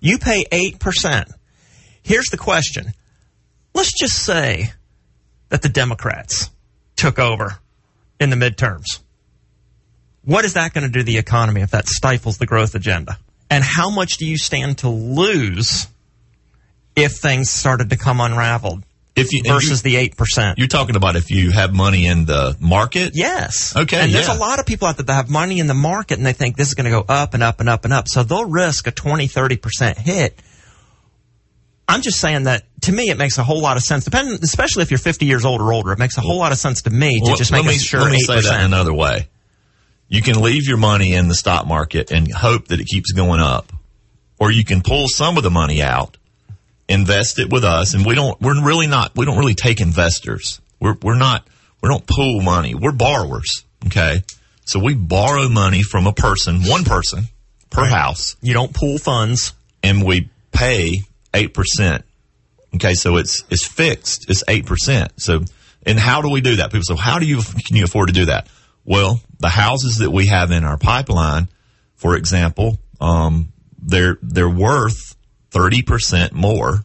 You 0.00 0.18
pay 0.18 0.44
8%. 0.44 1.32
Here's 2.02 2.26
the 2.26 2.36
question. 2.36 2.92
Let's 3.74 3.98
just 3.98 4.22
say 4.22 4.72
that 5.48 5.62
the 5.62 5.68
Democrats 5.68 6.50
took 6.96 7.18
over 7.18 7.58
in 8.20 8.30
the 8.30 8.36
midterms. 8.36 9.00
What 10.22 10.44
is 10.44 10.54
that 10.54 10.74
going 10.74 10.84
to 10.84 10.90
do 10.90 11.00
to 11.00 11.04
the 11.04 11.18
economy 11.18 11.62
if 11.62 11.70
that 11.70 11.86
stifles 11.86 12.38
the 12.38 12.46
growth 12.46 12.74
agenda? 12.74 13.18
And 13.48 13.64
how 13.64 13.90
much 13.90 14.18
do 14.18 14.26
you 14.26 14.36
stand 14.36 14.78
to 14.78 14.88
lose 14.88 15.86
if 16.94 17.12
things 17.12 17.50
started 17.50 17.90
to 17.90 17.96
come 17.96 18.20
unraveled 18.20 18.84
If 19.16 19.32
you 19.32 19.42
versus 19.46 19.80
the 19.80 19.94
8%? 19.94 20.58
you, 20.58 20.64
are 20.64 20.68
talking 20.68 20.94
about 20.94 21.16
if 21.16 21.30
you 21.30 21.50
have 21.50 21.72
money 21.74 22.06
in 22.06 22.26
the 22.26 22.54
market. 22.60 23.12
Yes. 23.14 23.74
Okay, 23.74 23.98
And 24.02 24.12
there's 24.12 24.28
a 24.28 24.34
lot 24.34 24.60
of 24.60 24.66
people 24.66 24.86
out 24.86 24.98
there 24.98 25.06
that 25.06 25.14
have 25.14 25.30
money 25.30 25.58
in 25.58 25.66
the 25.66 25.74
market 25.74 26.18
and 26.18 26.26
they 26.26 26.34
think 26.34 26.56
this 26.56 26.68
is 26.68 26.74
going 26.74 26.84
to 26.84 26.90
go 26.90 27.04
up 27.08 27.32
and 27.32 27.42
up 27.42 27.60
and 27.60 27.68
up 27.68 27.84
and 27.84 27.94
up. 27.94 28.08
So 28.08 28.22
they'll 28.22 28.48
risk 28.48 28.86
a 28.86 28.90
20, 28.90 29.26
30% 29.26 29.96
hit. 29.96 30.38
I'm 31.88 32.02
just 32.02 32.18
saying 32.18 32.44
that 32.44 32.64
to 32.82 32.92
me 32.92 33.04
it 33.04 33.16
makes 33.16 33.38
a 33.38 33.44
whole 33.44 33.60
lot 33.60 33.76
of 33.76 33.82
sense. 33.82 34.04
Depending, 34.04 34.38
especially 34.42 34.82
if 34.82 34.90
you're 34.90 34.98
50 34.98 35.24
years 35.24 35.44
old 35.44 35.60
or 35.62 35.72
older, 35.72 35.92
it 35.92 35.98
makes 35.98 36.18
a 36.18 36.20
whole 36.20 36.38
lot 36.38 36.52
of 36.52 36.58
sense 36.58 36.82
to 36.82 36.90
me 36.90 37.20
to 37.20 37.26
Well, 37.26 37.36
just 37.36 37.52
make 37.52 37.64
me, 37.64 37.78
sure 37.78 38.00
let 38.00 38.10
me 38.12 38.18
8%. 38.18 38.26
say 38.26 38.40
that 38.42 38.64
another 38.64 38.92
way. 38.92 39.28
You 40.08 40.20
can 40.22 40.40
leave 40.42 40.68
your 40.68 40.76
money 40.76 41.14
in 41.14 41.28
the 41.28 41.34
stock 41.34 41.66
market 41.66 42.10
and 42.10 42.30
hope 42.30 42.68
that 42.68 42.80
it 42.80 42.86
keeps 42.86 43.12
going 43.12 43.40
up, 43.40 43.72
or 44.38 44.50
you 44.52 44.64
can 44.64 44.82
pull 44.82 45.08
some 45.08 45.36
of 45.36 45.42
the 45.42 45.50
money 45.50 45.82
out, 45.82 46.16
invest 46.88 47.38
it 47.38 47.50
with 47.50 47.64
us, 47.64 47.94
and 47.94 48.04
we 48.06 48.14
don't. 48.14 48.40
We're 48.40 48.62
really 48.64 48.86
not. 48.86 49.16
We 49.16 49.26
don't 49.26 49.38
really 49.38 49.54
take 49.54 49.80
investors. 49.80 50.60
We're 50.80 50.96
we're 51.02 51.16
not. 51.18 51.46
We 51.82 51.88
don't 51.88 52.06
pool 52.06 52.42
money. 52.42 52.74
We're 52.74 52.92
borrowers. 52.92 53.64
Okay, 53.86 54.22
so 54.64 54.80
we 54.80 54.94
borrow 54.94 55.48
money 55.48 55.82
from 55.82 56.06
a 56.06 56.12
person, 56.12 56.62
one 56.62 56.84
person 56.84 57.28
per 57.70 57.84
house, 57.84 58.36
you 58.40 58.54
don't 58.54 58.74
pool 58.74 58.98
funds. 58.98 59.52
and 59.82 60.04
we 60.04 60.30
pay 60.52 61.02
eight 61.34 61.54
percent. 61.54 62.04
Okay, 62.74 62.94
so 62.94 63.16
it's 63.16 63.44
it's 63.50 63.66
fixed. 63.66 64.28
It's 64.28 64.42
eight 64.48 64.66
percent. 64.66 65.12
So, 65.20 65.40
and 65.84 65.98
how 65.98 66.22
do 66.22 66.30
we 66.30 66.40
do 66.40 66.56
that? 66.56 66.72
People 66.72 66.84
say, 66.84 66.96
how 66.96 67.18
do 67.18 67.26
you 67.26 67.36
can 67.66 67.76
you 67.76 67.84
afford 67.84 68.08
to 68.08 68.12
do 68.12 68.26
that? 68.26 68.48
Well, 68.84 69.20
the 69.38 69.48
houses 69.48 69.98
that 69.98 70.10
we 70.10 70.26
have 70.26 70.50
in 70.50 70.64
our 70.64 70.78
pipeline, 70.78 71.48
for 71.94 72.16
example, 72.16 72.78
um, 73.00 73.52
they're 73.80 74.18
they're 74.22 74.50
worth 74.50 75.15
thirty 75.56 75.82
percent 75.82 76.32
more 76.32 76.84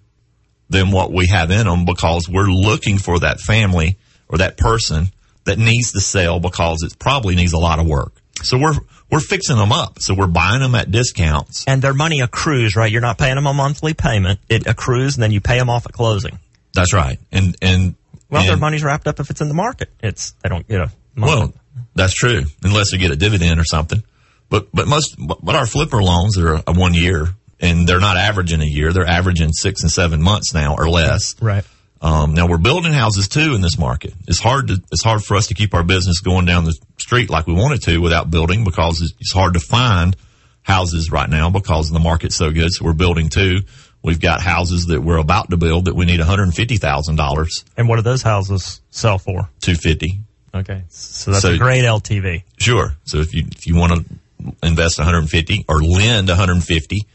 than 0.70 0.92
what 0.92 1.12
we 1.12 1.28
have 1.28 1.52
in 1.52 1.68
them 1.68 1.86
because 1.86 2.30
we're 2.30 2.48
looking 2.50 2.98
for 2.98 3.20
that 3.20 3.40
family 3.40 3.98
or 4.30 4.38
that 4.38 4.58
person 4.58 5.08
that 5.44 5.58
needs 5.58 5.92
to 5.92 6.00
sell 6.00 6.40
because 6.40 6.82
it 6.84 6.98
probably 6.98 7.36
needs 7.36 7.54
a 7.54 7.58
lot 7.58 7.80
of 7.80 7.86
work. 7.88 8.14
So 8.44 8.58
we're 8.58 8.76
we're 9.12 9.20
fixing 9.20 9.58
them 9.58 9.72
up. 9.72 10.00
So 10.00 10.14
we're 10.14 10.28
buying 10.28 10.62
them 10.62 10.74
at 10.76 10.90
discounts. 10.90 11.66
And 11.68 11.82
their 11.82 11.94
money 11.94 12.22
accrues, 12.22 12.76
right? 12.76 12.92
You're 12.92 13.02
not 13.02 13.18
paying 13.18 13.36
them 13.36 13.46
a 13.46 13.54
monthly 13.54 13.94
payment. 13.94 14.40
It 14.50 14.68
accrues 14.68 15.16
and 15.16 15.24
then 15.24 15.32
you 15.32 15.42
pay 15.42 15.58
them 15.58 15.70
off 15.70 15.86
at 15.86 15.92
closing. 15.92 16.40
That's 16.74 16.94
right. 16.94 17.20
And 17.32 17.56
and 17.62 17.96
Well, 18.30 18.42
and- 18.42 18.50
their 18.50 18.58
money's 18.58 18.84
wrapped 18.84 19.08
up 19.08 19.20
if 19.20 19.30
it's 19.30 19.42
in 19.42 19.50
the 19.50 19.54
market. 19.54 19.90
It's, 20.02 20.32
they 20.42 20.50
don't 20.50 20.68
get 20.68 20.80
a. 20.80 20.92
Well, 21.18 21.54
that's 21.94 22.14
true, 22.14 22.44
unless 22.64 22.92
they 22.92 22.98
get 22.98 23.12
a 23.12 23.18
dividend 23.18 23.60
or 23.60 23.66
something. 23.66 24.02
But 24.50 24.70
but 24.74 24.88
most 24.88 25.16
but 25.18 25.56
our 25.56 25.66
flipper 25.66 26.02
loans 26.02 26.38
are 26.38 26.62
a 26.66 26.74
one 26.74 26.94
year, 26.94 27.28
and 27.62 27.88
they're 27.88 28.00
not 28.02 28.18
averaging 28.18 28.62
a 28.62 28.66
year. 28.66 28.92
They're 28.92 29.08
averaging 29.08 29.54
six 29.54 29.84
and 29.84 29.92
seven 29.92 30.22
months 30.22 30.54
now 30.54 30.76
or 30.78 30.90
less. 30.90 31.36
right. 31.42 31.64
Um, 32.04 32.34
now 32.34 32.48
we're 32.48 32.58
building 32.58 32.94
houses 32.94 33.28
too 33.28 33.54
in 33.54 33.62
this 33.62 33.78
market. 33.78 34.14
It's 34.28 34.40
hard 34.40 34.70
to 34.70 34.82
it's 34.92 35.04
hard 35.04 35.24
for 35.24 35.38
us 35.38 35.48
to 35.48 35.54
keep 35.54 35.76
our 35.76 35.84
business 35.84 36.20
going 36.22 36.46
down 36.46 36.66
the 36.66 36.76
street 37.00 37.30
like 37.30 37.46
we 37.46 37.54
wanted 37.54 37.84
to 37.84 38.00
without 38.00 38.32
building 38.32 38.64
because 38.64 39.02
it's, 39.04 39.14
it's 39.20 39.32
hard 39.32 39.54
to 39.54 39.60
find 39.60 40.16
houses 40.64 41.12
right 41.12 41.30
now 41.30 41.52
because 41.52 41.92
the 41.92 42.00
market's 42.00 42.36
so 42.36 42.50
good. 42.52 42.72
So 42.72 42.86
we're 42.86 42.94
building 42.94 43.30
too. 43.30 43.60
We've 44.04 44.20
got 44.20 44.42
houses 44.42 44.88
that 44.88 45.00
we're 45.04 45.20
about 45.20 45.52
to 45.52 45.58
build 45.58 45.86
that 45.86 45.96
we 45.96 46.06
need 46.06 46.20
one 46.20 46.28
hundred 46.28 46.52
fifty 46.56 46.78
thousand 46.78 47.18
dollars, 47.18 47.64
And 47.78 47.88
what 47.88 47.98
do 47.98 48.02
those 48.02 48.24
houses 48.24 48.82
sell 48.90 49.20
for? 49.20 49.48
two 49.60 49.76
fifty. 49.76 50.22
Okay. 50.56 50.82
So 50.90 51.30
that's 51.32 51.44
So- 51.44 51.54
a 51.54 51.58
great 51.60 51.84
LTV. 51.84 52.42
Sure. 52.58 52.96
So 53.06 53.20
if 53.20 53.36
you 53.36 53.44
if 53.52 53.68
you 53.68 53.76
want 53.76 53.94
to 54.08 54.56
invest 54.64 54.98
150 54.98 55.66
or 55.70 55.84
lend 55.84 56.30
150 56.30 57.06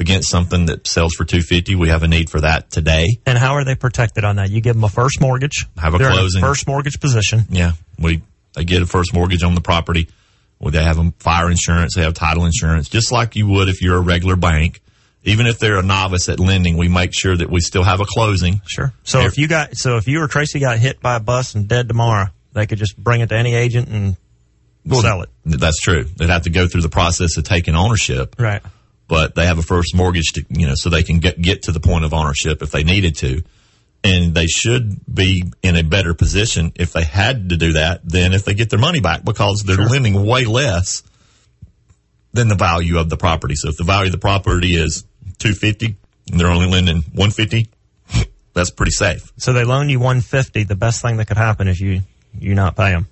against 0.00 0.30
something 0.30 0.66
that 0.66 0.86
sells 0.86 1.14
for 1.14 1.24
250, 1.24 1.76
we 1.76 1.90
have 1.90 2.02
a 2.02 2.08
need 2.08 2.30
for 2.30 2.40
that 2.40 2.70
today. 2.70 3.06
And 3.26 3.38
how 3.38 3.54
are 3.54 3.64
they 3.64 3.74
protected 3.74 4.24
on 4.24 4.36
that? 4.36 4.50
You 4.50 4.60
give 4.60 4.74
them 4.74 4.84
a 4.84 4.88
first 4.88 5.20
mortgage. 5.20 5.66
Have 5.76 5.94
a 5.94 5.98
They're 5.98 6.08
in 6.08 6.16
closing. 6.16 6.40
first 6.40 6.66
mortgage 6.66 6.98
position. 7.00 7.44
Yeah, 7.50 7.72
we 7.98 8.22
they 8.54 8.64
get 8.64 8.82
a 8.82 8.86
first 8.86 9.14
mortgage 9.14 9.42
on 9.44 9.54
the 9.54 9.60
property. 9.60 10.08
Well, 10.58 10.70
they 10.72 10.82
have 10.82 10.98
fire 11.18 11.50
insurance, 11.50 11.94
they 11.94 12.02
have 12.02 12.14
title 12.14 12.44
insurance, 12.44 12.88
just 12.88 13.12
like 13.12 13.36
you 13.36 13.46
would 13.46 13.68
if 13.68 13.80
you're 13.80 13.96
a 13.96 14.00
regular 14.00 14.36
bank. 14.36 14.82
Even 15.22 15.46
if 15.46 15.58
they're 15.58 15.78
a 15.78 15.82
novice 15.82 16.30
at 16.30 16.40
lending, 16.40 16.78
we 16.78 16.88
make 16.88 17.10
sure 17.12 17.36
that 17.36 17.50
we 17.50 17.60
still 17.60 17.84
have 17.84 18.00
a 18.00 18.06
closing. 18.06 18.62
Sure. 18.66 18.92
So 19.04 19.20
if 19.20 19.36
you 19.36 19.48
got, 19.48 19.76
so 19.76 19.98
if 19.98 20.08
you 20.08 20.22
or 20.22 20.28
Tracy 20.28 20.60
got 20.60 20.78
hit 20.78 21.00
by 21.00 21.16
a 21.16 21.20
bus 21.20 21.54
and 21.54 21.68
dead 21.68 21.88
tomorrow, 21.88 22.28
they 22.54 22.66
could 22.66 22.78
just 22.78 22.96
bring 22.96 23.20
it 23.20 23.28
to 23.28 23.36
any 23.36 23.54
agent 23.54 23.88
and 23.88 24.16
sell 24.90 25.20
it. 25.22 25.28
That's 25.44 25.78
true. 25.78 26.04
They'd 26.04 26.30
have 26.30 26.44
to 26.44 26.50
go 26.50 26.66
through 26.66 26.80
the 26.82 26.88
process 26.88 27.36
of 27.36 27.44
taking 27.44 27.74
ownership. 27.74 28.36
Right. 28.38 28.62
But 29.10 29.34
they 29.34 29.44
have 29.44 29.58
a 29.58 29.62
first 29.62 29.94
mortgage 29.94 30.32
to, 30.34 30.44
you 30.48 30.68
know, 30.68 30.74
so 30.76 30.88
they 30.88 31.02
can 31.02 31.18
get, 31.18 31.42
get 31.42 31.62
to 31.62 31.72
the 31.72 31.80
point 31.80 32.04
of 32.04 32.14
ownership 32.14 32.62
if 32.62 32.70
they 32.70 32.84
needed 32.84 33.16
to. 33.16 33.42
And 34.04 34.34
they 34.34 34.46
should 34.46 35.00
be 35.12 35.42
in 35.62 35.74
a 35.76 35.82
better 35.82 36.14
position 36.14 36.72
if 36.76 36.92
they 36.92 37.02
had 37.02 37.50
to 37.50 37.56
do 37.56 37.72
that 37.72 38.08
than 38.08 38.32
if 38.32 38.44
they 38.44 38.54
get 38.54 38.70
their 38.70 38.78
money 38.78 39.00
back 39.00 39.24
because 39.24 39.64
they're 39.64 39.84
lending 39.84 40.24
way 40.24 40.44
less 40.44 41.02
than 42.32 42.46
the 42.46 42.54
value 42.54 42.98
of 42.98 43.10
the 43.10 43.16
property. 43.16 43.56
So 43.56 43.68
if 43.68 43.76
the 43.76 43.84
value 43.84 44.06
of 44.06 44.12
the 44.12 44.18
property 44.18 44.74
is 44.74 45.04
250 45.38 45.96
and 46.30 46.40
they're 46.40 46.50
only 46.50 46.70
lending 46.70 47.02
150, 47.12 47.68
that's 48.54 48.70
pretty 48.70 48.92
safe. 48.92 49.32
So 49.38 49.52
they 49.52 49.64
loan 49.64 49.90
you 49.90 49.98
150. 49.98 50.62
The 50.62 50.76
best 50.76 51.02
thing 51.02 51.16
that 51.16 51.26
could 51.26 51.36
happen 51.36 51.66
is 51.66 51.80
you, 51.80 52.02
you 52.38 52.54
not 52.54 52.76
pay 52.76 52.92
them. 52.92 53.08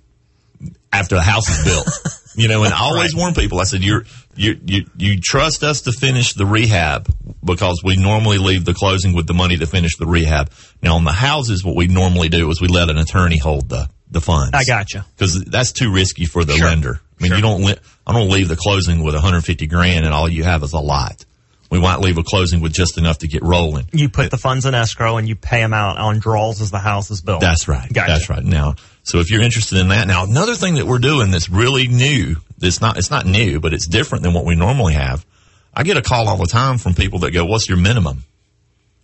after 0.93 1.17
the 1.17 1.23
house 1.23 1.49
is 1.51 1.65
built. 1.65 1.89
you 2.39 2.47
know, 2.47 2.63
and 2.63 2.73
I 2.73 2.83
always 2.83 3.15
warn 3.17 3.35
people. 3.35 3.59
I 3.59 3.65
said, 3.65 3.83
"You're 3.83 4.05
you 4.39 4.59
you 4.65 4.85
you 4.97 5.21
trust 5.21 5.63
us 5.65 5.83
to 5.83 5.93
finish 5.93 6.33
the 6.35 6.47
rehab 6.47 7.09
because 7.45 7.81
we 7.85 7.97
normally 7.97 8.39
leave 8.39 8.65
the 8.65 8.75
closing 8.75 9.13
with 9.15 9.27
the 9.27 9.35
money 9.35 9.57
to 9.57 9.67
finish 9.67 9.97
the 9.97 10.07
rehab. 10.07 10.51
Now 10.83 10.97
on 10.97 11.05
the 11.05 11.13
houses, 11.13 11.65
what 11.65 11.77
we 11.77 11.87
normally 11.89 12.29
do 12.29 12.49
is 12.51 12.61
we 12.61 12.69
let 12.69 12.89
an 12.91 12.99
attorney 12.99 13.39
hold 13.39 13.69
the 13.69 13.89
the 14.11 14.21
funds. 14.21 14.53
I 14.55 14.65
gotcha. 14.65 15.05
because 15.17 15.45
that's 15.45 15.73
too 15.73 15.93
risky 15.93 16.25
for 16.25 16.45
the 16.45 16.55
Sure. 16.55 16.67
lender. 16.69 17.01
I 17.19 17.23
mean, 17.23 17.29
Sure. 17.31 17.37
you 17.37 17.43
don't. 17.43 17.63
Li- 17.65 17.77
I 18.07 18.13
don't 18.13 18.31
leave 18.31 18.49
the 18.49 18.57
closing 18.57 19.03
with 19.05 19.15
150 19.15 19.67
grand, 19.67 20.07
and 20.07 20.15
all 20.15 20.29
you 20.31 20.45
have 20.45 20.63
is 20.63 20.73
a 20.73 20.79
lot. 20.79 21.25
We 21.71 21.79
might 21.79 22.01
leave 22.01 22.17
a 22.17 22.23
closing 22.23 22.61
with 22.61 22.73
just 22.73 22.97
enough 22.97 23.19
to 23.19 23.29
get 23.29 23.43
rolling. 23.43 23.87
You 23.93 24.09
put 24.09 24.31
the 24.31 24.39
funds 24.39 24.65
in 24.65 24.75
escrow 24.75 25.19
and 25.19 25.29
you 25.29 25.37
pay 25.37 25.61
them 25.61 25.75
out 25.75 25.99
on 25.99 26.19
draws 26.19 26.63
as 26.63 26.71
the 26.71 26.79
house 26.79 27.11
is 27.11 27.21
built. 27.21 27.43
That's 27.43 27.69
right. 27.69 27.93
Gotcha. 27.93 28.13
That's 28.13 28.31
right. 28.31 28.43
Now, 28.43 28.77
so 29.09 29.21
if 29.21 29.31
you're 29.31 29.41
interested 29.41 29.79
in 29.79 29.89
that, 29.89 30.07
now 30.07 30.25
another 30.25 30.55
thing 30.55 30.75
that 30.75 30.85
we're 30.85 30.99
doing 30.99 31.31
that's 31.31 31.49
really 31.49 31.89
new, 31.89 32.37
that's 32.59 32.83
not, 32.83 32.99
it's 32.99 33.11
not 33.11 33.25
new, 33.25 33.59
but 33.59 33.73
it's 33.73 33.87
different 33.87 34.23
than 34.23 34.35
what 34.35 34.45
we 34.45 34.55
normally 34.55 34.93
have. 34.93 35.25
I 35.73 35.83
get 35.83 35.97
a 35.97 36.03
call 36.03 36.29
all 36.29 36.37
the 36.37 36.45
time 36.45 36.77
from 36.77 36.93
people 36.93 37.21
that 37.21 37.31
go, 37.31 37.47
what's 37.47 37.71
your 37.71 37.79
minimum? 37.79 38.25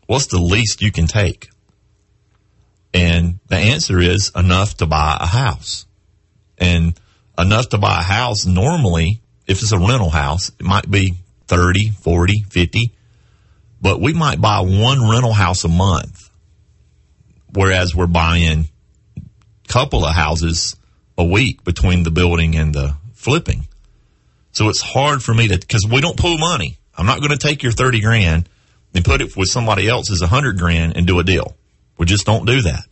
What's 0.07 0.27
the 0.27 0.38
least 0.38 0.83
you 0.83 0.93
can 0.93 1.07
take? 1.07 1.49
And 2.93 3.38
the 3.47 3.57
answer 3.57 3.99
is 3.99 4.31
enough 4.37 4.77
to 4.77 4.87
buy 4.87 5.17
a 5.19 5.27
house. 5.27 5.87
And 6.59 7.01
enough 7.38 7.71
to 7.71 7.79
buy 7.79 8.01
a 8.01 8.03
house 8.03 8.45
normally, 8.45 9.23
if 9.47 9.62
it's 9.62 9.73
a 9.73 9.79
rental 9.79 10.11
house, 10.11 10.51
it 10.61 10.67
might 10.67 10.90
be 10.90 11.14
30, 11.47 11.93
40, 12.03 12.43
50, 12.51 12.93
but 13.81 14.03
we 14.03 14.12
might 14.12 14.38
buy 14.38 14.61
one 14.61 15.09
rental 15.09 15.33
house 15.33 15.64
a 15.64 15.69
month 15.69 16.29
whereas 17.55 17.95
we're 17.95 18.07
buying 18.07 18.69
couple 19.74 20.04
of 20.04 20.14
houses 20.14 20.76
a 21.18 21.24
week 21.24 21.64
between 21.64 22.04
the 22.04 22.10
building 22.12 22.54
and 22.54 22.72
the 22.72 22.94
flipping. 23.14 23.66
So 24.52 24.68
it's 24.68 24.80
hard 24.80 25.20
for 25.20 25.34
me 25.34 25.48
to, 25.48 25.58
cause 25.58 25.84
we 25.90 26.00
don't 26.00 26.16
pool 26.16 26.38
money. 26.38 26.78
I'm 26.96 27.06
not 27.06 27.18
going 27.18 27.32
to 27.32 27.37
take 27.37 27.64
your 27.64 27.72
30 27.72 28.00
grand 28.00 28.48
and 28.94 29.04
put 29.04 29.20
it 29.20 29.37
with 29.37 29.48
somebody 29.48 29.88
else's 29.88 30.20
100 30.20 30.58
grand 30.58 30.96
and 30.96 31.08
do 31.08 31.18
a 31.18 31.24
deal. 31.24 31.56
We 31.98 32.06
just 32.06 32.24
don't 32.24 32.46
do 32.46 32.62
that. 32.62 32.84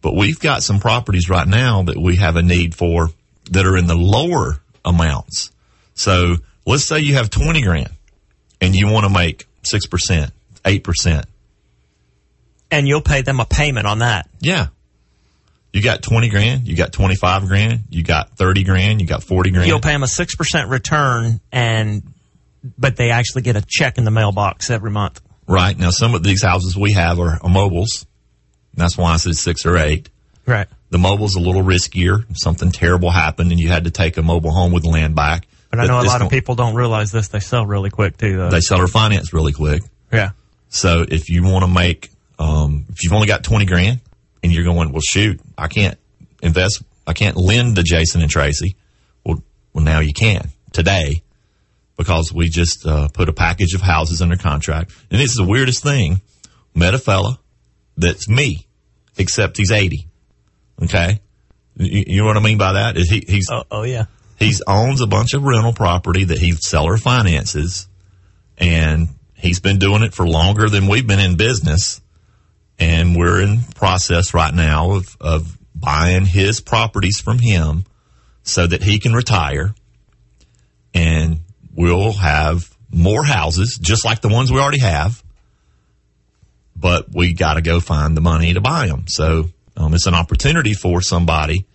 But 0.00 0.16
we've 0.16 0.40
got 0.40 0.62
some 0.62 0.80
properties 0.80 1.28
right 1.28 1.46
now 1.46 1.82
that 1.82 1.98
we 1.98 2.16
have 2.16 2.36
a 2.36 2.42
need 2.42 2.74
for 2.74 3.10
that 3.50 3.66
are 3.66 3.76
in 3.76 3.86
the 3.86 3.94
lower 3.94 4.62
amounts. 4.86 5.50
So 5.92 6.36
let's 6.64 6.88
say 6.88 7.00
you 7.00 7.16
have 7.16 7.28
20 7.28 7.60
grand 7.60 7.90
and 8.62 8.74
you 8.74 8.88
want 8.88 9.04
to 9.04 9.12
make 9.12 9.46
6%, 9.70 10.30
8%. 10.64 11.24
And 12.70 12.88
you'll 12.88 13.02
pay 13.02 13.20
them 13.20 13.40
a 13.40 13.44
payment 13.44 13.86
on 13.86 13.98
that. 13.98 14.26
Yeah. 14.40 14.68
You 15.72 15.82
got 15.82 16.02
20 16.02 16.28
grand, 16.28 16.68
you 16.68 16.76
got 16.76 16.92
25 16.92 17.46
grand, 17.48 17.80
you 17.88 18.02
got 18.02 18.36
30 18.36 18.64
grand, 18.64 19.00
you 19.00 19.06
got 19.06 19.22
40 19.22 19.50
grand. 19.50 19.66
You'll 19.68 19.80
pay 19.80 19.92
them 19.92 20.02
a 20.02 20.06
6% 20.06 20.68
return 20.68 21.40
and, 21.50 22.02
but 22.78 22.96
they 22.96 23.10
actually 23.10 23.42
get 23.42 23.56
a 23.56 23.64
check 23.66 23.96
in 23.96 24.04
the 24.04 24.10
mailbox 24.10 24.68
every 24.68 24.90
month. 24.90 25.22
Right. 25.46 25.76
Now, 25.76 25.90
some 25.90 26.14
of 26.14 26.22
these 26.22 26.42
houses 26.42 26.76
we 26.76 26.92
have 26.92 27.18
are, 27.18 27.38
are 27.42 27.48
mobiles. 27.48 28.06
That's 28.74 28.96
why 28.98 29.12
I 29.12 29.16
said 29.16 29.34
six 29.36 29.64
or 29.66 29.76
eight. 29.78 30.10
Right. 30.46 30.68
The 30.90 30.98
mobile's 30.98 31.36
a 31.36 31.40
little 31.40 31.62
riskier. 31.62 32.28
If 32.30 32.38
something 32.38 32.70
terrible 32.70 33.10
happened 33.10 33.50
and 33.50 33.58
you 33.58 33.68
had 33.68 33.84
to 33.84 33.90
take 33.90 34.18
a 34.18 34.22
mobile 34.22 34.52
home 34.52 34.72
with 34.72 34.84
land 34.84 35.14
back. 35.14 35.46
But 35.70 35.80
I 35.80 35.86
know 35.86 36.00
a 36.00 36.02
lot 36.02 36.20
of 36.20 36.30
people 36.30 36.54
don't 36.54 36.74
realize 36.74 37.10
this. 37.12 37.28
They 37.28 37.40
sell 37.40 37.64
really 37.64 37.88
quick 37.88 38.18
too, 38.18 38.36
though. 38.36 38.50
They 38.50 38.60
sell 38.60 38.80
or 38.80 38.88
finance 38.88 39.32
really 39.32 39.52
quick. 39.52 39.82
yeah. 40.12 40.32
So 40.68 41.04
if 41.06 41.30
you 41.30 41.44
want 41.44 41.64
to 41.64 41.70
make, 41.70 42.10
um, 42.38 42.84
if 42.90 43.02
you've 43.02 43.12
only 43.14 43.26
got 43.26 43.42
20 43.42 43.64
grand 43.64 44.00
and 44.42 44.52
you're 44.52 44.64
going, 44.64 44.92
well, 44.92 45.02
shoot, 45.02 45.40
I 45.56 45.68
can't 45.68 45.98
invest, 46.42 46.82
I 47.06 47.12
can't 47.12 47.36
lend 47.36 47.76
to 47.76 47.82
Jason 47.82 48.20
and 48.20 48.30
Tracy. 48.30 48.76
Well, 49.24 49.42
well, 49.72 49.84
now 49.84 50.00
you 50.00 50.12
can 50.12 50.50
today 50.72 51.22
because 51.96 52.32
we 52.32 52.48
just, 52.48 52.86
uh, 52.86 53.08
put 53.08 53.28
a 53.28 53.32
package 53.32 53.74
of 53.74 53.80
houses 53.80 54.22
under 54.22 54.36
contract. 54.36 54.92
And 55.10 55.20
this 55.20 55.30
is 55.30 55.36
the 55.36 55.46
weirdest 55.46 55.82
thing. 55.82 56.20
Met 56.74 56.94
a 56.94 56.98
fella 56.98 57.38
that's 57.96 58.28
me, 58.28 58.66
except 59.18 59.58
he's 59.58 59.70
80. 59.70 60.08
Okay. 60.84 61.20
You, 61.76 62.04
you 62.06 62.20
know 62.22 62.26
what 62.26 62.36
I 62.36 62.40
mean 62.40 62.58
by 62.58 62.72
that? 62.72 62.96
Is 62.96 63.10
he, 63.10 63.22
he's, 63.26 63.48
Oh, 63.50 63.64
oh 63.70 63.82
yeah. 63.82 64.06
He 64.38 64.52
owns 64.66 65.00
a 65.00 65.06
bunch 65.06 65.34
of 65.34 65.44
rental 65.44 65.72
property 65.72 66.24
that 66.24 66.38
he 66.38 66.52
seller 66.52 66.96
finances 66.96 67.86
and 68.58 69.08
he's 69.36 69.60
been 69.60 69.78
doing 69.78 70.02
it 70.02 70.14
for 70.14 70.26
longer 70.26 70.68
than 70.68 70.88
we've 70.88 71.06
been 71.06 71.20
in 71.20 71.36
business. 71.36 72.00
And 72.82 73.14
we're 73.14 73.40
in 73.40 73.60
process 73.76 74.34
right 74.34 74.52
now 74.52 74.96
of, 74.96 75.16
of 75.20 75.56
buying 75.72 76.26
his 76.26 76.60
properties 76.60 77.20
from 77.20 77.38
him 77.38 77.84
so 78.42 78.66
that 78.66 78.82
he 78.82 78.98
can 78.98 79.12
retire 79.12 79.72
and 80.92 81.38
we'll 81.72 82.12
have 82.12 82.68
more 82.90 83.24
houses 83.24 83.78
just 83.80 84.04
like 84.04 84.20
the 84.20 84.28
ones 84.28 84.50
we 84.50 84.58
already 84.58 84.80
have. 84.80 85.22
But 86.74 87.06
we 87.14 87.34
got 87.34 87.54
to 87.54 87.62
go 87.62 87.78
find 87.78 88.16
the 88.16 88.20
money 88.20 88.52
to 88.54 88.60
buy 88.60 88.88
them. 88.88 89.04
So 89.06 89.44
um, 89.76 89.94
it's 89.94 90.06
an 90.06 90.14
opportunity 90.14 90.74
for 90.74 91.00
somebody 91.00 91.66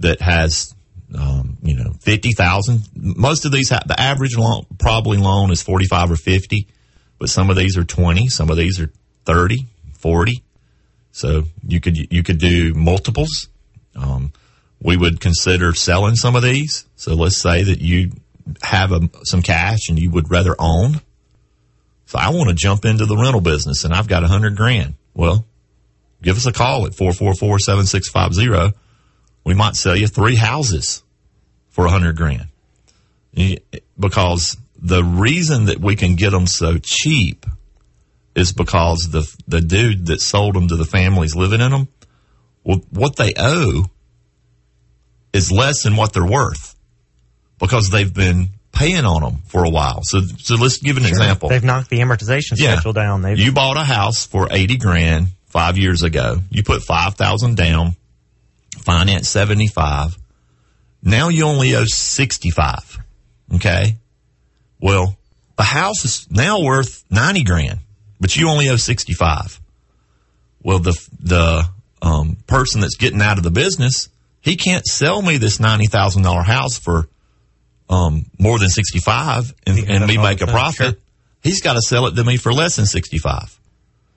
that 0.00 0.20
has 0.20 0.74
um, 1.18 1.56
you 1.62 1.76
know, 1.76 1.94
50,000. 2.00 2.90
Most 2.94 3.46
of 3.46 3.52
these, 3.52 3.70
ha- 3.70 3.84
the 3.86 3.98
average 3.98 4.36
loan, 4.36 4.66
probably 4.78 5.16
loan 5.16 5.50
is 5.50 5.62
45 5.62 6.10
or 6.10 6.16
50, 6.16 6.68
but 7.18 7.30
some 7.30 7.48
of 7.48 7.56
these 7.56 7.78
are 7.78 7.84
20, 7.84 8.28
some 8.28 8.50
of 8.50 8.58
these 8.58 8.80
are 8.80 8.90
30, 9.24 9.66
40. 10.02 10.42
So 11.12 11.44
you 11.66 11.80
could, 11.80 11.96
you 12.12 12.22
could 12.22 12.38
do 12.38 12.74
multiples. 12.74 13.48
Um, 13.96 14.32
we 14.80 14.96
would 14.96 15.20
consider 15.20 15.74
selling 15.74 16.16
some 16.16 16.36
of 16.36 16.42
these. 16.42 16.86
So 16.96 17.14
let's 17.14 17.40
say 17.40 17.62
that 17.62 17.80
you 17.80 18.12
have 18.62 18.92
a, 18.92 19.08
some 19.22 19.42
cash 19.42 19.88
and 19.88 19.98
you 19.98 20.10
would 20.10 20.30
rather 20.30 20.54
own. 20.58 21.00
So 22.06 22.18
I 22.18 22.30
want 22.30 22.50
to 22.50 22.54
jump 22.54 22.84
into 22.84 23.06
the 23.06 23.16
rental 23.16 23.40
business 23.40 23.84
and 23.84 23.94
I've 23.94 24.08
got 24.08 24.24
a 24.24 24.28
hundred 24.28 24.56
grand. 24.56 24.94
Well, 25.14 25.46
give 26.20 26.36
us 26.36 26.46
a 26.46 26.52
call 26.52 26.86
at 26.86 26.92
444-7650 26.92 28.74
we 29.44 29.54
might 29.54 29.76
sell 29.76 29.96
you 29.96 30.06
three 30.06 30.36
houses 30.36 31.02
for 31.70 31.86
a 31.86 31.90
hundred 31.90 32.16
grand. 32.16 32.48
Because 33.98 34.56
the 34.76 35.02
reason 35.02 35.66
that 35.66 35.80
we 35.80 35.96
can 35.96 36.16
get 36.16 36.30
them 36.30 36.46
so 36.46 36.78
cheap 36.78 37.46
is 38.34 38.52
because 38.52 39.10
the, 39.10 39.30
the 39.46 39.60
dude 39.60 40.06
that 40.06 40.20
sold 40.20 40.54
them 40.54 40.68
to 40.68 40.76
the 40.76 40.84
families 40.84 41.34
living 41.36 41.60
in 41.60 41.70
them, 41.70 41.88
well, 42.64 42.80
what 42.90 43.16
they 43.16 43.32
owe 43.36 43.84
is 45.32 45.50
less 45.50 45.82
than 45.82 45.96
what 45.96 46.12
they're 46.12 46.24
worth 46.24 46.74
because 47.58 47.90
they've 47.90 48.12
been 48.12 48.48
paying 48.72 49.04
on 49.04 49.22
them 49.22 49.38
for 49.46 49.64
a 49.64 49.70
while. 49.70 50.00
So, 50.02 50.20
so 50.38 50.54
let's 50.56 50.78
give 50.78 50.96
an 50.96 51.04
example. 51.04 51.48
They've 51.48 51.62
knocked 51.62 51.90
the 51.90 51.98
amortization 52.00 52.52
Yeah. 52.56 52.72
schedule 52.74 52.92
down. 52.92 53.22
They've, 53.22 53.38
You 53.38 53.52
bought 53.52 53.76
a 53.76 53.84
house 53.84 54.26
for 54.26 54.48
80 54.50 54.76
grand 54.78 55.26
five 55.46 55.76
years 55.76 56.02
ago. 56.02 56.38
You 56.50 56.62
put 56.62 56.82
5,000 56.82 57.56
down, 57.56 57.96
finance 58.78 59.28
75. 59.28 60.16
Now 61.02 61.28
you 61.28 61.44
only 61.44 61.74
owe 61.74 61.84
65. 61.84 62.98
Okay. 63.56 63.96
Well, 64.80 65.16
the 65.56 65.62
house 65.62 66.04
is 66.04 66.26
now 66.30 66.60
worth 66.62 67.04
90 67.10 67.44
grand, 67.44 67.78
but 68.22 68.36
you 68.36 68.48
only 68.48 68.68
owe 68.68 68.76
65. 68.76 69.60
Well, 70.62 70.78
the, 70.78 71.08
the, 71.20 71.68
um, 72.00 72.36
person 72.46 72.80
that's 72.80 72.96
getting 72.96 73.20
out 73.20 73.36
of 73.36 73.44
the 73.44 73.50
business, 73.50 74.08
he 74.40 74.54
can't 74.56 74.86
sell 74.86 75.20
me 75.20 75.38
this 75.38 75.58
$90,000 75.58 76.44
house 76.44 76.78
for, 76.78 77.08
um, 77.90 78.26
more 78.38 78.60
than 78.60 78.68
65 78.68 79.52
and, 79.66 79.78
and 79.90 80.06
me 80.06 80.18
make 80.18 80.40
a 80.40 80.46
profit. 80.46 80.94
sure. 80.94 80.96
He's 81.42 81.60
got 81.60 81.74
to 81.74 81.82
sell 81.82 82.06
it 82.06 82.14
to 82.14 82.22
me 82.22 82.36
for 82.36 82.52
less 82.52 82.76
than 82.76 82.86
65. 82.86 83.58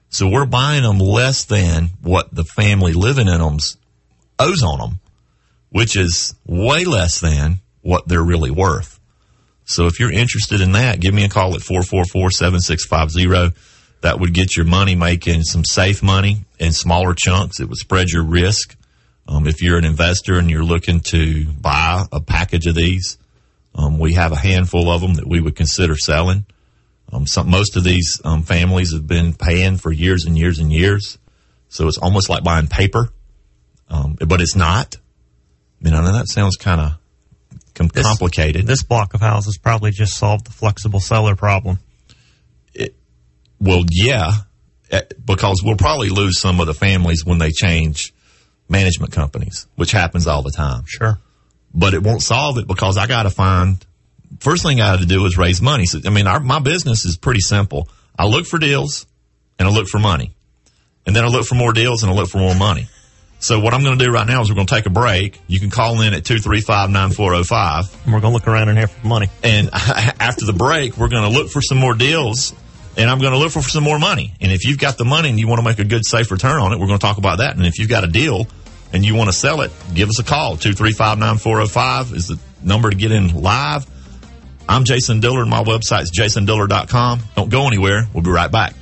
So 0.09 0.29
we're 0.29 0.45
buying 0.45 0.83
them 0.83 0.99
less 0.99 1.45
than 1.45 1.89
what 2.03 2.33
the 2.33 2.43
family 2.43 2.93
living 2.93 3.27
in 3.27 3.39
them's 3.39 3.75
owes 4.37 4.61
on 4.61 4.77
them, 4.77 4.99
which 5.71 5.97
is 5.97 6.35
way 6.45 6.85
less 6.85 7.19
than 7.19 7.59
what 7.81 8.07
they're 8.07 8.23
really 8.23 8.51
worth. 8.51 8.99
So 9.65 9.87
if 9.87 9.99
you're 9.99 10.11
interested 10.11 10.61
in 10.61 10.73
that, 10.73 10.99
give 10.99 11.15
me 11.15 11.23
a 11.25 11.29
call 11.29 11.55
at 11.55 11.61
444-7650. 11.61 13.55
That 14.05 14.19
would 14.19 14.35
get 14.35 14.55
your 14.55 14.67
money 14.67 14.93
making 14.93 15.41
some 15.45 15.65
safe 15.65 16.03
money 16.03 16.45
in 16.59 16.73
smaller 16.73 17.15
chunks. 17.15 17.59
It 17.59 17.67
would 17.67 17.79
spread 17.79 18.09
your 18.09 18.23
risk. 18.23 18.75
Um, 19.27 19.47
if 19.47 19.63
you're 19.63 19.79
an 19.79 19.83
investor 19.83 20.37
and 20.37 20.47
you're 20.47 20.63
looking 20.63 20.99
to 21.09 21.45
buy 21.45 22.05
a 22.11 22.21
package 22.21 22.67
of 22.67 22.75
these, 22.75 23.17
um, 23.73 23.97
we 23.97 24.13
have 24.13 24.31
a 24.31 24.35
handful 24.35 24.91
of 24.91 25.01
them 25.01 25.15
that 25.15 25.27
we 25.27 25.41
would 25.41 25.55
consider 25.55 25.97
selling. 25.97 26.45
Um, 27.11 27.25
some, 27.25 27.49
most 27.49 27.77
of 27.77 27.83
these 27.83 28.21
um, 28.23 28.43
families 28.43 28.93
have 28.93 29.07
been 29.07 29.33
paying 29.33 29.77
for 29.77 29.91
years 29.91 30.25
and 30.25 30.37
years 30.37 30.59
and 30.59 30.71
years, 30.71 31.17
so 31.69 31.87
it's 31.87 31.97
almost 31.97 32.29
like 32.29 32.43
buying 32.43 32.67
paper, 32.67 33.09
um, 33.89 34.17
but 34.19 34.39
it's 34.39 34.55
not. 34.55 34.97
I 35.81 35.83
mean, 35.83 35.95
I 35.95 36.05
know 36.05 36.13
that 36.13 36.27
sounds 36.27 36.57
kind 36.57 36.79
of 36.79 37.91
This- 37.91 38.05
complicated. 38.05 38.67
this 38.67 38.83
block 38.83 39.15
of 39.15 39.21
houses 39.21 39.57
probably 39.57 39.89
just 39.89 40.15
solved 40.15 40.45
the 40.45 40.51
flexible 40.51 40.99
seller 40.99 41.35
problem. 41.35 41.79
Well, 43.59 43.83
yeah, 43.89 44.31
eh, 44.91 45.01
because 45.23 45.61
we'll 45.63 45.77
probably 45.77 46.09
lose 46.09 46.39
some 46.39 46.59
of 46.59 46.67
the 46.67 46.73
families 46.73 47.25
when 47.25 47.37
they 47.37 47.51
change 47.51 48.13
management 48.69 49.11
companies, 49.13 49.67
which 49.75 49.91
happens 49.91 50.27
all 50.27 50.41
the 50.43 50.51
time. 50.51 50.83
Sure. 50.87 51.19
but 51.73 51.93
it 51.93 52.01
won't 52.03 52.21
solve 52.21 52.57
it 52.57 52.67
because 52.67 52.97
I 52.97 53.07
got 53.07 53.23
to 53.23 53.29
find. 53.29 53.83
First 54.39 54.63
thing 54.63 54.81
I 54.81 54.93
got 54.95 54.99
to 55.01 55.05
do 55.05 55.25
is 55.25 55.37
raise 55.37 55.61
money. 55.61 55.85
So, 55.85 55.99
I 56.05 56.09
mean, 56.09 56.27
our, 56.27 56.39
my 56.39 56.59
business 56.59 57.05
is 57.05 57.17
pretty 57.17 57.41
simple. 57.41 57.87
I 58.17 58.25
look 58.25 58.45
for 58.45 58.57
deals 58.59 59.05
and 59.59 59.67
I 59.67 59.71
look 59.71 59.87
for 59.87 59.99
money, 59.99 60.33
and 61.05 61.15
then 61.15 61.23
I 61.23 61.27
look 61.27 61.45
for 61.45 61.55
more 61.55 61.73
deals 61.73 62.03
and 62.03 62.11
I 62.11 62.15
look 62.15 62.29
for 62.29 62.39
more 62.39 62.55
money. 62.55 62.87
So 63.39 63.59
what 63.59 63.73
I'm 63.73 63.83
going 63.83 63.99
to 63.99 64.03
do 64.05 64.11
right 64.11 64.25
now 64.25 64.41
is 64.41 64.49
we're 64.49 64.55
going 64.55 64.65
to 64.67 64.73
take 64.75 64.85
a 64.87 64.89
break. 64.89 65.39
You 65.47 65.59
can 65.59 65.69
call 65.69 66.01
in 66.01 66.13
at 66.13 66.25
two 66.25 66.39
three 66.39 66.61
five 66.61 66.89
nine 66.89 67.11
four 67.11 67.31
zero 67.33 67.43
five, 67.43 67.85
And 68.03 68.13
we're 68.13 68.21
going 68.21 68.31
to 68.31 68.35
look 68.35 68.47
around 68.47 68.69
in 68.69 68.77
here 68.77 68.87
for 68.87 69.05
money. 69.05 69.27
and 69.43 69.69
after 69.73 70.45
the 70.45 70.53
break, 70.53 70.97
we're 70.97 71.09
going 71.09 71.29
to 71.31 71.37
look 71.37 71.49
for 71.51 71.61
some 71.61 71.77
more 71.77 71.93
deals. 71.93 72.53
And 72.97 73.09
I'm 73.09 73.19
going 73.19 73.33
to 73.33 73.37
look 73.37 73.51
for 73.51 73.61
some 73.61 73.83
more 73.83 73.99
money. 73.99 74.33
And 74.39 74.51
if 74.51 74.65
you've 74.65 74.79
got 74.79 74.97
the 74.97 75.05
money 75.05 75.29
and 75.29 75.39
you 75.39 75.47
want 75.47 75.59
to 75.59 75.65
make 75.65 75.79
a 75.79 75.83
good, 75.83 76.05
safe 76.05 76.31
return 76.31 76.61
on 76.61 76.71
it, 76.71 76.79
we're 76.79 76.87
going 76.87 76.99
to 76.99 77.05
talk 77.05 77.17
about 77.17 77.39
that. 77.39 77.57
And 77.57 77.65
if 77.65 77.77
you've 77.77 77.89
got 77.89 78.03
a 78.03 78.07
deal 78.07 78.47
and 78.93 79.03
you 79.03 79.15
want 79.15 79.29
to 79.29 79.35
sell 79.35 79.61
it, 79.61 79.71
give 79.93 80.09
us 80.09 80.19
a 80.19 80.23
call. 80.23 80.55
235-9405 80.57 82.13
is 82.13 82.27
the 82.27 82.39
number 82.63 82.89
to 82.89 82.95
get 82.95 83.11
in 83.11 83.41
live. 83.41 83.85
I'm 84.67 84.85
Jason 84.85 85.19
Dillard. 85.19 85.47
My 85.47 85.61
website's 85.61 86.11
jasondillard.com. 86.11 87.19
Don't 87.35 87.49
go 87.49 87.67
anywhere. 87.67 88.07
We'll 88.13 88.23
be 88.23 88.31
right 88.31 88.51
back. 88.51 88.73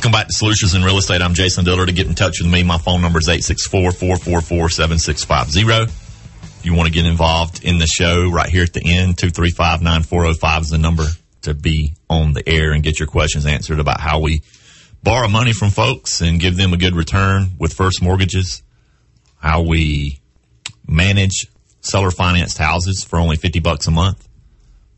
Welcome 0.00 0.12
back 0.12 0.28
to 0.28 0.32
Solutions 0.32 0.72
in 0.72 0.82
Real 0.82 0.96
Estate. 0.96 1.20
I'm 1.20 1.34
Jason 1.34 1.66
Dillard. 1.66 1.88
To 1.88 1.92
get 1.92 2.06
in 2.06 2.14
touch 2.14 2.40
with 2.40 2.50
me, 2.50 2.62
my 2.62 2.78
phone 2.78 3.02
number 3.02 3.18
is 3.18 3.28
864-444-7650. 3.28 5.88
If 5.88 6.64
you 6.64 6.72
want 6.72 6.86
to 6.86 6.90
get 6.90 7.04
involved 7.04 7.62
in 7.62 7.78
the 7.78 7.86
show 7.86 8.30
right 8.30 8.48
here 8.48 8.62
at 8.62 8.72
the 8.72 8.80
end, 8.82 9.18
235-9405 9.18 10.60
is 10.62 10.70
the 10.70 10.78
number 10.78 11.04
to 11.42 11.52
be 11.52 11.92
on 12.08 12.32
the 12.32 12.48
air 12.48 12.72
and 12.72 12.82
get 12.82 12.98
your 12.98 13.08
questions 13.08 13.44
answered 13.44 13.78
about 13.78 14.00
how 14.00 14.20
we 14.20 14.40
borrow 15.02 15.28
money 15.28 15.52
from 15.52 15.68
folks 15.68 16.22
and 16.22 16.40
give 16.40 16.56
them 16.56 16.72
a 16.72 16.78
good 16.78 16.96
return 16.96 17.50
with 17.58 17.74
first 17.74 18.00
mortgages, 18.00 18.62
how 19.36 19.60
we 19.60 20.18
manage 20.88 21.46
seller 21.82 22.10
financed 22.10 22.56
houses 22.56 23.04
for 23.04 23.18
only 23.18 23.36
50 23.36 23.60
bucks 23.60 23.86
a 23.86 23.90
month. 23.90 24.26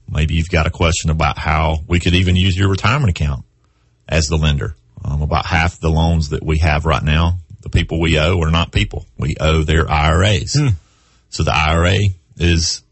Maybe 0.09 0.35
you've 0.35 0.49
got 0.49 0.69
a 0.69 0.71
question 0.71 1.11
about 1.11 1.39
how 1.39 1.81
we 1.89 1.99
could 1.99 2.15
even 2.15 2.37
use 2.37 2.57
your 2.57 2.69
retirement 2.69 3.11
account 3.11 3.45
as 4.09 4.27
the 4.27 4.37
lender. 4.37 4.77
Um, 5.05 5.23
about 5.23 5.47
half 5.47 5.81
the 5.81 5.91
loans 5.91 6.31
that 6.31 6.45
we 6.45 6.59
have 6.59 6.87
right 6.87 7.03
now, 7.03 7.39
the 7.61 7.71
people 7.71 8.01
we 8.01 8.19
owe 8.19 8.41
are 8.41 8.51
not 8.51 8.73
people. 8.73 9.07
We 9.19 9.37
owe 9.41 9.63
their 9.63 9.91
IRAs. 9.91 10.57
So 11.31 11.43
the 11.43 11.55
IRA 11.55 11.97
is 12.37 12.83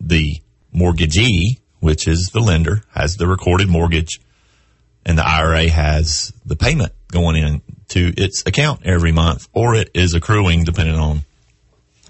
the 0.00 0.40
mortgagee, 0.72 1.58
which 1.80 2.08
is 2.08 2.30
the 2.32 2.40
lender, 2.40 2.82
has 2.94 3.16
the 3.16 3.26
recorded 3.26 3.68
mortgage 3.68 4.20
and 5.08 5.18
the 5.18 5.26
IRA 5.26 5.68
has 5.68 6.32
the 6.44 6.54
payment 6.54 6.92
going 7.10 7.34
in 7.36 7.62
to 7.88 8.12
its 8.16 8.44
account 8.46 8.82
every 8.84 9.10
month 9.12 9.48
or 9.54 9.74
it 9.74 9.90
is 9.94 10.14
accruing 10.14 10.62
depending 10.64 10.96
on 10.96 11.22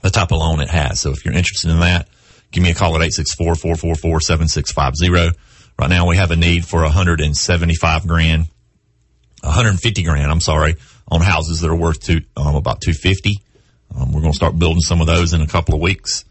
the 0.02 0.10
type 0.10 0.32
of 0.32 0.38
loan 0.38 0.60
it 0.60 0.68
has. 0.68 1.00
So 1.00 1.12
if 1.12 1.24
you're 1.24 1.34
interested 1.34 1.70
in 1.70 1.78
that, 1.80 2.08
give 2.50 2.64
me 2.64 2.70
a 2.70 2.74
call 2.74 2.96
at 2.96 3.02
864-444-7650. 3.10 5.32
Right 5.78 5.90
now 5.90 6.08
we 6.08 6.16
have 6.16 6.32
a 6.32 6.36
need 6.36 6.66
for 6.66 6.82
175 6.82 8.06
grand, 8.06 8.48
150 9.42 10.02
grand, 10.02 10.30
I'm 10.30 10.40
sorry, 10.40 10.76
on 11.08 11.20
houses 11.20 11.60
that 11.60 11.70
are 11.70 11.76
worth 11.76 12.00
two, 12.00 12.20
um, 12.36 12.54
about 12.54 12.80
250. 12.80 13.36
Um, 13.94 14.12
we're 14.12 14.20
going 14.20 14.32
to 14.32 14.36
start 14.36 14.58
building 14.58 14.80
some 14.80 15.00
of 15.00 15.06
those 15.06 15.32
in 15.32 15.40
a 15.40 15.46
couple 15.46 15.74
of 15.74 15.80
weeks. 15.80 16.24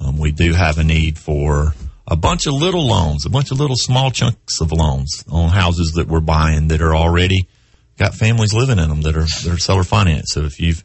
Um, 0.00 0.18
we 0.18 0.32
do 0.32 0.52
have 0.52 0.78
a 0.78 0.84
need 0.84 1.18
for 1.18 1.74
a 2.06 2.16
bunch 2.16 2.46
of 2.46 2.54
little 2.54 2.86
loans, 2.86 3.24
a 3.24 3.30
bunch 3.30 3.50
of 3.50 3.58
little 3.58 3.76
small 3.76 4.10
chunks 4.10 4.60
of 4.60 4.72
loans 4.72 5.24
on 5.30 5.50
houses 5.50 5.92
that 5.92 6.08
we're 6.08 6.20
buying 6.20 6.68
that 6.68 6.82
are 6.82 6.94
already 6.94 7.48
got 7.96 8.14
families 8.14 8.52
living 8.52 8.78
in 8.78 8.88
them 8.88 9.02
that 9.02 9.16
are, 9.16 9.26
that 9.44 9.52
are 9.52 9.58
seller 9.58 9.84
finance. 9.84 10.32
So 10.32 10.42
if 10.42 10.60
you've, 10.60 10.82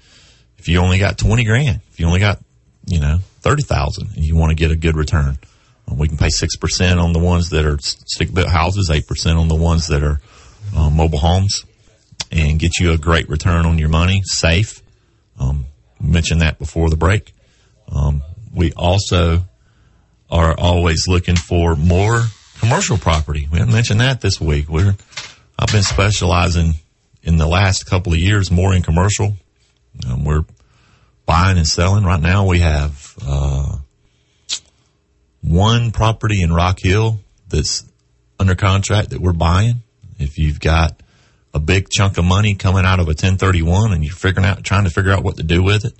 if 0.58 0.68
you 0.68 0.80
only 0.80 1.00
got 1.00 1.18
20 1.18 1.44
grand, 1.44 1.82
if 1.92 2.00
you 2.00 2.06
only 2.06 2.20
got, 2.20 2.40
you 2.86 3.00
know, 3.00 3.20
30,000 3.42 4.16
and 4.16 4.24
you 4.24 4.36
want 4.36 4.52
to 4.52 4.56
get 4.56 4.72
a 4.72 4.76
good 4.76 4.96
return, 4.96 5.38
um, 5.88 5.98
we 5.98 6.08
can 6.08 6.18
pay 6.18 6.28
6% 6.28 7.04
on 7.04 7.14
the 7.14 7.20
ones 7.20 7.50
that 7.50 7.66
are 7.66 7.80
stick 7.80 8.34
built 8.34 8.50
houses, 8.50 8.90
8% 8.90 9.40
on 9.40 9.48
the 9.48 9.56
ones 9.56 9.88
that 9.88 10.04
are 10.04 10.22
um, 10.76 10.96
mobile 10.96 11.18
homes 11.18 11.64
and 12.32 12.60
get 12.60 12.80
you 12.80 12.92
a 12.92 12.98
great 12.98 13.30
return 13.30 13.66
on 13.66 13.78
your 13.78 13.90
money, 13.90 14.22
safe. 14.24 14.82
Um, 15.40 15.66
mentioned 16.02 16.42
that 16.42 16.60
before 16.60 16.90
the 16.90 16.98
break. 16.98 17.34
Um, 17.92 18.22
we 18.54 18.72
also 18.74 19.44
are 20.30 20.58
always 20.58 21.08
looking 21.08 21.36
for 21.36 21.76
more 21.76 22.24
commercial 22.60 22.98
property. 22.98 23.48
We 23.52 23.60
haven't 23.60 23.74
mentioned 23.74 24.02
that 24.02 24.22
this 24.22 24.40
week. 24.40 24.70
We're, 24.70 24.96
I've 25.58 25.72
been 25.72 25.84
specializing 25.84 26.74
in 27.24 27.38
the 27.38 27.48
last 27.48 27.86
couple 27.86 28.14
of 28.14 28.20
years 28.20 28.52
more 28.52 28.74
in 28.74 28.84
commercial. 28.84 29.34
Um, 30.08 30.24
we're 30.24 30.46
buying 31.26 31.58
and 31.58 31.68
selling. 31.68 32.04
Right 32.04 32.22
now 32.22 32.46
we 32.46 32.60
have, 32.60 33.16
uh, 33.26 33.78
one 35.42 35.92
property 35.92 36.42
in 36.42 36.52
Rock 36.52 36.80
Hill 36.82 37.20
that's 37.48 37.84
under 38.40 38.56
contract 38.56 39.12
that 39.12 39.22
we're 39.22 39.34
buying. 39.34 39.84
If 40.18 40.38
you've 40.38 40.60
got 40.60 41.02
a 41.54 41.60
big 41.60 41.90
chunk 41.90 42.18
of 42.18 42.26
money 42.26 42.56
coming 42.56 42.86
out 42.86 43.00
of 43.00 43.08
a 43.08 43.10
1031 43.10 43.94
and 43.94 44.04
you're 44.04 44.14
figuring 44.14 44.46
out, 44.46 44.64
trying 44.64 44.84
to 44.84 44.90
figure 44.90 45.12
out 45.12 45.24
what 45.24 45.38
to 45.38 45.44
do 45.44 45.64
with 45.64 45.86
it, 45.86 45.94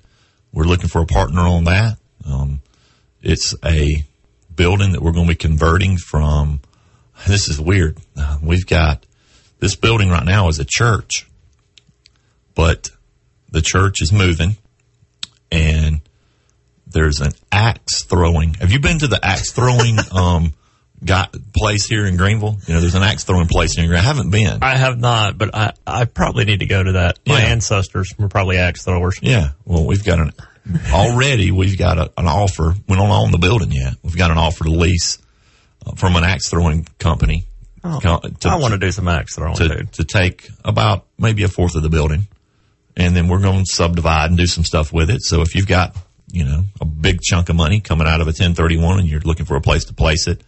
we're 0.52 0.64
looking 0.64 0.88
for 0.88 1.02
a 1.02 1.06
partner 1.06 1.40
on 1.40 1.64
that. 1.64 1.98
Um, 2.26 2.62
it's 3.22 3.54
a 3.64 4.04
building 4.54 4.92
that 4.92 5.02
we're 5.02 5.12
going 5.12 5.26
to 5.26 5.32
be 5.32 5.36
converting 5.36 5.96
from. 5.96 6.60
This 7.26 7.48
is 7.48 7.60
weird. 7.60 7.98
We've 8.42 8.66
got 8.66 9.04
this 9.58 9.76
building 9.76 10.10
right 10.10 10.24
now 10.24 10.48
is 10.48 10.58
a 10.58 10.64
church, 10.64 11.28
but 12.54 12.90
the 13.50 13.62
church 13.62 14.00
is 14.00 14.12
moving 14.12 14.56
and 15.50 16.00
there's 16.86 17.20
an 17.20 17.32
axe 17.52 18.02
throwing. 18.04 18.54
Have 18.54 18.72
you 18.72 18.80
been 18.80 18.98
to 19.00 19.06
the 19.06 19.24
axe 19.24 19.52
throwing, 19.52 19.98
um, 20.12 20.54
got 21.04 21.34
place 21.56 21.86
here 21.86 22.06
in 22.06 22.16
Greenville? 22.16 22.56
You 22.66 22.74
know, 22.74 22.80
there's 22.80 22.94
an 22.94 23.02
axe 23.02 23.24
throwing 23.24 23.46
place 23.48 23.74
here 23.74 23.84
in 23.84 23.88
Greenville. 23.90 24.04
I 24.08 24.12
haven't 24.14 24.30
been. 24.30 24.62
I 24.62 24.76
have 24.76 24.98
not, 24.98 25.38
but 25.38 25.54
I, 25.54 25.72
I 25.86 26.04
probably 26.04 26.44
need 26.44 26.60
to 26.60 26.66
go 26.66 26.82
to 26.82 26.92
that. 26.92 27.18
My 27.26 27.40
Yeah. 27.40 27.46
ancestors 27.48 28.12
were 28.18 28.28
probably 28.28 28.58
axe 28.58 28.84
throwers. 28.84 29.18
Yeah. 29.22 29.50
Well, 29.64 29.86
we've 29.86 30.04
got 30.04 30.18
an, 30.20 30.32
already 30.92 31.50
we've 31.50 31.78
got 31.78 31.98
a, 31.98 32.12
an 32.18 32.26
offer. 32.26 32.74
We 32.88 32.96
don't 32.96 33.10
own 33.10 33.30
the 33.32 33.38
building 33.38 33.72
yet. 33.72 33.94
We've 34.02 34.16
got 34.16 34.30
an 34.30 34.38
offer 34.38 34.64
to 34.64 34.70
lease 34.70 35.18
uh, 35.86 35.92
from 35.96 36.16
an 36.16 36.24
axe 36.24 36.48
throwing 36.48 36.86
company. 36.98 37.44
Oh, 37.82 37.98
to- 38.00 38.48
I 38.48 38.56
want 38.56 38.72
to 38.74 38.78
do 38.78 38.92
some 38.92 39.08
axe 39.08 39.36
throwing, 39.36 39.54
to, 39.56 39.68
dude. 39.68 39.92
to 39.94 40.04
take 40.04 40.48
about 40.64 41.06
maybe 41.18 41.44
a 41.44 41.48
fourth 41.48 41.76
of 41.76 41.82
the 41.82 41.88
building 41.88 42.28
and 42.94 43.16
then 43.16 43.28
we're 43.28 43.40
going 43.40 43.60
to 43.60 43.64
subdivide 43.66 44.28
and 44.30 44.36
do 44.38 44.46
some 44.46 44.64
stuff 44.64 44.92
with 44.92 45.08
it. 45.08 45.22
So 45.22 45.40
if 45.40 45.54
you've 45.54 45.66
got, 45.66 45.96
you 46.30 46.44
know, 46.44 46.64
a 46.80 46.84
big 46.84 47.22
chunk 47.22 47.48
of 47.48 47.56
money 47.56 47.80
coming 47.80 48.06
out 48.06 48.20
of 48.20 48.26
a 48.26 48.30
1031 48.36 48.98
and 49.00 49.08
you're 49.08 49.20
looking 49.20 49.46
for 49.46 49.56
a 49.56 49.62
place 49.62 49.84
to 49.86 49.94
place 49.94 50.26
it, 50.26 50.42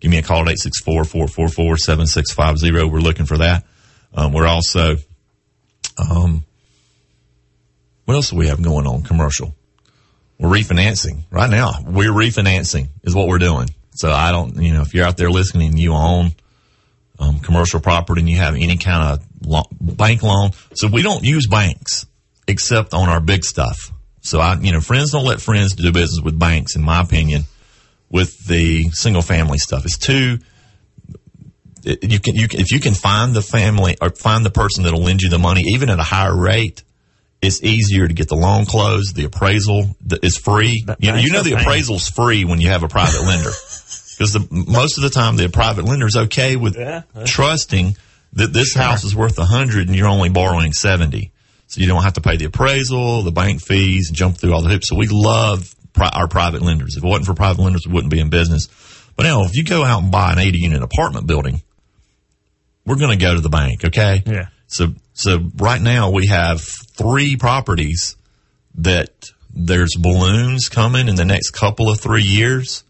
give 0.00 0.10
me 0.10 0.18
a 0.18 0.22
call 0.22 0.48
at 0.48 0.56
864-444-7650. 0.56 2.90
We're 2.90 3.00
looking 3.00 3.26
for 3.26 3.38
that. 3.38 3.64
Um, 4.14 4.32
we're 4.32 4.46
also, 4.46 4.96
um, 5.98 6.44
what 8.04 8.14
else 8.14 8.30
do 8.30 8.36
we 8.36 8.48
have 8.48 8.62
going 8.62 8.86
on 8.86 9.02
commercial? 9.02 9.54
We're 10.38 10.50
refinancing 10.50 11.24
right 11.30 11.50
now. 11.50 11.72
We're 11.84 12.12
refinancing 12.12 12.88
is 13.04 13.14
what 13.14 13.28
we're 13.28 13.38
doing. 13.38 13.70
So 13.92 14.10
I 14.10 14.32
don't, 14.32 14.60
you 14.60 14.74
know, 14.74 14.82
if 14.82 14.94
you're 14.94 15.06
out 15.06 15.16
there 15.16 15.30
listening, 15.30 15.76
you 15.76 15.94
own 15.94 16.32
um, 17.18 17.40
commercial 17.40 17.80
property 17.80 18.20
and 18.20 18.28
you 18.28 18.36
have 18.36 18.54
any 18.54 18.76
kind 18.76 19.20
of 19.20 19.26
lo- 19.46 19.62
bank 19.80 20.22
loan. 20.22 20.50
So 20.74 20.88
we 20.88 21.02
don't 21.02 21.24
use 21.24 21.46
banks 21.46 22.06
except 22.46 22.92
on 22.92 23.08
our 23.08 23.20
big 23.20 23.44
stuff. 23.44 23.92
So 24.20 24.40
I, 24.40 24.56
you 24.56 24.72
know, 24.72 24.80
friends 24.80 25.12
don't 25.12 25.24
let 25.24 25.40
friends 25.40 25.74
do 25.74 25.90
business 25.92 26.20
with 26.22 26.38
banks, 26.38 26.76
in 26.76 26.82
my 26.82 27.00
opinion, 27.00 27.44
with 28.10 28.46
the 28.46 28.84
single 28.92 29.22
family 29.22 29.58
stuff. 29.58 29.84
It's 29.84 29.98
too, 29.98 30.38
you 31.84 32.18
can, 32.20 32.34
you 32.34 32.48
can, 32.48 32.60
if 32.60 32.72
you 32.72 32.80
can 32.80 32.94
find 32.94 33.34
the 33.34 33.42
family 33.42 33.96
or 34.00 34.10
find 34.10 34.44
the 34.44 34.50
person 34.50 34.84
that'll 34.84 35.02
lend 35.02 35.22
you 35.22 35.28
the 35.30 35.38
money, 35.38 35.62
even 35.74 35.88
at 35.90 35.98
a 35.98 36.02
higher 36.04 36.34
rate, 36.36 36.82
it's 37.42 37.62
easier 37.62 38.08
to 38.08 38.14
get 38.14 38.28
the 38.28 38.34
loan 38.34 38.64
closed. 38.66 39.14
The 39.14 39.24
appraisal 39.24 39.94
is 40.22 40.36
free. 40.36 40.82
That- 40.86 41.02
You 41.02 41.12
know, 41.12 41.18
you 41.18 41.30
know 41.32 41.42
the 41.42 41.52
appraisal's 41.52 42.08
free 42.08 42.44
when 42.44 42.60
you 42.60 42.68
have 42.68 42.82
a 42.82 42.88
private 42.88 43.22
lender. 43.22 43.50
Because 44.18 44.32
the 44.32 44.48
most 44.50 44.96
of 44.96 45.02
the 45.02 45.10
time 45.10 45.36
the 45.36 45.50
private 45.50 45.84
lender 45.84 46.06
is 46.06 46.16
okay 46.16 46.56
with 46.56 46.74
Yeah. 46.74 47.02
trusting 47.26 47.98
that 48.32 48.50
this 48.50 48.72
house 48.72 49.04
is 49.04 49.14
worth 49.14 49.38
a 49.38 49.44
hundred 49.44 49.88
and 49.88 49.94
you're 49.94 50.08
only 50.08 50.30
borrowing 50.30 50.72
seventy, 50.72 51.32
so 51.66 51.82
you 51.82 51.86
don't 51.86 52.02
have 52.02 52.14
to 52.14 52.22
pay 52.22 52.38
the 52.38 52.46
appraisal, 52.46 53.20
the 53.24 53.30
bank 53.30 53.60
fees, 53.62 54.10
jump 54.10 54.38
through 54.38 54.54
all 54.54 54.62
the 54.62 54.70
hoops. 54.70 54.88
So 54.88 54.96
we 54.96 55.06
love 55.10 55.75
pri- 55.96 56.10
our 56.12 56.28
private 56.28 56.62
lenders. 56.62 56.96
If 56.96 57.02
it 57.02 57.06
wasn't 57.06 57.26
for 57.26 57.34
private 57.34 57.62
lenders, 57.62 57.86
we 57.86 57.92
wouldn't 57.92 58.12
be 58.12 58.20
in 58.20 58.30
business. 58.30 58.68
But 59.16 59.24
now, 59.24 59.44
if 59.44 59.56
you 59.56 59.64
go 59.64 59.82
out 59.82 60.02
and 60.02 60.12
buy 60.12 60.32
an 60.32 60.38
eighty 60.38 60.58
unit 60.58 60.82
apartment 60.82 61.26
building, 61.26 61.62
we're 62.84 62.96
going 62.96 63.18
to 63.18 63.24
go 63.24 63.34
to 63.34 63.40
the 63.40 63.48
bank. 63.48 63.84
Okay. 63.84 64.22
Yeah. 64.24 64.46
So, 64.68 64.88
so 65.14 65.38
right 65.56 65.80
now 65.80 66.10
we 66.10 66.26
have 66.26 66.60
three 66.60 67.36
properties 67.36 68.16
that 68.76 69.10
there's 69.54 69.96
balloons 69.96 70.68
coming 70.68 71.08
in 71.08 71.16
the 71.16 71.24
next 71.24 71.50
couple 71.50 71.88
of 71.88 72.00
three 72.00 72.22
years 72.22 72.84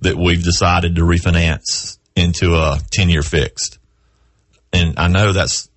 that 0.00 0.16
we've 0.16 0.42
decided 0.42 0.96
to 0.96 1.02
refinance 1.02 1.98
into 2.16 2.54
a 2.54 2.78
10 2.92 3.08
year 3.08 3.22
fixed. 3.22 3.78
And 4.72 4.98
I 4.98 5.08
know 5.08 5.32
that's, 5.32 5.68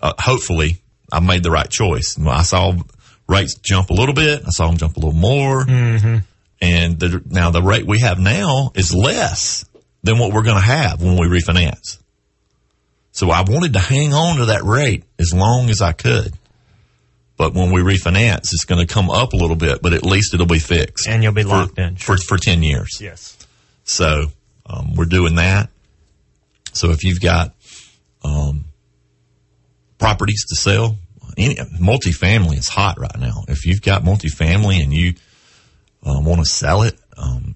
uh, 0.00 0.12
hopefully 0.18 0.78
I 1.12 1.20
made 1.20 1.42
the 1.42 1.50
right 1.50 1.68
choice. 1.68 2.16
I 2.18 2.42
saw 2.42 2.74
rates 3.28 3.54
jump 3.56 3.90
a 3.90 3.94
little 3.94 4.14
bit. 4.14 4.42
I 4.46 4.50
saw 4.50 4.66
them 4.68 4.76
jump 4.76 4.96
a 4.96 5.00
little 5.00 5.14
more. 5.14 5.64
And 6.60 6.98
the, 7.00 7.20
now 7.26 7.50
the 7.50 7.62
rate 7.62 7.86
we 7.86 8.00
have 8.00 8.18
now 8.20 8.70
is 8.74 8.94
less 8.94 9.64
than 10.04 10.18
what 10.18 10.32
we're 10.32 10.42
going 10.42 10.60
to 10.60 10.66
have 10.66 11.02
when 11.02 11.16
we 11.18 11.26
refinance. 11.26 11.98
So 13.10 13.30
I 13.30 13.42
wanted 13.42 13.72
to 13.74 13.78
hang 13.80 14.14
on 14.14 14.36
to 14.38 14.46
that 14.46 14.62
rate 14.62 15.04
as 15.18 15.32
long 15.34 15.70
as 15.70 15.80
I 15.82 15.92
could. 15.92 16.32
But 17.36 17.54
when 17.54 17.72
we 17.72 17.80
refinance, 17.80 18.52
it's 18.52 18.64
going 18.64 18.86
to 18.86 18.92
come 18.92 19.10
up 19.10 19.32
a 19.32 19.36
little 19.36 19.56
bit, 19.56 19.82
but 19.82 19.92
at 19.92 20.04
least 20.04 20.34
it'll 20.34 20.46
be 20.46 20.60
fixed 20.60 21.08
And 21.08 21.22
you'll 21.22 21.32
be 21.32 21.42
for, 21.42 21.48
locked 21.48 21.78
in. 21.78 21.96
for, 21.96 22.16
for 22.16 22.36
10 22.38 22.62
years. 22.62 22.98
Yes. 23.00 23.36
So, 23.84 24.26
um, 24.66 24.94
we're 24.94 25.06
doing 25.06 25.34
that. 25.36 25.68
So 26.72 26.90
if 26.90 27.02
you've 27.02 27.20
got, 27.20 27.52
um, 28.24 28.66
properties 29.98 30.44
to 30.50 30.56
sell, 30.56 30.96
any, 31.36 31.56
multifamily 31.56 32.58
is 32.58 32.68
hot 32.68 32.98
right 32.98 33.18
now. 33.18 33.44
If 33.48 33.66
you've 33.66 33.82
got 33.82 34.02
multifamily 34.02 34.82
and 34.82 34.92
you, 34.92 35.14
um, 36.04 36.24
want 36.24 36.40
to 36.40 36.46
sell 36.46 36.82
it, 36.82 36.98
um, 37.16 37.54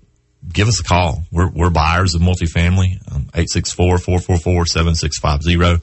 give 0.52 0.68
us 0.68 0.78
a 0.80 0.84
call. 0.84 1.24
We're, 1.32 1.50
we're 1.50 1.70
buyers 1.70 2.14
of 2.14 2.22
multifamily, 2.22 3.12
um, 3.12 3.24
864-444-7650. 3.34 5.82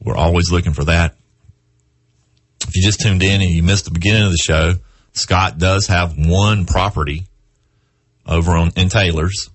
We're 0.00 0.16
always 0.16 0.52
looking 0.52 0.74
for 0.74 0.84
that. 0.84 1.16
If 2.68 2.76
you 2.76 2.82
just 2.82 3.00
tuned 3.00 3.22
in 3.22 3.40
and 3.40 3.50
you 3.50 3.62
missed 3.62 3.86
the 3.86 3.90
beginning 3.90 4.24
of 4.24 4.30
the 4.30 4.38
show, 4.38 4.74
Scott 5.12 5.56
does 5.58 5.86
have 5.86 6.18
one 6.18 6.66
property 6.66 7.26
over 8.26 8.52
on 8.52 8.72
in 8.76 8.88
Taylors 8.88 9.50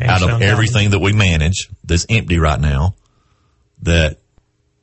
out 0.00 0.22
of 0.22 0.42
everything 0.42 0.90
that 0.90 0.98
we 0.98 1.12
manage 1.12 1.68
that's 1.84 2.06
empty 2.10 2.38
right 2.38 2.60
now 2.60 2.94
that 3.82 4.18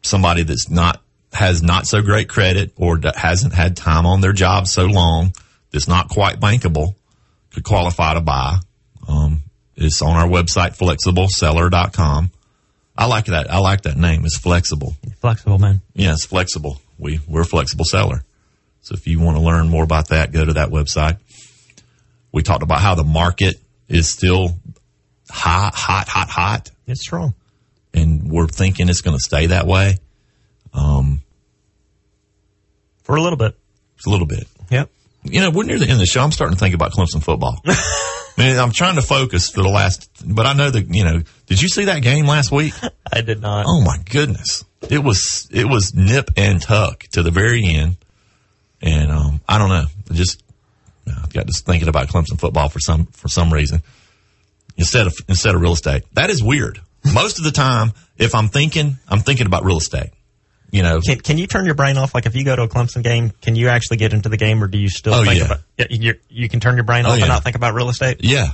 somebody 0.01 0.43
that's 0.43 0.69
not 0.69 1.01
has 1.33 1.63
not 1.63 1.87
so 1.87 2.01
great 2.01 2.27
credit 2.29 2.71
or 2.75 2.99
hasn't 3.15 3.53
had 3.53 3.77
time 3.77 4.05
on 4.05 4.21
their 4.21 4.33
job 4.33 4.67
so 4.67 4.85
long 4.85 5.33
that's 5.71 5.87
not 5.87 6.09
quite 6.09 6.39
bankable 6.39 6.95
could 7.53 7.63
qualify 7.63 8.13
to 8.13 8.21
buy. 8.21 8.57
Um, 9.07 9.43
it's 9.75 10.01
on 10.01 10.15
our 10.15 10.27
website, 10.27 10.77
flexibleseller.com. 10.77 12.31
I 12.97 13.05
like 13.05 13.25
that. 13.25 13.51
I 13.51 13.59
like 13.59 13.81
that 13.83 13.97
name. 13.97 14.25
It's 14.25 14.37
flexible. 14.37 14.95
Flexible, 15.19 15.57
man. 15.57 15.81
Yeah, 15.93 16.11
it's 16.13 16.25
flexible. 16.25 16.81
We, 16.99 17.19
we're 17.27 17.41
a 17.41 17.45
flexible 17.45 17.85
seller. 17.85 18.23
So 18.81 18.93
if 18.95 19.07
you 19.07 19.19
want 19.19 19.37
to 19.37 19.43
learn 19.43 19.69
more 19.69 19.83
about 19.83 20.09
that, 20.09 20.31
go 20.31 20.43
to 20.45 20.53
that 20.53 20.69
website. 20.69 21.17
We 22.31 22.43
talked 22.43 22.63
about 22.63 22.79
how 22.81 22.95
the 22.95 23.03
market 23.03 23.55
is 23.87 24.09
still 24.11 24.57
hot, 25.29 25.73
hot, 25.75 26.07
hot, 26.07 26.29
hot, 26.29 26.71
It's 26.87 27.01
strong. 27.01 27.33
and 27.93 28.31
we're 28.31 28.47
thinking 28.47 28.87
it's 28.89 29.01
going 29.01 29.15
to 29.17 29.21
stay 29.23 29.47
that 29.47 29.65
way. 29.67 29.97
For 33.11 33.17
a 33.17 33.21
little 33.21 33.37
bit. 33.37 33.57
It's 33.97 34.05
a 34.05 34.09
little 34.09 34.25
bit. 34.25 34.47
Yep. 34.69 34.89
You 35.23 35.41
know, 35.41 35.49
we're 35.51 35.65
near 35.65 35.77
the 35.77 35.83
end 35.83 35.93
of 35.93 35.99
the 35.99 36.05
show. 36.05 36.21
I'm 36.21 36.31
starting 36.31 36.55
to 36.55 36.59
think 36.59 36.73
about 36.73 36.93
Clemson 36.93 37.21
football. 37.21 37.61
I 37.65 38.33
mean, 38.37 38.57
I'm 38.57 38.71
trying 38.71 38.95
to 38.95 39.01
focus 39.01 39.49
for 39.49 39.61
the 39.61 39.69
last, 39.69 40.09
but 40.25 40.45
I 40.45 40.53
know 40.53 40.69
that 40.69 40.87
you 40.89 41.03
know. 41.03 41.21
Did 41.45 41.61
you 41.61 41.67
see 41.67 41.85
that 41.85 42.01
game 42.01 42.25
last 42.25 42.53
week? 42.53 42.73
I 43.13 43.19
did 43.19 43.41
not. 43.41 43.65
Oh 43.67 43.81
my 43.81 43.97
goodness, 44.09 44.63
it 44.89 45.03
was 45.03 45.49
it 45.51 45.65
was 45.65 45.93
nip 45.93 46.31
and 46.37 46.61
tuck 46.61 47.01
to 47.11 47.21
the 47.21 47.31
very 47.31 47.63
end, 47.65 47.97
and 48.81 49.11
um, 49.11 49.41
I 49.45 49.57
don't 49.57 49.67
know. 49.67 49.85
I 50.09 50.13
just 50.13 50.41
I 51.05 51.27
got 51.33 51.47
just 51.47 51.65
thinking 51.65 51.89
about 51.89 52.07
Clemson 52.07 52.39
football 52.39 52.69
for 52.69 52.79
some 52.79 53.07
for 53.07 53.27
some 53.27 53.51
reason 53.51 53.83
instead 54.77 55.05
of 55.05 55.13
instead 55.27 55.53
of 55.53 55.59
real 55.59 55.73
estate. 55.73 56.03
That 56.13 56.29
is 56.29 56.41
weird. 56.41 56.79
Most 57.13 57.39
of 57.39 57.43
the 57.43 57.51
time, 57.51 57.91
if 58.17 58.33
I'm 58.33 58.47
thinking, 58.47 58.97
I'm 59.09 59.19
thinking 59.19 59.47
about 59.47 59.65
real 59.65 59.77
estate. 59.77 60.11
You 60.71 60.83
know, 60.83 61.01
Can 61.01 61.19
can 61.19 61.37
you 61.37 61.47
turn 61.47 61.65
your 61.65 61.75
brain 61.75 61.97
off? 61.97 62.15
Like 62.15 62.25
if 62.25 62.35
you 62.35 62.45
go 62.45 62.55
to 62.55 62.63
a 62.63 62.67
Clemson 62.69 63.03
game, 63.03 63.31
can 63.41 63.55
you 63.57 63.67
actually 63.67 63.97
get 63.97 64.13
into 64.13 64.29
the 64.29 64.37
game, 64.37 64.63
or 64.63 64.67
do 64.67 64.77
you 64.77 64.87
still 64.89 65.13
Oh, 65.15 65.23
think 65.25 65.39
yeah. 65.39 65.45
about? 65.45 65.59
Yeah, 65.77 65.87
you 65.89 66.13
you 66.29 66.47
can 66.47 66.59
turn 66.61 66.75
your 66.75 66.85
brain 66.85 67.05
Oh, 67.05 67.09
off 67.09 67.17
yeah. 67.17 67.25
and 67.25 67.29
not 67.29 67.43
think 67.43 67.57
about 67.57 67.73
real 67.73 67.89
estate. 67.89 68.17
Yeah. 68.21 68.51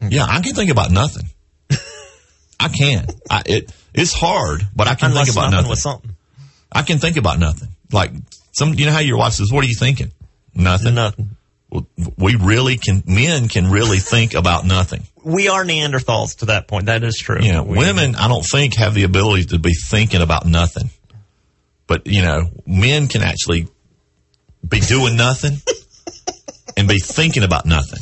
Yeah, 0.00 0.24
I 0.28 0.40
can 0.40 0.54
think 0.54 0.70
about 0.70 0.90
nothing. 0.90 1.28
I 2.60 2.68
can. 2.68 3.06
I, 3.30 3.42
it 3.46 3.72
it's 3.94 4.12
hard, 4.14 4.62
but 4.74 4.88
I 4.88 4.94
can 4.94 5.10
Unless 5.10 5.26
think 5.26 5.36
about 5.36 5.50
nothing 5.50 5.68
nothing. 5.68 5.74
something. 5.76 6.10
I 6.72 6.82
can 6.82 6.98
think 6.98 7.16
about 7.18 7.38
nothing. 7.38 7.68
Like 7.92 8.12
some, 8.52 8.72
you 8.74 8.86
know 8.86 8.92
how 8.92 9.00
your 9.00 9.18
wife 9.18 9.34
says, 9.34 9.52
"What 9.52 9.62
are 9.64 9.68
you 9.68 9.76
thinking?" 9.76 10.10
Nothing. 10.54 10.94
Nothing. 10.94 11.36
We 12.18 12.36
really 12.36 12.76
can. 12.78 13.02
Men 13.06 13.48
can 13.48 13.70
really 13.70 13.98
think 13.98 14.34
about 14.34 14.64
nothing. 14.66 15.02
We 15.24 15.48
are 15.48 15.64
Neanderthals 15.64 16.38
to 16.38 16.46
that 16.46 16.66
point. 16.68 16.86
That 16.86 17.02
is 17.04 17.16
true. 17.16 17.38
You 17.40 17.52
know, 17.52 17.62
We- 17.62 17.78
women, 17.78 18.14
I 18.16 18.28
don't 18.28 18.42
think 18.42 18.76
have 18.76 18.94
the 18.94 19.04
ability 19.04 19.44
to 19.46 19.58
be 19.58 19.72
thinking 19.74 20.20
about 20.22 20.46
nothing. 20.46 20.90
But 21.92 22.06
you 22.06 22.22
know, 22.22 22.48
men 22.66 23.06
can 23.06 23.20
actually 23.20 23.68
be 24.66 24.80
doing 24.80 25.14
nothing 25.14 25.58
and 26.78 26.88
be 26.88 26.98
thinking 26.98 27.42
about 27.42 27.66
nothing 27.66 28.00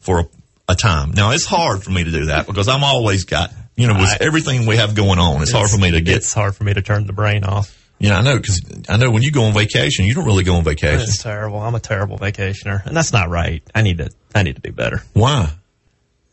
for 0.00 0.20
a, 0.20 0.28
a 0.70 0.74
time. 0.74 1.10
Now 1.10 1.32
it's 1.32 1.44
hard 1.44 1.82
for 1.84 1.90
me 1.90 2.04
to 2.04 2.10
do 2.10 2.24
that 2.26 2.46
because 2.46 2.68
I'm 2.68 2.82
always 2.82 3.24
got 3.24 3.52
you 3.76 3.86
know 3.86 3.92
with 4.00 4.08
I- 4.08 4.16
everything 4.24 4.64
we 4.64 4.78
have 4.78 4.94
going 4.94 5.18
on. 5.18 5.42
It's, 5.42 5.52
hard 5.52 5.68
for 5.68 5.76
me 5.76 5.90
to 5.90 6.00
get. 6.00 6.16
It's 6.16 6.32
hard 6.32 6.56
for 6.56 6.64
me 6.64 6.72
to 6.72 6.80
turn 6.80 7.06
the 7.06 7.12
brain 7.12 7.44
off. 7.44 7.76
You 7.98 8.08
know, 8.08 8.14
I 8.14 8.22
know 8.22 8.36
because 8.38 8.62
I 8.88 8.96
know 8.96 9.10
when 9.10 9.22
you 9.22 9.30
go 9.30 9.44
on 9.44 9.52
vacation, 9.52 10.06
you 10.06 10.14
don't 10.14 10.24
really 10.24 10.44
go 10.44 10.54
on 10.54 10.64
vacation. 10.64 11.02
It's 11.02 11.22
terrible. 11.22 11.58
I'm 11.60 11.74
a 11.74 11.80
terrible 11.80 12.16
vacationer, 12.16 12.82
and 12.86 12.96
that's 12.96 13.12
not 13.12 13.28
right. 13.28 13.62
I 13.74 13.82
need 13.82 13.98
to. 13.98 14.08
I 14.34 14.42
need 14.42 14.56
to 14.56 14.62
do 14.62 14.72
better. 14.72 15.02
Why? 15.12 15.50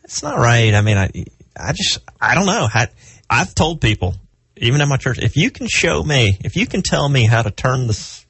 It's 0.06 0.24
not 0.24 0.38
right. 0.38 0.74
I 0.74 0.80
mean, 0.80 0.96
I, 0.98 1.10
I 1.58 1.74
just, 1.74 2.00
I 2.22 2.36
don't 2.36 2.46
know. 2.46 2.70
I, 2.74 2.88
I've 3.30 3.54
told 3.54 3.82
people, 3.82 4.16
even 4.58 4.82
in 4.82 4.90
my 4.90 4.98
church, 4.98 5.20
if 5.20 5.36
you 5.36 5.50
can 5.52 5.68
show 5.68 6.04
me, 6.04 6.38
if 6.44 6.56
you 6.56 6.66
can 6.68 6.82
tell 6.82 7.08
me 7.10 7.26
how 7.26 7.42
to 7.42 7.52
turn 7.52 7.88
the, 7.88 8.24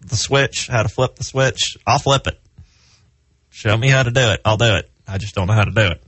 the 0.00 0.16
switch, 0.16 0.68
how 0.68 0.82
to 0.82 0.88
flip 0.88 1.16
the 1.16 1.24
switch, 1.24 1.76
I'll 1.86 1.98
flip 1.98 2.26
it. 2.26 2.40
Show 3.50 3.76
me 3.76 3.88
how 3.88 4.02
to 4.02 4.10
do 4.10 4.30
it. 4.30 4.40
I'll 4.44 4.56
do 4.56 4.74
it. 4.76 4.90
I 5.06 5.18
just 5.18 5.34
don't 5.34 5.46
know 5.46 5.52
how 5.54 5.64
to 5.64 5.70
do 5.70 5.82
it. 5.86 6.02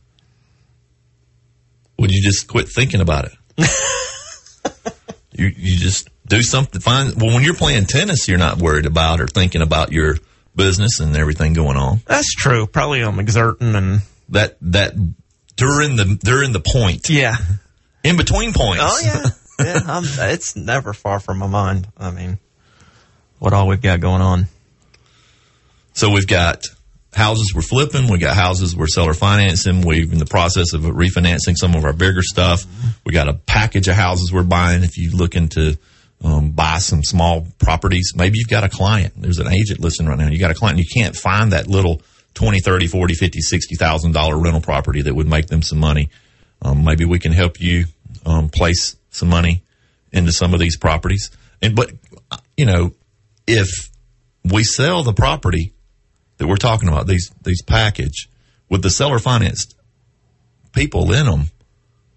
Would 1.99 2.11
you 2.11 2.23
just 2.23 2.47
quit 2.49 2.69
thinking 2.69 3.01
about 3.01 3.27
it? 3.27 3.33
you 5.33 5.47
you 5.57 5.77
just 5.77 6.09
do 6.27 6.43
something. 6.43 6.81
Find 6.81 7.21
well 7.21 7.35
when 7.35 7.43
you're 7.43 7.55
playing 7.55 7.87
tennis, 7.87 8.29
you're 8.29 8.39
not 8.39 8.59
worried 8.59 8.87
about 8.87 9.21
or 9.21 9.27
thinking 9.27 9.63
about 9.63 9.93
your 9.93 10.17
business 10.55 11.01
and 11.01 11.17
everything 11.17 11.55
going 11.55 11.77
on. 11.77 12.01
That's 12.07 12.33
true. 12.35 12.67
Probably 12.67 13.01
I'm 13.03 13.19
exerting 13.21 13.75
and. 13.75 14.01
That 14.31 14.59
that 14.61 14.93
during 15.57 15.97
the 15.97 16.19
during 16.23 16.53
the 16.53 16.61
point, 16.61 17.09
Yeah. 17.09 17.35
in 18.05 18.19
between 18.19 18.53
points. 18.53 18.83
Oh 18.85 19.01
yeah. 19.03 19.25
Yeah. 19.59 19.81
I'm, 19.87 20.05
it's 20.31 20.57
never 20.57 20.93
far 20.93 21.21
from 21.21 21.39
my 21.39 21.47
mind. 21.47 21.89
I 21.97 22.11
mean, 22.11 22.39
what 23.39 23.53
all 23.53 23.69
we've 23.69 23.83
got 23.83 24.01
going 24.01 24.23
on. 24.23 24.47
So 25.95 26.11
we've 26.11 26.27
got 26.27 26.65
houses 27.13 27.53
we're 27.55 27.63
flipping. 27.63 28.11
We 28.11 28.19
got 28.19 28.37
houses 28.37 28.77
we're 28.77 28.87
seller 28.87 29.15
financing. 29.15 29.83
We're 29.83 30.03
in 30.03 30.19
the 30.19 30.27
process 30.27 30.73
of 30.75 30.83
refinancing 30.83 31.57
some 31.57 31.75
of 31.75 31.85
our 31.85 31.93
bigger 31.93 32.23
stuff. 32.23 32.65
We 33.05 33.13
got 33.13 33.29
a 33.29 33.35
package 33.35 33.89
of 33.89 33.97
houses 33.97 34.33
we're 34.33 34.45
buying. 34.45 34.85
If 34.85 34.97
you're 34.97 35.13
looking 35.13 35.49
to 35.51 35.77
um, 36.23 36.53
buy 36.53 36.79
some 36.79 37.03
small 37.03 37.47
properties, 37.59 38.13
maybe 38.15 38.39
you've 38.39 38.49
got 38.49 38.65
a 38.65 38.69
client. 38.69 39.15
There's 39.17 39.39
an 39.39 39.49
agent 39.53 39.81
listening 39.81 40.09
right 40.09 40.19
now. 40.19 40.29
You 40.29 40.39
got 40.39 40.51
a 40.51 40.55
client. 40.55 40.79
And 40.79 40.87
you 40.87 41.03
can't 41.03 41.17
find 41.17 41.53
that 41.53 41.67
little 41.67 42.03
20, 42.35 42.61
30, 42.61 42.87
40, 42.87 43.15
50, 43.15 43.41
60,000 43.41 44.13
dollar 44.13 44.39
rental 44.39 44.61
property 44.61 45.03
that 45.03 45.15
would 45.15 45.29
make 45.29 45.47
them 45.47 45.63
some 45.63 45.79
money. 45.79 46.11
Um, 46.63 46.85
maybe 46.85 47.05
we 47.05 47.19
can 47.19 47.33
help 47.33 47.61
you 47.61 47.87
um, 48.27 48.49
place 48.49 48.95
some 49.19 49.29
money 49.29 49.63
into 50.13 50.33
some 50.33 50.55
of 50.55 50.61
these 50.61 50.77
properties. 50.77 51.31
And 51.61 51.75
but 51.77 51.91
you 52.57 52.67
know, 52.67 52.93
if 53.47 53.69
we 54.45 54.65
sell 54.65 55.03
the 55.03 55.13
property 55.13 55.73
that 56.39 56.47
we're 56.47 56.57
talking 56.57 56.89
about, 56.89 57.07
these 57.07 57.31
these 57.43 57.63
package 57.63 58.29
with 58.69 58.83
the 58.83 58.91
seller 58.91 59.19
financed 59.19 59.75
people 60.73 61.13
in 61.13 61.27
them, 61.27 61.51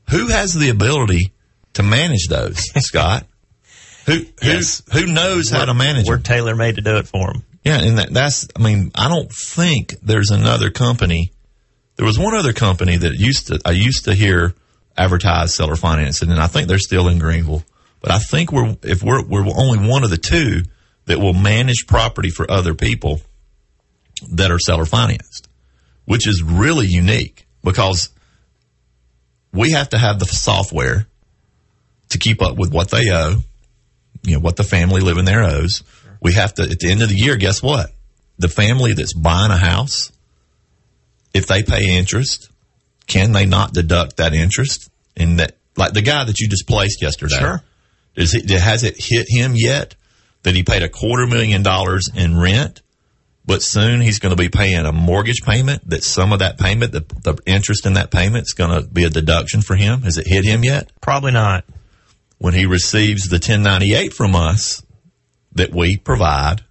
who 0.09 0.27
has 0.27 0.53
the 0.53 0.69
ability 0.69 1.33
to 1.73 1.83
manage 1.83 2.27
those, 2.27 2.59
Scott? 2.85 3.25
Who 4.05 4.13
who 4.13 4.25
Yes. 4.41 4.81
who 4.91 5.05
knows 5.07 5.49
how 5.49 5.65
to 5.65 5.73
manage 5.73 6.07
We're 6.07 6.17
tailor 6.17 6.55
made 6.55 6.75
to 6.75 6.81
do 6.81 6.97
it 6.97 7.07
for 7.07 7.33
them. 7.33 7.43
Yeah, 7.63 7.79
and 7.79 7.97
that, 7.99 8.11
that's 8.13 8.47
I 8.55 8.61
mean, 8.61 8.91
I 8.95 9.07
don't 9.07 9.31
think 9.31 9.93
there's 10.01 10.31
another 10.31 10.71
company. 10.71 11.31
There 11.95 12.05
was 12.05 12.17
one 12.17 12.33
other 12.35 12.53
company 12.53 12.97
that 12.97 13.13
used 13.13 13.47
to 13.47 13.59
I 13.63 13.71
used 13.71 14.05
to 14.05 14.15
hear 14.15 14.55
advertise 14.97 15.55
seller 15.55 15.75
financing, 15.75 16.31
and 16.31 16.39
I 16.39 16.47
think 16.47 16.67
they're 16.67 16.79
still 16.79 17.07
in 17.07 17.19
Greenville. 17.19 17.63
But 18.01 18.11
I 18.11 18.19
think 18.19 18.51
we're 18.51 18.75
if 18.83 19.03
we're 19.03 19.23
we're 19.23 19.45
only 19.55 19.87
one 19.87 20.03
of 20.03 20.09
the 20.09 20.17
two 20.17 20.63
that 21.05 21.19
will 21.19 21.33
manage 21.33 21.87
property 21.87 22.29
for 22.29 22.49
other 22.49 22.73
people 22.73 23.21
that 24.31 24.51
are 24.51 24.59
seller 24.59 24.85
financed, 24.85 25.47
which 26.05 26.27
is 26.27 26.43
really 26.43 26.87
unique 26.87 27.47
because 27.63 28.09
we 29.51 29.71
have 29.71 29.89
to 29.89 29.97
have 29.97 30.19
the 30.19 30.25
software 30.25 31.07
to 32.09 32.17
keep 32.17 32.41
up 32.41 32.57
with 32.57 32.71
what 32.71 32.89
they 32.89 33.09
owe, 33.11 33.37
you 34.23 34.33
know, 34.33 34.39
what 34.39 34.55
the 34.55 34.63
family 34.63 35.01
living 35.01 35.25
there 35.25 35.43
owes. 35.43 35.83
We 36.21 36.33
have 36.33 36.53
to, 36.55 36.63
at 36.63 36.79
the 36.79 36.91
end 36.91 37.01
of 37.01 37.09
the 37.09 37.15
year, 37.15 37.35
guess 37.35 37.63
what? 37.63 37.89
The 38.37 38.49
family 38.49 38.93
that's 38.93 39.13
buying 39.13 39.51
a 39.51 39.57
house, 39.57 40.11
if 41.33 41.47
they 41.47 41.63
pay 41.63 41.97
interest, 41.97 42.50
can 43.11 43.31
they 43.33 43.45
not 43.45 43.73
deduct 43.73 44.17
that 44.17 44.33
interest? 44.33 44.89
in 45.13 45.35
that, 45.35 45.57
like 45.75 45.91
the 45.93 46.01
guy 46.01 46.23
that 46.23 46.39
you 46.39 46.47
displaced 46.47 47.01
yesterday, 47.01 47.35
Sure. 47.37 47.61
it, 48.15 48.49
has 48.49 48.83
it 48.83 48.95
hit 48.97 49.27
him 49.29 49.51
yet 49.55 49.95
that 50.43 50.55
he 50.55 50.63
paid 50.63 50.83
a 50.83 50.89
quarter 50.89 51.27
million 51.27 51.63
dollars 51.63 52.03
in 52.15 52.37
rent, 52.39 52.81
but 53.45 53.61
soon 53.61 53.99
he's 53.99 54.19
going 54.19 54.35
to 54.35 54.41
be 54.41 54.47
paying 54.47 54.85
a 54.85 54.93
mortgage 54.93 55.41
payment 55.43 55.81
that 55.89 56.03
some 56.05 56.31
of 56.31 56.39
that 56.39 56.57
payment, 56.57 56.93
the, 56.93 57.01
the 57.23 57.37
interest 57.45 57.85
in 57.85 57.93
that 57.93 58.09
payment 58.09 58.43
is 58.43 58.53
going 58.53 58.71
to 58.81 58.87
be 58.87 59.03
a 59.03 59.09
deduction 59.09 59.61
for 59.61 59.75
him? 59.75 60.03
Has 60.03 60.17
it 60.17 60.27
hit 60.27 60.45
him 60.45 60.63
yet? 60.63 60.89
Probably 61.01 61.33
not. 61.33 61.65
when 62.37 62.53
he 62.53 62.65
receives 62.65 63.23
the 63.27 63.35
1098 63.35 64.13
from 64.13 64.33
us 64.33 64.81
that 65.53 65.73
we 65.75 65.97
provide, 65.97 66.63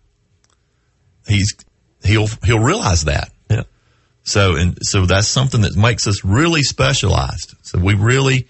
he's 1.29 1.55
he'll 2.03 2.29
he'll 2.45 2.59
realize 2.65 3.05
that. 3.05 3.31
So 4.31 4.55
and 4.57 4.79
so 4.83 5.07
that's 5.07 5.27
something 5.29 5.63
that 5.63 5.77
makes 5.77 6.07
us 6.07 6.25
really 6.25 6.63
specialized. 6.63 7.55
So 7.63 7.79
we 7.79 7.95
really 7.95 8.47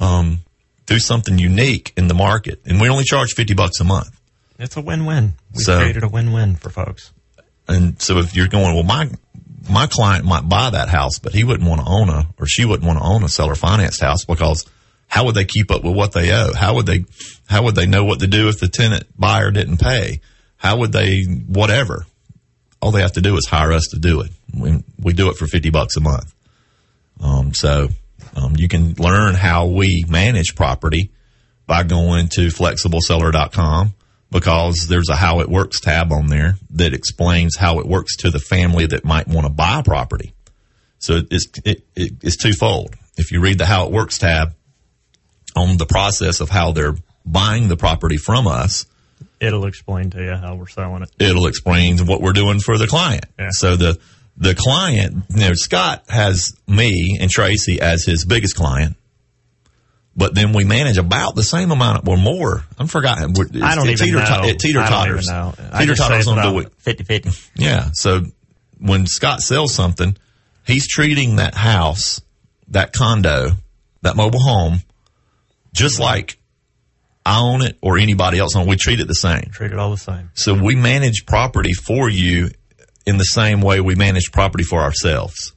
um, 0.00 0.40
do 0.86 0.98
something 0.98 1.38
unique 1.38 1.92
in 1.96 2.08
the 2.08 2.14
market, 2.14 2.60
and 2.66 2.80
we 2.80 2.88
only 2.88 3.04
charge 3.04 3.34
50 3.34 3.54
bucks 3.54 3.80
a 3.80 3.84
month. 3.84 4.10
It's 4.58 4.76
a 4.76 4.80
win-win. 4.80 5.34
We 5.54 5.62
So- 5.62 5.78
created 5.78 6.02
a 6.02 6.08
win-win 6.08 6.56
for 6.56 6.70
folks. 6.70 7.12
And 7.68 8.00
so 8.02 8.18
if 8.18 8.34
you're 8.34 8.48
going, 8.48 8.74
well, 8.74 8.82
my 8.82 9.08
my 9.68 9.86
client 9.86 10.24
might 10.24 10.48
buy 10.48 10.70
that 10.70 10.88
house, 10.88 11.18
but 11.20 11.32
he 11.32 11.44
wouldn't 11.44 11.68
want 11.68 11.80
to 11.82 11.86
own 11.86 12.08
a, 12.08 12.26
or 12.38 12.46
she 12.46 12.64
wouldn't 12.64 12.86
want 12.86 12.98
to 12.98 13.04
own 13.04 13.22
a 13.22 13.28
seller 13.28 13.54
financed 13.54 14.00
house 14.00 14.24
because 14.24 14.66
how 15.06 15.26
would 15.26 15.34
they 15.36 15.44
keep 15.44 15.70
up 15.70 15.84
with 15.84 15.94
what 15.94 16.12
they 16.12 16.32
owe? 16.32 16.52
How 16.54 16.74
would 16.74 16.86
they, 16.86 17.04
how 17.46 17.62
would 17.64 17.74
they 17.76 17.86
know 17.86 18.04
what 18.04 18.20
to 18.20 18.26
do 18.26 18.48
if 18.48 18.58
the 18.58 18.68
tenant 18.68 19.04
buyer 19.18 19.50
didn't 19.50 19.76
pay? 19.78 20.20
How 20.56 20.78
would 20.78 20.92
they, 20.92 21.22
whatever? 21.46 22.06
All 22.80 22.90
they 22.90 23.02
have 23.02 23.12
to 23.12 23.20
do 23.20 23.36
is 23.36 23.46
hire 23.46 23.72
us 23.72 23.88
to 23.92 23.98
do 23.98 24.20
it. 24.22 24.30
We, 24.56 24.82
we 24.98 25.12
do 25.12 25.28
it 25.30 25.36
for 25.36 25.46
50 25.46 25.70
bucks 25.70 25.96
a 25.96 26.00
month. 26.00 26.34
Um, 27.20 27.52
so, 27.54 27.88
um, 28.36 28.54
you 28.56 28.68
can 28.68 28.94
learn 28.94 29.34
how 29.34 29.66
we 29.66 30.04
manage 30.08 30.54
property 30.54 31.10
by 31.66 31.82
going 31.82 32.28
to 32.28 32.48
flexibleseller.com 32.48 33.94
because 34.30 34.86
there's 34.88 35.08
a 35.08 35.16
how 35.16 35.40
it 35.40 35.48
works 35.48 35.80
tab 35.80 36.12
on 36.12 36.28
there 36.28 36.54
that 36.70 36.94
explains 36.94 37.56
how 37.56 37.80
it 37.80 37.86
works 37.86 38.16
to 38.18 38.30
the 38.30 38.38
family 38.38 38.86
that 38.86 39.04
might 39.04 39.26
want 39.26 39.46
to 39.46 39.52
buy 39.52 39.82
property. 39.82 40.32
So 40.98 41.20
it's, 41.30 41.46
it, 41.64 41.84
it, 41.96 42.12
it's 42.22 42.36
twofold. 42.36 42.94
If 43.16 43.32
you 43.32 43.40
read 43.40 43.58
the 43.58 43.66
how 43.66 43.86
it 43.86 43.92
works 43.92 44.18
tab 44.18 44.54
on 45.56 45.76
the 45.76 45.86
process 45.86 46.40
of 46.40 46.48
how 46.48 46.72
they're 46.72 46.96
buying 47.26 47.68
the 47.68 47.76
property 47.76 48.16
from 48.16 48.46
us, 48.46 48.86
It'll 49.40 49.66
explain 49.66 50.10
to 50.10 50.22
you 50.22 50.34
how 50.36 50.54
we're 50.56 50.66
selling 50.68 51.02
it. 51.02 51.10
it'll 51.18 51.46
explain 51.46 51.98
what 52.06 52.20
we're 52.20 52.32
doing 52.34 52.60
for 52.60 52.76
the 52.78 52.86
client. 52.86 53.24
Yeah. 53.38 53.48
So 53.52 53.76
the 53.76 53.98
the 54.36 54.54
client, 54.54 55.24
you 55.30 55.40
know, 55.40 55.54
Scott 55.54 56.04
has 56.08 56.54
me 56.66 57.18
and 57.20 57.30
Tracy 57.30 57.80
as 57.80 58.04
his 58.04 58.24
biggest 58.24 58.54
client. 58.56 58.96
But 60.16 60.34
then 60.34 60.52
we 60.52 60.64
manage 60.64 60.98
about 60.98 61.34
the 61.36 61.42
same 61.44 61.70
amount 61.70 62.06
or 62.08 62.16
more. 62.16 62.64
I'm 62.78 62.88
forgotten. 62.88 63.32
I 63.62 63.74
don't 63.74 63.88
even 63.88 64.06
teeter- 64.06 64.18
know. 64.18 64.42
It 64.44 64.58
teeter 64.58 64.80
I 64.80 64.90
don't 64.90 65.08
even 65.08 65.22
totters. 65.24 65.28
know. 65.28 65.54
I 65.72 65.80
Teeter 65.80 65.94
totters 65.94 66.26
on 66.26 66.36
the 66.36 66.52
week. 66.52 66.68
50-50. 66.82 67.50
Yeah. 67.54 67.90
So 67.94 68.22
when 68.78 69.06
Scott 69.06 69.40
sells 69.40 69.72
something, 69.72 70.16
he's 70.66 70.88
treating 70.88 71.36
that 71.36 71.54
house, 71.54 72.20
that 72.68 72.92
condo, 72.92 73.52
that 74.02 74.16
mobile 74.16 74.40
home, 74.42 74.80
just 75.72 76.00
like 76.00 76.38
I 77.24 77.40
own 77.40 77.62
it 77.62 77.76
or 77.82 77.98
anybody 77.98 78.38
else 78.38 78.56
on. 78.56 78.62
it. 78.62 78.68
We 78.68 78.76
treat 78.76 79.00
it 79.00 79.08
the 79.08 79.14
same. 79.14 79.50
Treat 79.52 79.72
it 79.72 79.78
all 79.78 79.90
the 79.90 79.96
same. 79.96 80.30
So 80.34 80.54
we 80.54 80.74
manage 80.74 81.26
property 81.26 81.72
for 81.72 82.08
you 82.08 82.50
in 83.06 83.18
the 83.18 83.24
same 83.24 83.60
way 83.60 83.80
we 83.80 83.94
manage 83.94 84.32
property 84.32 84.64
for 84.64 84.80
ourselves. 84.80 85.52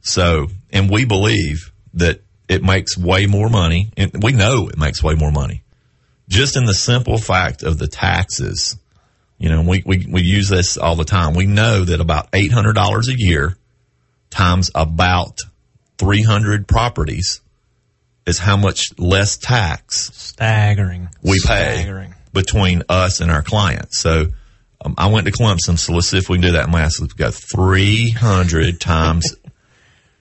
So, 0.00 0.48
and 0.70 0.90
we 0.90 1.04
believe 1.04 1.72
that 1.94 2.20
it 2.48 2.62
makes 2.62 2.96
way 2.96 3.26
more 3.26 3.48
money 3.48 3.90
and 3.96 4.22
we 4.22 4.32
know 4.32 4.68
it 4.68 4.78
makes 4.78 5.02
way 5.02 5.14
more 5.14 5.30
money 5.30 5.62
just 6.28 6.56
in 6.56 6.64
the 6.64 6.74
simple 6.74 7.18
fact 7.18 7.62
of 7.62 7.78
the 7.78 7.88
taxes. 7.88 8.76
You 9.38 9.48
know, 9.48 9.62
we, 9.62 9.82
we, 9.84 10.06
we 10.08 10.22
use 10.22 10.48
this 10.48 10.76
all 10.76 10.96
the 10.96 11.04
time. 11.04 11.34
We 11.34 11.46
know 11.46 11.84
that 11.84 12.00
about 12.00 12.30
$800 12.32 13.08
a 13.08 13.14
year 13.16 13.56
times 14.30 14.70
about 14.74 15.38
300 15.98 16.66
properties 16.66 17.40
is 18.28 18.38
how 18.38 18.56
much 18.56 18.96
less 18.98 19.36
tax 19.36 20.10
Staggering. 20.14 21.08
we 21.22 21.40
pay 21.44 21.80
Staggering. 21.80 22.14
between 22.32 22.82
us 22.88 23.20
and 23.20 23.30
our 23.30 23.42
clients. 23.42 23.98
So 23.98 24.26
um, 24.84 24.94
I 24.98 25.08
went 25.08 25.26
to 25.26 25.32
Clemson, 25.32 25.78
so 25.78 25.94
let's 25.94 26.08
see 26.08 26.18
if 26.18 26.28
we 26.28 26.36
can 26.36 26.42
do 26.42 26.52
that 26.52 26.70
math. 26.70 26.92
So 26.92 27.04
we've 27.04 27.16
got 27.16 27.34
300 27.34 28.80
times 28.80 29.34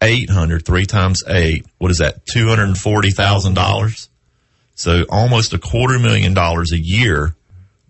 800, 0.01 0.66
three 0.66 0.86
times 0.86 1.24
eight. 1.28 1.66
What 1.80 1.91
is 1.91 1.97
that? 1.97 2.26
$240,000. 2.28 4.10
So 4.76 5.05
almost 5.10 5.53
a 5.53 5.58
quarter 5.58 5.97
million 5.99 6.34
dollars 6.34 6.72
a 6.72 6.78
year 6.80 7.36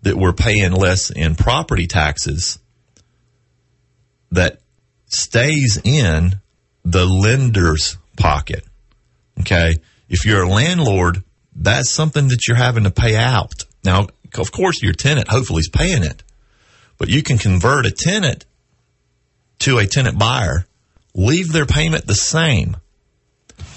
that 0.02 0.16
we're 0.16 0.32
paying 0.32 0.72
less 0.72 1.10
in 1.10 1.34
property 1.34 1.86
taxes 1.86 2.58
that 4.30 4.60
stays 5.06 5.80
in 5.84 6.40
the 6.84 7.04
lender's 7.04 7.98
pocket. 8.16 8.64
Okay. 9.40 9.76
If 10.08 10.24
you're 10.24 10.42
a 10.42 10.48
landlord, 10.48 11.22
that's 11.54 11.90
something 11.90 12.28
that 12.28 12.46
you're 12.46 12.56
having 12.56 12.84
to 12.84 12.90
pay 12.90 13.16
out. 13.16 13.64
Now, 13.84 14.06
of 14.34 14.52
course, 14.52 14.82
your 14.82 14.92
tenant 14.92 15.28
hopefully 15.28 15.60
is 15.60 15.68
paying 15.68 16.02
it, 16.02 16.22
but 16.96 17.08
you 17.08 17.22
can 17.22 17.38
convert 17.38 17.86
a 17.86 17.90
tenant 17.90 18.44
to 19.60 19.78
a 19.78 19.86
tenant 19.86 20.18
buyer, 20.18 20.66
leave 21.14 21.52
their 21.52 21.66
payment 21.66 22.06
the 22.06 22.14
same, 22.14 22.76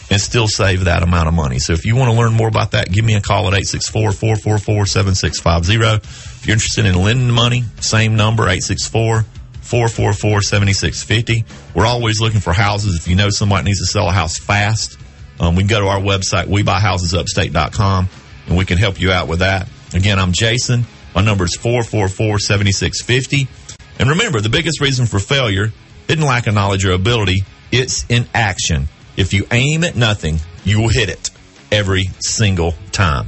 and 0.10 0.22
still 0.22 0.48
save 0.48 0.86
that 0.86 1.04
amount 1.04 1.28
of 1.28 1.34
money. 1.34 1.60
So 1.60 1.74
if 1.74 1.86
you 1.86 1.96
want 1.96 2.12
to 2.12 2.18
learn 2.18 2.34
more 2.34 2.50
about 2.50 2.72
that, 2.72 2.92
give 2.92 3.06
me 3.06 3.16
a 3.16 3.22
call 3.22 3.48
at 3.48 3.54
864-444-7650. 3.64 6.04
If 6.04 6.46
you're 6.46 6.54
interested 6.54 6.86
in 6.86 6.96
lending 6.96 7.32
money, 7.32 7.64
same 7.80 8.18
number, 8.18 8.48
864-444-7650. 8.48 11.46
We're 11.74 11.86
always 11.86 12.20
looking 12.20 12.42
for 12.42 12.52
houses. 12.52 12.96
If 12.96 13.08
you 13.08 13.16
know 13.16 13.30
somebody 13.30 13.64
needs 13.66 13.80
to 13.80 13.86
sell 13.86 14.10
a 14.10 14.12
house 14.12 14.38
fast, 14.38 14.98
um, 15.42 15.56
we 15.56 15.64
can 15.64 15.70
go 15.70 15.82
to 15.82 15.88
our 15.88 16.00
website, 16.00 16.46
webuyhousesupstate.com, 16.46 18.10
and 18.48 18.58
we 18.58 18.64
can 18.64 18.78
help 18.78 19.02
you 19.02 19.12
out 19.12 19.28
with 19.28 19.40
that. 19.40 19.68
Again, 19.94 20.20
I'm 20.20 20.32
Jason. 20.32 20.86
My 21.16 21.22
number 21.24 21.44
is 21.46 21.58
444-7650. 21.58 23.48
And 24.00 24.10
remember, 24.10 24.40
the 24.40 24.50
biggest 24.50 24.80
reason 24.80 25.08
for 25.08 25.20
failure 25.20 25.74
isn't 26.08 26.24
lack 26.24 26.46
of 26.48 26.54
knowledge 26.54 26.86
or 26.86 26.92
ability. 26.92 27.44
It's 27.72 28.06
in 28.08 28.28
action. 28.34 28.88
If 29.18 29.34
you 29.34 29.48
aim 29.52 29.84
at 29.84 29.96
nothing, 29.96 30.38
you 30.64 30.80
will 30.80 30.90
hit 30.90 31.10
it 31.10 31.32
every 31.72 32.06
single 32.20 32.76
time. 32.92 33.28